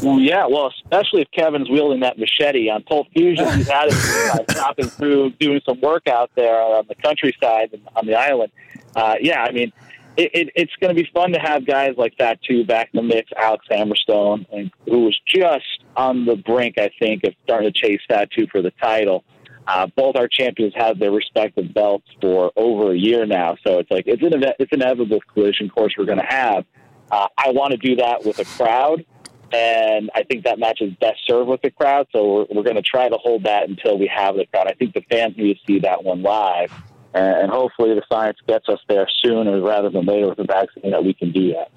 Well, 0.03 0.19
yeah, 0.19 0.47
well, 0.47 0.71
especially 0.83 1.21
if 1.21 1.31
Kevin's 1.31 1.69
wielding 1.69 1.99
that 1.99 2.17
machete 2.17 2.69
on 2.69 2.83
Pulp 2.83 3.07
Fusion. 3.13 3.45
He's 3.55 3.69
had 3.69 3.89
it 3.89 3.93
uh, 4.33 4.43
chopping 4.53 4.87
through, 4.87 5.31
doing 5.39 5.61
some 5.63 5.79
work 5.79 6.07
out 6.07 6.31
there 6.35 6.59
on 6.59 6.85
the 6.87 6.95
countryside 6.95 7.69
and 7.71 7.87
on 7.95 8.07
the 8.07 8.15
island. 8.15 8.51
Uh, 8.95 9.15
yeah, 9.21 9.43
I 9.43 9.51
mean, 9.51 9.71
it, 10.17 10.31
it, 10.33 10.49
it's 10.55 10.75
going 10.81 10.93
to 10.93 11.01
be 11.01 11.07
fun 11.13 11.31
to 11.33 11.39
have 11.39 11.65
guys 11.65 11.95
like 11.97 12.17
that 12.17 12.41
too 12.41 12.65
back 12.65 12.89
in 12.93 12.97
the 12.97 13.03
mix. 13.03 13.31
Alex 13.37 13.65
Hammerstone, 13.69 14.45
and 14.51 14.71
who 14.85 15.05
was 15.05 15.19
just 15.25 15.83
on 15.95 16.25
the 16.25 16.35
brink, 16.35 16.77
I 16.77 16.89
think, 16.99 17.23
of 17.23 17.33
starting 17.43 17.71
to 17.71 17.79
chase 17.79 18.01
Fatu 18.07 18.47
for 18.47 18.61
the 18.61 18.71
title. 18.81 19.23
Uh, 19.67 19.87
both 19.95 20.15
our 20.15 20.27
champions 20.27 20.73
have 20.75 20.99
their 20.99 21.11
respective 21.11 21.73
belts 21.73 22.07
for 22.19 22.51
over 22.55 22.91
a 22.91 22.97
year 22.97 23.25
now, 23.25 23.55
so 23.65 23.79
it's 23.79 23.91
like 23.91 24.05
it's 24.07 24.21
an 24.21 24.43
it's 24.59 24.71
an 24.71 24.81
inevitable 24.81 25.19
collision 25.33 25.69
course 25.69 25.93
we're 25.97 26.05
going 26.05 26.17
to 26.17 26.25
have. 26.25 26.65
Uh, 27.11 27.27
I 27.37 27.51
want 27.51 27.71
to 27.71 27.77
do 27.77 27.95
that 27.97 28.25
with 28.25 28.39
a 28.39 28.45
crowd, 28.45 29.05
and 29.53 30.09
I 30.15 30.23
think 30.23 30.45
that 30.45 30.57
match 30.57 30.81
is 30.81 30.93
best 30.99 31.19
served 31.27 31.47
with 31.47 31.61
the 31.61 31.69
crowd. 31.69 32.07
So 32.11 32.33
we're, 32.33 32.45
we're 32.55 32.63
going 32.63 32.75
to 32.75 32.81
try 32.81 33.07
to 33.07 33.17
hold 33.17 33.43
that 33.43 33.69
until 33.69 33.99
we 33.99 34.07
have 34.13 34.35
the 34.35 34.45
crowd. 34.47 34.67
I 34.67 34.73
think 34.73 34.93
the 34.93 35.03
fans 35.11 35.37
need 35.37 35.53
to 35.53 35.59
see 35.67 35.79
that 35.79 36.03
one 36.03 36.23
live, 36.23 36.71
and, 37.13 37.43
and 37.43 37.51
hopefully 37.51 37.93
the 37.93 38.03
science 38.11 38.37
gets 38.47 38.67
us 38.67 38.79
there 38.89 39.07
sooner 39.21 39.61
rather 39.61 39.89
than 39.89 40.05
later 40.05 40.27
with 40.27 40.37
the 40.37 40.45
vaccine 40.45 40.91
that 40.91 41.03
we 41.03 41.13
can 41.13 41.31
do 41.31 41.53
that. 41.53 41.71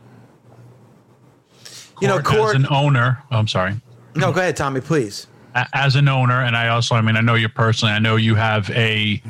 You 2.00 2.08
know, 2.08 2.14
Court, 2.14 2.38
Court. 2.38 2.56
as 2.56 2.62
an 2.62 2.68
owner, 2.70 3.22
oh, 3.30 3.38
I'm 3.38 3.48
sorry. 3.48 3.74
no, 4.14 4.32
go 4.32 4.40
ahead, 4.40 4.56
Tommy, 4.56 4.80
please. 4.80 5.26
As 5.72 5.94
an 5.94 6.08
owner, 6.08 6.42
and 6.42 6.56
I 6.56 6.68
also, 6.68 6.96
I 6.96 7.00
mean, 7.00 7.16
I 7.16 7.20
know 7.20 7.34
you 7.34 7.48
personally. 7.48 7.94
I 7.94 8.00
know 8.00 8.16
you 8.16 8.34
have 8.34 8.70
a 8.70 9.22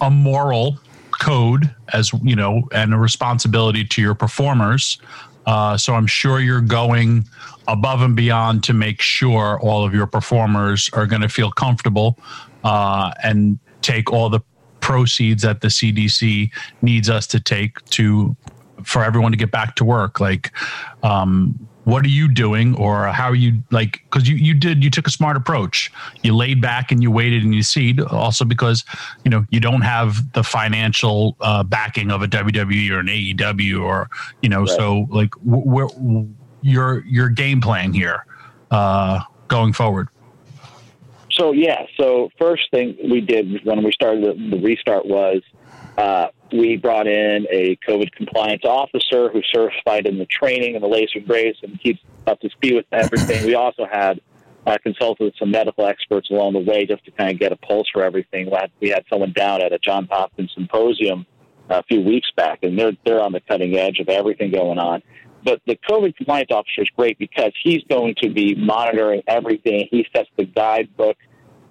a 0.00 0.10
moral 0.10 0.78
code 1.20 1.72
as 1.92 2.12
you 2.22 2.34
know, 2.34 2.68
and 2.72 2.92
a 2.92 2.98
responsibility 2.98 3.84
to 3.84 4.02
your 4.02 4.14
performers. 4.14 4.98
Uh, 5.46 5.76
so 5.76 5.94
I'm 5.94 6.06
sure 6.06 6.40
you're 6.40 6.60
going 6.60 7.26
above 7.68 8.02
and 8.02 8.16
beyond 8.16 8.64
to 8.64 8.72
make 8.72 9.00
sure 9.00 9.60
all 9.60 9.84
of 9.84 9.94
your 9.94 10.06
performers 10.06 10.90
are 10.92 11.06
going 11.06 11.22
to 11.22 11.28
feel 11.28 11.50
comfortable 11.50 12.18
uh, 12.64 13.12
and 13.22 13.58
take 13.82 14.12
all 14.12 14.28
the 14.28 14.40
proceeds 14.80 15.42
that 15.42 15.60
the 15.60 15.68
CDC 15.68 16.50
needs 16.80 17.08
us 17.08 17.26
to 17.28 17.40
take 17.40 17.84
to 17.90 18.36
for 18.84 19.04
everyone 19.04 19.30
to 19.32 19.38
get 19.38 19.50
back 19.50 19.76
to 19.76 19.84
work. 19.84 20.20
Like, 20.20 20.52
um, 21.02 21.68
what 21.84 22.04
are 22.04 22.08
you 22.08 22.28
doing? 22.28 22.76
Or 22.76 23.06
how 23.06 23.28
are 23.28 23.34
you 23.34 23.62
like 23.70 24.02
because 24.04 24.28
you, 24.28 24.36
you 24.36 24.54
did 24.54 24.84
you 24.84 24.90
took 24.90 25.06
a 25.06 25.10
smart 25.10 25.36
approach. 25.36 25.90
You 26.22 26.34
laid 26.34 26.60
back 26.60 26.92
and 26.92 27.02
you 27.02 27.10
waited 27.10 27.42
and 27.42 27.54
you 27.54 27.62
see 27.62 27.96
also 28.10 28.44
because 28.44 28.84
you 29.24 29.30
know 29.30 29.46
you 29.50 29.60
don't 29.60 29.82
have 29.82 30.32
the 30.32 30.44
financial 30.44 31.36
uh, 31.40 31.62
backing 31.62 32.10
of 32.10 32.22
a 32.22 32.28
wwe 32.28 32.90
or 32.90 33.00
an 33.00 33.06
aew 33.06 33.82
or 33.82 34.08
you 34.42 34.48
know 34.48 34.60
right. 34.60 34.68
so 34.68 35.06
like 35.10 35.34
where 35.44 35.88
your 36.62 37.04
your 37.04 37.28
game 37.28 37.60
plan 37.60 37.92
here 37.92 38.24
uh, 38.70 39.20
going 39.48 39.72
forward. 39.72 40.08
So 41.32 41.52
yeah. 41.52 41.86
So 41.96 42.30
first 42.38 42.70
thing 42.70 42.96
we 43.10 43.20
did 43.20 43.64
when 43.64 43.82
we 43.82 43.92
started 43.92 44.24
the, 44.24 44.56
the 44.56 44.62
restart 44.62 45.06
was 45.06 45.42
uh, 45.98 46.28
we 46.52 46.76
brought 46.76 47.06
in 47.06 47.46
a 47.50 47.76
COVID 47.88 48.12
compliance 48.12 48.62
officer 48.64 49.30
who 49.30 49.40
certified 49.52 50.06
in 50.06 50.18
the 50.18 50.26
training 50.26 50.74
and 50.74 50.82
the 50.82 50.88
laser 50.88 51.20
brace 51.26 51.56
and 51.62 51.80
keeps 51.80 52.00
up 52.26 52.40
to 52.40 52.50
speed 52.50 52.74
with 52.74 52.86
everything. 52.92 53.46
We 53.46 53.54
also 53.54 53.86
had 53.90 54.20
uh, 54.66 54.78
consulted 54.82 55.24
with 55.24 55.34
some 55.38 55.50
medical 55.50 55.86
experts 55.86 56.30
along 56.30 56.52
the 56.52 56.60
way 56.60 56.86
just 56.86 57.04
to 57.04 57.10
kind 57.10 57.32
of 57.32 57.38
get 57.38 57.52
a 57.52 57.56
pulse 57.56 57.88
for 57.92 58.02
everything. 58.02 58.46
We 58.46 58.56
had, 58.56 58.70
we 58.80 58.88
had 58.90 59.04
someone 59.10 59.32
down 59.32 59.62
at 59.62 59.72
a 59.72 59.78
John 59.78 60.06
Hopkins 60.10 60.52
symposium 60.54 61.26
a 61.68 61.82
few 61.84 62.00
weeks 62.00 62.28
back, 62.36 62.60
and 62.62 62.78
they're 62.78 62.92
they're 63.04 63.22
on 63.22 63.32
the 63.32 63.40
cutting 63.40 63.76
edge 63.76 63.98
of 63.98 64.08
everything 64.08 64.50
going 64.50 64.78
on. 64.78 65.02
But 65.44 65.60
the 65.66 65.76
COVID 65.88 66.16
compliance 66.16 66.50
officer 66.50 66.82
is 66.82 66.88
great 66.96 67.18
because 67.18 67.52
he's 67.62 67.82
going 67.88 68.14
to 68.22 68.30
be 68.30 68.54
monitoring 68.54 69.22
everything. 69.26 69.88
He 69.90 70.06
sets 70.14 70.28
the 70.36 70.44
guidebook, 70.44 71.16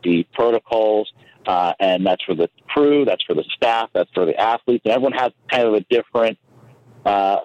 the 0.03 0.25
protocols, 0.33 1.11
uh, 1.47 1.73
and 1.79 2.05
that's 2.05 2.23
for 2.23 2.35
the 2.35 2.49
crew, 2.69 3.05
that's 3.05 3.23
for 3.23 3.33
the 3.33 3.43
staff, 3.55 3.89
that's 3.93 4.11
for 4.13 4.25
the 4.25 4.35
athletes, 4.39 4.83
and 4.85 4.93
everyone 4.93 5.13
has 5.13 5.31
kind 5.49 5.67
of 5.67 5.73
a 5.73 5.81
different 5.89 6.37
uh, 7.05 7.37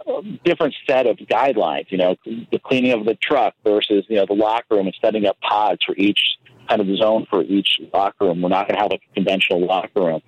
different 0.44 0.74
set 0.86 1.06
of 1.06 1.16
guidelines. 1.16 1.90
You 1.90 1.98
know, 1.98 2.16
the 2.24 2.58
cleaning 2.58 2.92
of 2.92 3.06
the 3.06 3.14
truck 3.14 3.54
versus 3.64 4.04
you 4.08 4.16
know 4.16 4.26
the 4.26 4.34
locker 4.34 4.76
room 4.76 4.86
and 4.86 4.96
setting 5.00 5.26
up 5.26 5.40
pods 5.40 5.82
for 5.84 5.94
each 5.96 6.20
kind 6.68 6.80
of 6.80 6.96
zone 6.96 7.26
for 7.30 7.42
each 7.42 7.80
locker 7.94 8.26
room. 8.26 8.42
We're 8.42 8.48
not 8.48 8.68
going 8.68 8.76
to 8.76 8.82
have 8.82 8.92
a 8.92 8.98
conventional 9.14 9.64
locker 9.64 10.00
room, 10.00 10.22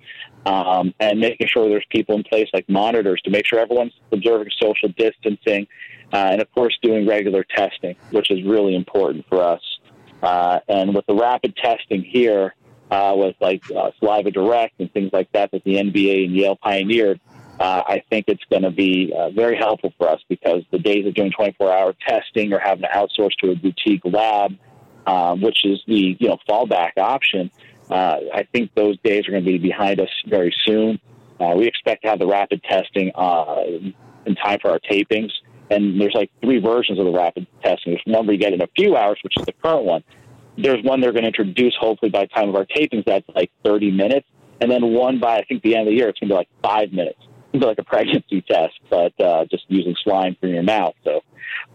um, 0.45 0.93
and 0.99 1.19
making 1.19 1.47
sure 1.47 1.69
there's 1.69 1.85
people 1.91 2.15
in 2.15 2.23
place 2.23 2.49
like 2.53 2.67
monitors 2.69 3.21
to 3.25 3.29
make 3.29 3.45
sure 3.45 3.59
everyone's 3.59 3.93
observing 4.11 4.49
social 4.59 4.89
distancing, 4.97 5.67
uh, 6.11 6.29
and 6.31 6.41
of 6.41 6.51
course 6.53 6.77
doing 6.81 7.07
regular 7.07 7.43
testing, 7.43 7.95
which 8.11 8.31
is 8.31 8.43
really 8.43 8.75
important 8.75 9.25
for 9.29 9.43
us. 9.43 9.61
Uh, 10.21 10.59
and 10.67 10.93
with 10.93 11.05
the 11.05 11.15
rapid 11.15 11.55
testing 11.55 12.03
here, 12.03 12.53
uh, 12.91 13.13
with 13.15 13.35
like 13.39 13.61
uh, 13.71 13.91
Saliva 13.99 14.31
Direct 14.31 14.79
and 14.79 14.91
things 14.93 15.11
like 15.13 15.31
that 15.33 15.51
that 15.51 15.63
the 15.63 15.75
NBA 15.75 16.25
and 16.25 16.35
Yale 16.35 16.55
pioneered, 16.55 17.19
uh, 17.59 17.83
I 17.85 18.03
think 18.09 18.25
it's 18.27 18.43
going 18.49 18.63
to 18.63 18.71
be 18.71 19.13
uh, 19.15 19.29
very 19.31 19.57
helpful 19.57 19.93
for 19.97 20.09
us 20.09 20.21
because 20.29 20.63
the 20.71 20.79
days 20.79 21.05
of 21.05 21.13
doing 21.13 21.31
24-hour 21.31 21.95
testing 22.07 22.53
or 22.53 22.59
having 22.59 22.83
to 22.83 22.87
outsource 22.87 23.33
to 23.43 23.51
a 23.51 23.55
boutique 23.55 24.01
lab, 24.05 24.57
um, 25.05 25.41
which 25.41 25.65
is 25.65 25.79
the 25.87 26.17
you 26.19 26.29
know 26.29 26.37
fallback 26.47 26.97
option, 26.97 27.51
uh, 27.89 28.17
I 28.33 28.47
think 28.51 28.73
those 28.75 28.97
days 29.03 29.27
are 29.27 29.31
going 29.31 29.43
to 29.43 29.51
be 29.51 29.57
behind 29.57 29.99
us 29.99 30.09
very 30.27 30.55
soon. 30.65 30.99
Uh, 31.39 31.53
we 31.55 31.67
expect 31.67 32.03
to 32.03 32.09
have 32.09 32.19
the 32.19 32.27
rapid 32.27 32.61
testing 32.63 33.11
uh, 33.15 33.63
in 34.25 34.35
time 34.35 34.59
for 34.61 34.71
our 34.71 34.79
tapings. 34.79 35.31
And 35.71 36.01
there's 36.01 36.15
like 36.15 36.31
three 36.41 36.59
versions 36.59 36.97
of 36.97 37.05
the 37.05 37.11
rapid 37.11 37.45
testing. 37.63 37.93
There's 37.93 38.01
one 38.05 38.25
where 38.25 38.33
you 38.33 38.39
get 38.39 38.53
in 38.53 38.61
a 38.61 38.67
few 38.75 38.97
hours, 38.97 39.19
which 39.23 39.33
is 39.37 39.45
the 39.45 39.53
current 39.53 39.85
one 39.85 40.03
there's 40.57 40.83
one 40.83 41.01
they're 41.01 41.11
going 41.11 41.23
to 41.23 41.27
introduce 41.27 41.75
hopefully 41.79 42.09
by 42.09 42.21
the 42.21 42.27
time 42.27 42.49
of 42.49 42.55
our 42.55 42.65
tapings 42.65 43.05
that's 43.05 43.27
like 43.35 43.51
30 43.63 43.91
minutes, 43.91 44.27
and 44.61 44.69
then 44.69 44.93
one 44.93 45.19
by 45.19 45.37
I 45.37 45.43
think 45.45 45.63
the 45.63 45.75
end 45.75 45.87
of 45.87 45.93
the 45.93 45.97
year 45.97 46.09
it's 46.09 46.19
going 46.19 46.29
to 46.29 46.33
be 46.33 46.37
like 46.37 46.49
five 46.63 46.91
minutes. 46.91 47.19
It's 47.53 47.63
like 47.63 47.79
a 47.79 47.83
pregnancy 47.85 48.41
test, 48.41 48.73
but 48.89 49.19
uh, 49.19 49.45
just 49.49 49.65
using 49.67 49.95
slime 50.03 50.35
from 50.39 50.49
your 50.49 50.63
mouth. 50.63 50.95
So 51.03 51.21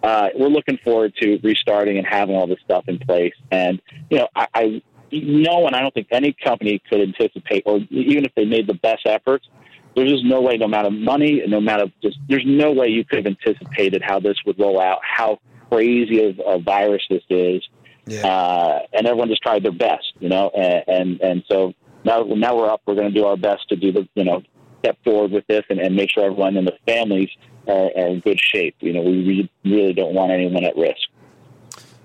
uh, 0.02 0.28
we're 0.36 0.48
looking 0.48 0.78
forward 0.84 1.14
to 1.20 1.38
restarting 1.42 1.98
and 1.98 2.06
having 2.06 2.36
all 2.36 2.46
this 2.46 2.60
stuff 2.64 2.84
in 2.88 2.98
place. 2.98 3.34
And 3.50 3.80
you 4.10 4.18
know, 4.18 4.28
I, 4.34 4.48
I 4.54 4.82
no 5.12 5.58
one, 5.58 5.74
I 5.74 5.80
don't 5.80 5.94
think 5.94 6.08
any 6.10 6.34
company 6.44 6.82
could 6.90 7.00
anticipate, 7.00 7.62
or 7.66 7.78
even 7.90 8.24
if 8.24 8.34
they 8.34 8.44
made 8.44 8.66
the 8.66 8.74
best 8.74 9.06
efforts, 9.06 9.46
there's 9.94 10.10
just 10.10 10.24
no 10.24 10.40
way, 10.40 10.56
no 10.56 10.66
amount 10.66 10.88
of 10.88 10.92
money, 10.92 11.42
no 11.46 11.58
amount 11.58 11.82
of 11.82 11.92
just, 12.02 12.18
there's 12.28 12.44
no 12.44 12.72
way 12.72 12.88
you 12.88 13.04
could 13.04 13.24
have 13.24 13.26
anticipated 13.26 14.02
how 14.04 14.18
this 14.18 14.36
would 14.44 14.58
roll 14.58 14.80
out, 14.80 14.98
how 15.02 15.38
crazy 15.70 16.24
of 16.24 16.40
a 16.44 16.58
virus 16.58 17.02
this 17.08 17.22
is, 17.30 17.62
yeah. 18.06 18.26
Uh, 18.26 18.78
and 18.92 19.06
everyone 19.06 19.28
just 19.28 19.42
tried 19.42 19.62
their 19.62 19.72
best, 19.72 20.12
you 20.20 20.28
know, 20.28 20.50
and, 20.50 20.84
and, 20.86 21.20
and 21.20 21.44
so 21.50 21.72
now, 22.04 22.22
now 22.22 22.56
we're 22.56 22.68
up, 22.68 22.82
we're 22.86 22.94
going 22.94 23.12
to 23.12 23.18
do 23.18 23.24
our 23.24 23.36
best 23.36 23.68
to 23.70 23.76
do 23.76 23.92
the, 23.92 24.08
you 24.14 24.24
know, 24.24 24.42
step 24.80 24.98
forward 25.02 25.30
with 25.30 25.46
this 25.46 25.62
and, 25.70 25.80
and 25.80 25.96
make 25.96 26.10
sure 26.10 26.24
everyone 26.24 26.56
in 26.56 26.64
the 26.64 26.76
families 26.86 27.30
are, 27.66 27.90
are 27.96 28.08
in 28.08 28.20
good 28.20 28.38
shape. 28.38 28.76
You 28.80 28.92
know, 28.92 29.02
we 29.02 29.48
really 29.64 29.94
don't 29.94 30.14
want 30.14 30.30
anyone 30.30 30.64
at 30.64 30.76
risk. 30.76 31.08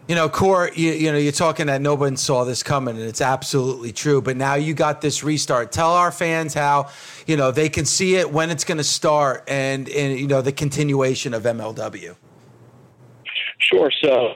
You 0.08 0.16
know, 0.16 0.28
Court, 0.28 0.76
you, 0.76 0.92
you, 0.94 1.12
know, 1.12 1.20
you're 1.20 1.32
talking 1.32 1.68
that 1.68 1.82
no 1.82 1.94
one 1.94 2.18
saw 2.18 2.44
this 2.44 2.64
coming, 2.64 2.98
and 2.98 3.06
it's 3.06 3.22
absolutely 3.22 3.92
true. 3.92 4.24
But 4.24 4.38
now 4.38 4.56
you 4.56 4.74
got 4.74 5.02
this 5.02 5.24
restart. 5.24 5.72
Tell 5.72 5.92
our 5.92 6.12
fans 6.12 6.56
how, 6.56 6.90
you 7.28 7.38
know, 7.38 7.52
they 7.52 7.70
can 7.70 7.86
see 7.86 8.16
it, 8.16 8.32
when 8.32 8.50
it's 8.50 8.64
going 8.64 8.80
to 8.80 8.84
start, 8.84 9.44
and, 9.48 9.88
and, 9.88 10.18
you 10.18 10.26
know, 10.26 10.42
the 10.42 10.52
continuation 10.52 11.36
of 11.36 11.44
MLW. 11.44 12.16
Sure. 13.60 13.92
So 14.04 14.34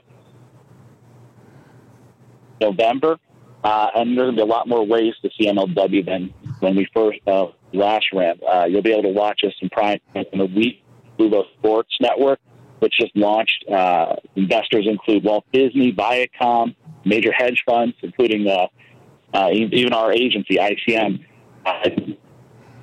November. 2.63 3.17
Uh, 3.63 3.87
and 3.95 4.17
there's 4.17 4.25
going 4.25 4.35
to 4.35 4.35
be 4.35 4.41
a 4.41 4.45
lot 4.45 4.67
more 4.67 4.85
ways 4.85 5.13
to 5.21 5.29
see 5.37 5.47
MLW 5.47 6.05
than 6.05 6.33
when 6.59 6.75
we 6.75 6.85
first 6.93 7.19
uh, 7.27 7.47
last 7.71 8.05
ran. 8.13 8.37
Uh, 8.45 8.65
you'll 8.65 8.81
be 8.81 8.91
able 8.91 9.03
to 9.03 9.09
watch 9.09 9.41
us 9.45 9.53
in 9.61 9.69
prime 9.69 9.99
in 10.15 10.39
the 10.39 10.45
week. 10.45 10.79
Sports 11.59 11.95
Network, 12.01 12.39
which 12.79 12.93
just 12.99 13.15
launched. 13.15 13.63
Uh, 13.69 14.15
investors 14.35 14.85
include 14.89 15.23
Walt 15.23 15.45
Disney, 15.53 15.93
Viacom, 15.93 16.75
major 17.05 17.31
hedge 17.31 17.63
funds, 17.65 17.95
including 18.01 18.45
uh, 18.47 18.67
uh, 19.33 19.49
even 19.53 19.93
our 19.93 20.11
agency, 20.11 20.55
ICM, 20.55 21.23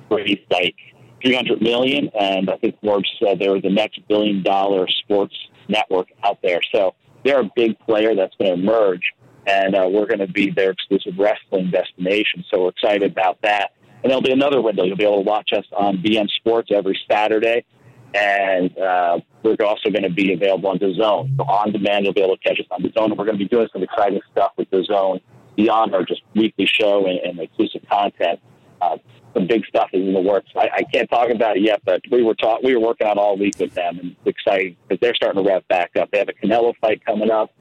raised 0.09 0.41
like 0.49 0.75
300 1.23 1.61
million, 1.61 2.09
and 2.19 2.49
I 2.49 2.57
think 2.57 2.79
Forbes 2.81 3.09
said 3.23 3.37
they 3.37 3.49
were 3.49 3.61
the 3.61 3.69
next 3.69 3.99
billion 4.07 4.41
dollar 4.41 4.87
sports 4.87 5.35
network 5.67 6.07
out 6.23 6.39
there. 6.41 6.61
So 6.73 6.95
they're 7.23 7.41
a 7.41 7.51
big 7.55 7.77
player 7.79 8.15
that's 8.15 8.33
going 8.39 8.55
to 8.55 8.61
emerge 8.61 9.13
and 9.47 9.75
uh, 9.75 9.87
we're 9.89 10.05
going 10.05 10.19
to 10.19 10.27
be 10.27 10.51
their 10.51 10.71
exclusive 10.71 11.13
wrestling 11.17 11.71
destination. 11.71 12.43
So 12.49 12.63
we're 12.63 12.69
excited 12.69 13.11
about 13.11 13.41
that. 13.41 13.71
And 14.03 14.09
there'll 14.09 14.21
be 14.21 14.31
another 14.31 14.61
window. 14.61 14.83
You'll 14.83 14.97
be 14.97 15.03
able 15.03 15.23
to 15.23 15.29
watch 15.29 15.51
us 15.53 15.65
on 15.75 15.97
beIN 15.97 16.27
Sports 16.29 16.69
every 16.73 16.99
Saturday. 17.09 17.65
And 18.13 18.77
uh, 18.77 19.19
we're 19.43 19.55
also 19.63 19.89
going 19.89 20.03
to 20.03 20.09
be 20.09 20.33
available 20.33 20.69
on 20.69 20.79
DAZN. 20.79 21.37
So 21.37 21.43
on 21.43 21.71
demand, 21.71 22.05
you'll 22.05 22.13
be 22.13 22.21
able 22.21 22.35
to 22.35 22.43
catch 22.43 22.59
us 22.59 22.65
on 22.71 22.81
DAZN. 22.81 23.05
And 23.05 23.17
we're 23.17 23.25
going 23.25 23.37
to 23.37 23.43
be 23.43 23.47
doing 23.47 23.67
some 23.71 23.83
exciting 23.83 24.21
stuff 24.31 24.51
with 24.57 24.69
the 24.69 24.83
Zone 24.83 25.21
beyond 25.55 25.93
our 25.93 26.03
just 26.03 26.21
weekly 26.35 26.67
show 26.67 27.05
and, 27.05 27.19
and 27.19 27.39
exclusive 27.39 27.81
content. 27.89 28.39
Uh, 28.81 28.97
some 29.33 29.47
big 29.47 29.65
stuff 29.65 29.89
is 29.93 30.05
in 30.05 30.13
the 30.13 30.19
works. 30.19 30.49
I, 30.55 30.69
I 30.73 30.83
can't 30.83 31.09
talk 31.09 31.29
about 31.29 31.57
it 31.57 31.63
yet, 31.63 31.81
but 31.85 32.01
we 32.11 32.21
were 32.23 32.35
talk, 32.35 32.61
we 32.63 32.75
were 32.75 32.81
working 32.81 33.07
on 33.07 33.17
all 33.17 33.37
week 33.37 33.57
with 33.59 33.73
them, 33.73 33.99
and 33.99 34.15
it's 34.25 34.37
exciting 34.37 34.75
because 34.87 34.99
they're 34.99 35.15
starting 35.15 35.41
to 35.41 35.49
rev 35.49 35.65
back 35.67 35.91
up. 35.95 36.11
They 36.11 36.17
have 36.17 36.29
a 36.29 36.33
Canelo 36.33 36.73
fight 36.81 37.05
coming 37.05 37.31
up. 37.31 37.51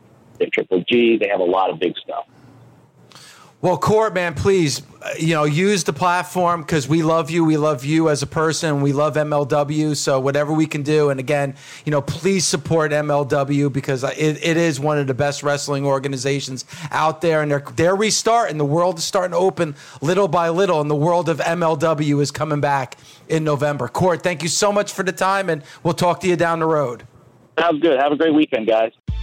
They 0.41 0.47
have 0.47 0.53
Triple 0.53 0.83
G. 0.89 1.19
They 1.19 1.29
have 1.29 1.41
a 1.41 1.45
lot 1.45 1.71
of 1.71 1.79
big 1.79 1.97
stuff. 1.99 2.27
Well, 3.63 3.77
Court, 3.77 4.15
man, 4.15 4.33
please, 4.33 4.81
uh, 5.03 5.11
you 5.19 5.35
know, 5.35 5.45
use 5.45 5.85
the 5.85 5.93
platform 5.93 6.63
because 6.63 6.89
we 6.89 7.03
love 7.03 7.29
you. 7.29 7.45
We 7.45 7.59
love 7.59 7.85
you 7.85 8.09
as 8.09 8.23
a 8.23 8.27
person. 8.27 8.81
We 8.81 8.95
love 8.95 9.17
MLW. 9.17 9.95
So 9.97 10.19
whatever 10.19 10.51
we 10.55 10.67
can 10.67 10.83
do, 10.83 11.11
and 11.11 11.21
again, 11.21 11.55
you 11.85 11.91
know, 11.91 12.01
please 12.01 12.47
support 12.47 12.91
MLW 12.91 13.71
because 13.71 14.03
uh, 14.03 14.15
it, 14.17 14.43
it 14.43 14.57
is 14.57 14.81
one 14.81 14.97
of 14.97 15.09
the 15.09 15.13
best 15.13 15.43
wrestling 15.43 15.85
organizations 15.85 16.65
out 16.91 17.21
there, 17.21 17.43
and 17.43 17.51
they're 17.51 17.65
they're 17.77 17.95
restarting. 17.95 18.57
The 18.57 18.65
world 18.65 18.97
is 18.97 19.05
starting 19.05 19.33
to 19.33 19.37
open 19.37 19.77
little 20.01 20.27
by 20.27 20.49
little, 20.49 20.81
and 20.81 20.91
the 20.91 20.97
world 20.97 21.29
of 21.29 21.37
MLW 21.37 22.23
is 22.23 22.31
coming 22.31 22.63
back 22.63 22.97
in 23.29 23.45
November. 23.45 23.89
Court, 23.89 24.23
thank 24.23 24.43
you 24.43 24.49
so 24.49 24.73
much 24.73 24.91
for 24.91 25.03
the 25.03 25.13
time, 25.13 25.51
and 25.51 25.63
we'll 25.83 25.93
talk 25.93 26.21
to 26.21 26.29
you 26.29 26.37
down 26.37 26.61
the 26.61 26.67
road. 26.67 27.07
Sounds 27.59 27.83
good. 27.83 28.01
Have 28.01 28.13
a 28.13 28.17
great 28.17 28.33
weekend, 28.33 28.67
guys. 28.67 28.93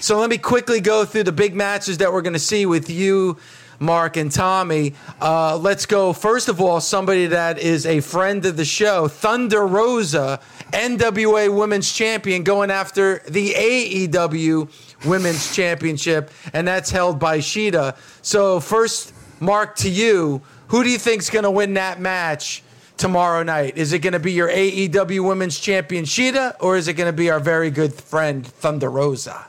So 0.00 0.18
let 0.20 0.30
me 0.30 0.38
quickly 0.38 0.80
go 0.80 1.04
through 1.04 1.24
the 1.24 1.32
big 1.32 1.56
matches 1.56 1.98
that 1.98 2.12
we're 2.12 2.22
going 2.22 2.34
to 2.34 2.38
see 2.38 2.66
with 2.66 2.88
you, 2.88 3.36
Mark 3.80 4.16
and 4.16 4.30
Tommy. 4.30 4.94
Uh, 5.20 5.56
let's 5.56 5.86
go. 5.86 6.12
First 6.12 6.48
of 6.48 6.60
all, 6.60 6.80
somebody 6.80 7.26
that 7.26 7.58
is 7.58 7.84
a 7.84 7.98
friend 8.00 8.46
of 8.46 8.56
the 8.56 8.64
show, 8.64 9.08
Thunder 9.08 9.66
Rosa, 9.66 10.40
NWA 10.72 11.52
Women's 11.54 11.92
Champion, 11.92 12.44
going 12.44 12.70
after 12.70 13.24
the 13.28 13.50
AEW 13.54 14.70
Women's 15.04 15.54
Championship, 15.54 16.30
and 16.52 16.66
that's 16.66 16.90
held 16.90 17.18
by 17.18 17.38
Shida. 17.38 17.96
So 18.22 18.60
first, 18.60 19.12
Mark, 19.40 19.74
to 19.76 19.90
you, 19.90 20.42
who 20.68 20.84
do 20.84 20.90
you 20.90 20.98
think's 20.98 21.28
going 21.28 21.44
to 21.44 21.50
win 21.50 21.74
that 21.74 22.00
match? 22.00 22.62
Tomorrow 22.96 23.44
night, 23.44 23.76
is 23.76 23.92
it 23.92 24.00
going 24.00 24.12
to 24.12 24.18
be 24.18 24.32
your 24.32 24.48
AEW 24.48 25.24
Women's 25.24 25.60
Champion 25.60 26.04
Shida, 26.04 26.56
or 26.58 26.76
is 26.76 26.88
it 26.88 26.94
going 26.94 27.06
to 27.06 27.16
be 27.16 27.30
our 27.30 27.38
very 27.38 27.70
good 27.70 27.94
friend 27.94 28.44
Thunder 28.44 28.90
Rosa? 28.90 29.46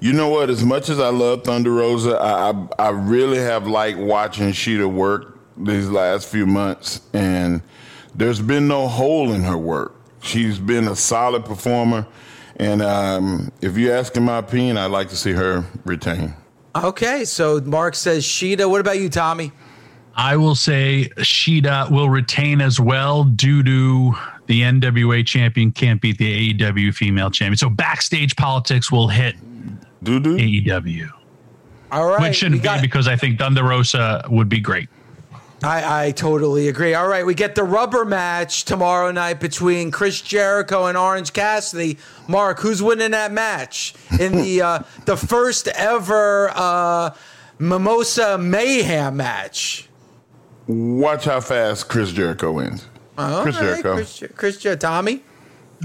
You 0.00 0.12
know 0.12 0.28
what? 0.28 0.50
As 0.50 0.64
much 0.64 0.88
as 0.88 0.98
I 0.98 1.08
love 1.08 1.44
Thunder 1.44 1.72
Rosa, 1.72 2.16
I, 2.16 2.50
I, 2.50 2.68
I 2.78 2.88
really 2.90 3.38
have 3.38 3.66
liked 3.66 3.98
watching 3.98 4.48
Shida 4.48 4.90
work 4.90 5.38
these 5.56 5.88
last 5.88 6.28
few 6.28 6.46
months, 6.46 7.00
and 7.12 7.62
there's 8.14 8.40
been 8.40 8.68
no 8.68 8.88
hole 8.88 9.32
in 9.32 9.42
her 9.42 9.56
work. 9.56 9.94
She's 10.20 10.58
been 10.58 10.88
a 10.88 10.96
solid 10.96 11.44
performer, 11.44 12.06
and 12.56 12.82
um, 12.82 13.52
if 13.60 13.76
you 13.76 13.92
ask 13.92 14.16
in 14.16 14.24
my 14.24 14.38
opinion, 14.38 14.76
I'd 14.76 14.90
like 14.90 15.08
to 15.10 15.16
see 15.16 15.32
her 15.32 15.64
retain. 15.84 16.34
Okay, 16.76 17.24
so 17.24 17.60
Mark 17.60 17.94
says 17.94 18.24
Shida. 18.24 18.68
What 18.68 18.80
about 18.80 18.98
you, 18.98 19.08
Tommy? 19.08 19.52
I 20.16 20.36
will 20.36 20.54
say 20.54 21.10
Shida 21.18 21.90
will 21.90 22.08
retain 22.08 22.60
as 22.60 22.78
well 22.78 23.24
due 23.24 23.62
to 23.62 24.14
the 24.46 24.62
NWA 24.62 25.24
champion 25.26 25.72
can't 25.72 26.00
beat 26.00 26.18
the 26.18 26.54
AEW 26.54 26.94
female 26.94 27.30
champion. 27.30 27.56
So 27.56 27.70
backstage 27.70 28.36
politics 28.36 28.90
will 28.92 29.08
hit 29.08 29.36
Do 30.02 30.20
do. 30.20 30.36
AEW, 30.36 31.08
All 31.90 32.06
right, 32.06 32.20
which 32.20 32.36
shouldn't 32.36 32.60
we 32.60 32.64
got- 32.64 32.80
be 32.80 32.86
because 32.86 33.08
I 33.08 33.16
think 33.16 33.38
Thunder 33.38 33.64
Rosa 33.64 34.24
would 34.28 34.48
be 34.48 34.60
great. 34.60 34.88
I, 35.62 36.08
I 36.08 36.10
totally 36.10 36.68
agree. 36.68 36.92
All 36.92 37.08
right, 37.08 37.24
we 37.24 37.32
get 37.32 37.54
the 37.54 37.64
rubber 37.64 38.04
match 38.04 38.66
tomorrow 38.66 39.10
night 39.12 39.40
between 39.40 39.90
Chris 39.90 40.20
Jericho 40.20 40.84
and 40.86 40.98
Orange 40.98 41.32
Cassidy. 41.32 41.96
Mark, 42.28 42.58
who's 42.60 42.82
winning 42.82 43.12
that 43.12 43.32
match 43.32 43.94
in 44.20 44.32
the 44.32 44.60
uh, 44.62 44.78
the 45.06 45.16
first 45.16 45.68
ever 45.68 46.50
uh, 46.54 47.14
Mimosa 47.58 48.36
Mayhem 48.36 49.16
match? 49.16 49.88
Watch 50.66 51.24
how 51.24 51.40
fast 51.40 51.88
Chris 51.88 52.12
Jericho 52.12 52.52
wins. 52.52 52.86
All 53.16 53.42
Chris 53.42 53.56
right, 53.56 53.62
Jericho. 53.82 53.94
Chris, 53.94 54.22
Chris 54.36 54.58
Jer- 54.58 54.76
Tommy. 54.76 55.22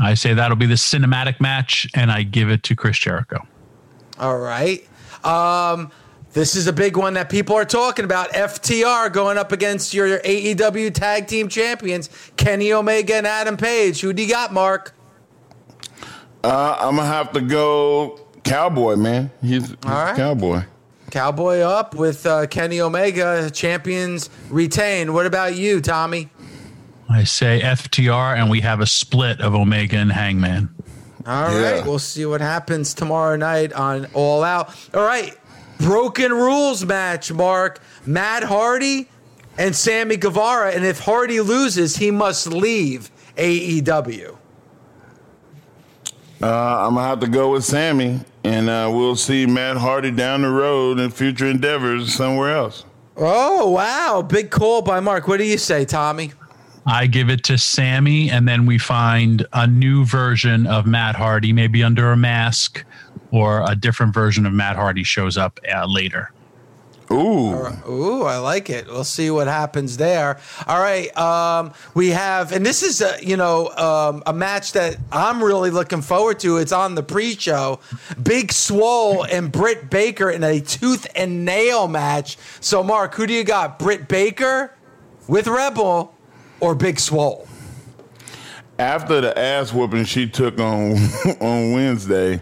I 0.02 0.14
say 0.14 0.34
that'll 0.34 0.58
be 0.58 0.66
the 0.66 0.76
cinematic 0.76 1.40
match, 1.42 1.88
and 1.94 2.12
I 2.12 2.24
give 2.24 2.50
it 2.50 2.64
to 2.64 2.76
Chris 2.76 2.98
Jericho. 2.98 3.46
All 4.20 4.38
right. 4.38 4.88
Um, 5.24 5.92
this 6.34 6.56
is 6.56 6.68
a 6.68 6.74
big 6.74 6.96
one 6.96 7.16
that 7.16 7.30
people 7.30 7.56
are 7.56 7.66
talking 7.66 8.06
about. 8.06 8.30
FTR 8.32 9.12
going 9.12 9.38
up 9.38 9.52
against 9.52 9.94
your 9.94 10.20
AEW 10.20 10.94
Tag 10.94 11.28
Team 11.28 11.50
Champions, 11.50 12.10
Kenny 12.38 12.72
Omega 12.72 13.16
and 13.16 13.28
Adam 13.28 13.58
Page. 13.58 14.02
Who 14.02 14.14
do 14.14 14.22
you 14.24 14.30
got, 14.30 14.54
Mark? 14.54 14.94
Uh, 16.44 16.78
I'm 16.80 16.96
gonna 16.96 17.08
have 17.08 17.34
to 17.34 17.42
go 17.42 18.20
Cowboy, 18.44 18.96
man. 18.96 19.32
He's, 19.42 19.68
he's 19.70 19.76
All 19.86 19.92
right. 19.92 20.16
Cowboy. 20.16 20.64
Cowboy 21.12 21.60
up 21.60 21.96
with 21.96 22.26
uh, 22.26 22.46
Kenny 22.48 22.80
Omega. 22.80 23.50
Champions 23.50 24.30
retain. 24.50 25.14
What 25.14 25.26
about 25.26 25.56
you, 25.56 25.82
Tommy? 25.82 26.30
I 27.10 27.24
say 27.24 27.60
FTR, 27.62 28.36
and 28.38 28.50
we 28.50 28.62
have 28.62 28.80
a 28.82 28.86
split 28.86 29.42
of 29.42 29.56
Omega 29.56 29.98
and 29.98 30.12
Hangman. 30.12 30.70
All 31.26 31.44
right, 31.48 31.78
Yeah. 31.78 31.84
we'll 31.86 32.00
see 32.00 32.26
what 32.26 32.40
happens 32.42 32.94
tomorrow 32.94 33.36
night 33.36 33.74
on 33.74 34.08
All 34.14 34.44
Out. 34.44 34.70
All 34.94 35.04
right, 35.04 35.36
broken 35.80 36.32
rules 36.32 36.86
match, 36.86 37.32
Mark. 37.32 37.80
Matt 38.06 38.44
Hardy 38.44 39.10
and 39.58 39.76
Sammy 39.76 40.18
Guevara, 40.18 40.72
and 40.72 40.86
if 40.86 41.00
Hardy 41.00 41.42
loses, 41.42 41.98
he 41.98 42.12
must 42.12 42.48
leave 42.48 43.10
AEW. 43.38 44.38
Uh, 46.42 46.46
I'm 46.88 46.96
gonna 46.96 47.08
have 47.08 47.20
to 47.20 47.28
go 47.28 47.52
with 47.52 47.66
Sammy, 47.66 48.22
and 48.46 48.70
uh, 48.70 48.90
we'll 48.94 49.18
see 49.18 49.46
Matt 49.46 49.76
Hardy 49.78 50.12
down 50.12 50.44
the 50.44 50.50
road 50.50 51.00
in 51.00 51.10
future 51.12 51.48
endeavors 51.48 52.14
somewhere 52.14 52.56
else. 52.56 52.86
Oh 53.18 53.70
wow, 53.72 54.22
big 54.22 54.50
call 54.50 54.82
by 54.82 55.02
Mark. 55.02 55.28
What 55.28 55.38
do 55.38 55.44
you 55.44 55.58
say, 55.58 55.84
Tommy? 55.84 56.32
I 56.86 57.08
give 57.08 57.30
it 57.30 57.44
to 57.46 57.58
Sammy, 57.58 58.30
and 58.30 58.48
then 58.48 58.66
we 58.66 58.78
find 58.78 59.46
a 59.54 59.68
new 59.68 60.06
version 60.06 60.66
of 60.66 60.86
Matt 60.86 61.16
Hardy, 61.16 61.54
maybe 61.54 61.84
under 61.84 62.12
a 62.12 62.18
mask, 62.18 62.84
or 63.32 63.70
a 63.70 63.76
different 63.76 64.14
version 64.14 64.46
of 64.46 64.54
Matt 64.54 64.76
Hardy 64.76 65.04
shows 65.04 65.38
up 65.38 65.60
uh, 65.72 65.86
later. 65.86 66.32
Ooh, 67.12 67.66
Ooh, 67.90 68.24
I 68.24 68.38
like 68.38 68.70
it. 68.70 68.86
We'll 68.86 69.04
see 69.04 69.32
what 69.32 69.48
happens 69.48 69.98
there. 69.98 70.40
All 70.68 70.80
right, 70.80 71.16
um, 71.18 71.74
we 71.96 72.10
have, 72.10 72.52
and 72.52 72.64
this 72.64 72.84
is 72.84 73.02
a 73.02 73.18
you 73.20 73.36
know 73.36 73.70
um, 73.70 74.22
a 74.28 74.34
match 74.34 74.74
that 74.74 74.98
I'm 75.12 75.44
really 75.44 75.72
looking 75.72 76.04
forward 76.04 76.40
to. 76.42 76.58
It's 76.58 76.72
on 76.72 76.94
the 76.94 77.02
pre-show. 77.02 77.80
Big 78.22 78.52
Swole 78.52 79.26
and 79.26 79.52
Britt 79.52 79.90
Baker 79.90 80.30
in 80.30 80.44
a 80.44 80.60
tooth 80.60 81.08
and 81.16 81.46
nail 81.46 81.88
match. 81.88 82.38
So, 82.60 82.84
Mark, 82.84 83.16
who 83.16 83.26
do 83.26 83.34
you 83.34 83.44
got? 83.44 83.80
Britt 83.80 84.08
Baker 84.08 84.76
with 85.28 85.48
Rebel 85.48 86.14
or 86.60 86.76
Big 86.76 87.00
Swole? 87.00 87.48
after 88.80 89.20
the 89.20 89.38
ass 89.38 89.74
whooping 89.74 90.06
she 90.06 90.28
took 90.28 90.58
on 90.60 90.94
on 91.42 91.74
Wednesday, 91.74 92.42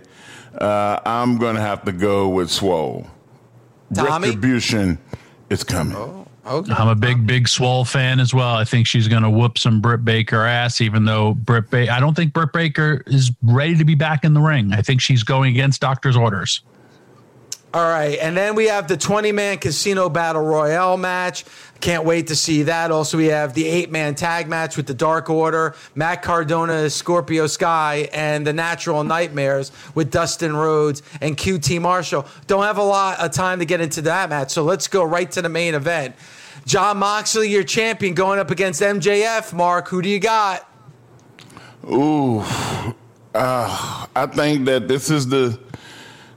uh, 0.59 0.99
I'm 1.05 1.37
gonna 1.37 1.59
have 1.59 1.83
to 1.85 1.91
go 1.91 2.29
with 2.29 2.49
Swole. 2.49 3.07
Tommy? 3.93 4.27
Retribution 4.27 4.99
is 5.49 5.63
coming. 5.63 5.95
Okay. 6.45 6.71
I'm 6.71 6.87
a 6.87 6.95
big, 6.95 7.27
big 7.27 7.49
Swole 7.49 7.83
fan 7.83 8.21
as 8.21 8.33
well. 8.33 8.55
I 8.55 8.63
think 8.63 8.87
she's 8.87 9.09
going 9.09 9.23
to 9.23 9.29
whoop 9.29 9.57
some 9.57 9.81
Britt 9.81 10.05
Baker 10.05 10.43
ass, 10.43 10.79
even 10.79 11.03
though 11.03 11.33
Britt 11.33 11.69
ba- 11.69 11.91
I 11.91 11.99
don't 11.99 12.15
think 12.15 12.31
Britt 12.31 12.53
Baker 12.53 13.03
is 13.05 13.31
ready 13.43 13.75
to 13.75 13.83
be 13.83 13.95
back 13.95 14.23
in 14.23 14.33
the 14.33 14.39
ring. 14.39 14.71
I 14.71 14.81
think 14.81 15.01
she's 15.01 15.23
going 15.23 15.51
against 15.51 15.81
doctor's 15.81 16.15
orders. 16.15 16.61
All 17.77 17.83
right, 17.83 18.17
and 18.17 18.35
then 18.35 18.55
we 18.55 18.65
have 18.69 18.87
the 18.87 18.97
20 18.97 19.31
man 19.33 19.59
casino 19.59 20.09
battle 20.09 20.41
royale 20.41 20.97
match. 20.97 21.45
Can't 21.79 22.05
wait 22.05 22.25
to 22.25 22.35
see 22.35 22.63
that. 22.63 22.89
Also, 22.89 23.19
we 23.19 23.27
have 23.27 23.53
the 23.53 23.67
eight 23.67 23.91
man 23.91 24.15
tag 24.15 24.49
match 24.49 24.77
with 24.77 24.87
the 24.87 24.95
Dark 24.95 25.29
Order, 25.29 25.75
Matt 25.93 26.23
Cardona, 26.23 26.89
Scorpio 26.89 27.45
Sky, 27.45 28.09
and 28.11 28.47
the 28.47 28.51
Natural 28.51 29.03
Nightmares 29.03 29.71
with 29.93 30.09
Dustin 30.09 30.55
Rhodes 30.55 31.03
and 31.21 31.37
QT 31.37 31.79
Marshall. 31.79 32.25
Don't 32.47 32.63
have 32.63 32.79
a 32.79 32.83
lot 32.83 33.19
of 33.19 33.31
time 33.31 33.59
to 33.59 33.65
get 33.65 33.79
into 33.79 34.01
that 34.01 34.31
match, 34.31 34.49
so 34.49 34.63
let's 34.63 34.87
go 34.87 35.03
right 35.03 35.29
to 35.33 35.43
the 35.43 35.49
main 35.49 35.75
event. 35.75 36.15
Jon 36.65 36.97
Moxley, 36.97 37.51
your 37.51 37.63
champion, 37.63 38.15
going 38.15 38.39
up 38.39 38.49
against 38.49 38.81
MJF. 38.81 39.53
Mark, 39.53 39.87
who 39.87 40.01
do 40.01 40.09
you 40.09 40.19
got? 40.19 40.67
Ooh, 41.85 42.39
uh, 43.35 44.07
I 44.15 44.25
think 44.33 44.65
that 44.65 44.87
this 44.87 45.11
is 45.11 45.27
the 45.27 45.59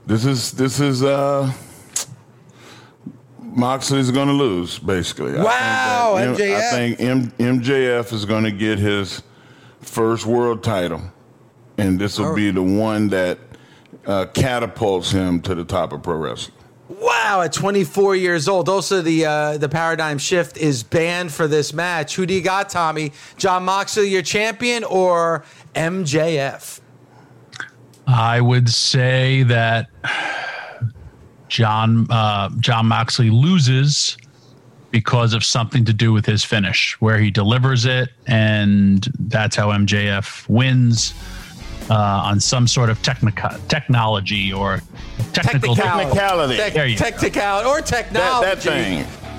this 0.05 0.25
is 0.25 0.51
this 0.51 0.79
is 0.79 1.03
uh 1.03 1.51
Moxley's 3.39 4.11
going 4.11 4.27
to 4.27 4.33
lose 4.33 4.79
basically. 4.79 5.37
I 5.37 5.43
Wow, 5.43 6.13
think 6.17 6.37
that 6.37 6.43
MJF. 6.43 6.57
I 6.57 6.71
think 6.71 6.99
M- 7.01 7.59
MJF 7.59 8.13
is 8.13 8.25
going 8.25 8.43
to 8.45 8.51
get 8.51 8.79
his 8.79 9.23
first 9.81 10.25
world 10.25 10.63
title, 10.63 11.01
and 11.77 11.99
this 11.99 12.17
will 12.17 12.33
be 12.35 12.51
the 12.51 12.63
one 12.63 13.09
that 13.09 13.39
uh, 14.05 14.25
catapults 14.33 15.11
him 15.11 15.41
to 15.41 15.53
the 15.55 15.65
top 15.65 15.91
of 15.91 16.01
pro 16.01 16.15
wrestling. 16.15 16.55
Wow, 16.87 17.41
at 17.43 17.53
24 17.53 18.15
years 18.17 18.47
old. 18.47 18.67
Also, 18.69 19.01
the 19.01 19.25
uh, 19.25 19.57
the 19.57 19.69
paradigm 19.69 20.17
shift 20.17 20.57
is 20.57 20.83
banned 20.83 21.31
for 21.31 21.47
this 21.47 21.73
match. 21.73 22.15
Who 22.15 22.25
do 22.25 22.33
you 22.33 22.41
got, 22.41 22.69
Tommy? 22.69 23.11
Jon 23.37 23.63
Moxley, 23.63 24.09
your 24.09 24.21
champion, 24.21 24.83
or 24.83 25.43
MJF? 25.73 26.80
I 28.11 28.41
would 28.41 28.69
say 28.69 29.43
that 29.43 29.87
Jon 31.47 32.07
uh, 32.09 32.49
Jon 32.59 32.85
Moxley 32.87 33.29
loses 33.29 34.17
because 34.91 35.33
of 35.33 35.43
something 35.43 35.85
to 35.85 35.93
do 35.93 36.11
with 36.11 36.25
his 36.25 36.43
finish, 36.43 36.99
where 36.99 37.17
he 37.17 37.31
delivers 37.31 37.85
it, 37.85 38.09
and 38.27 39.07
that's 39.19 39.55
how 39.55 39.69
MJF 39.69 40.47
wins. 40.49 41.13
uh, 41.89 41.93
on 42.23 42.39
some 42.39 42.67
sort 42.67 42.89
of 42.89 43.01
technica- 43.01 43.59
technology 43.67 44.53
or 44.53 44.81
technical 45.33 45.75
Technicality. 45.75 46.55
Tech- 46.55 46.73
There 46.73 46.85
you 46.85 46.97
go. 46.97 47.03
technicality 47.03 47.67
or 47.67 47.81
That, 47.81 47.87
technology. 47.87 48.45
that 48.45 48.61
thing. 48.61 49.05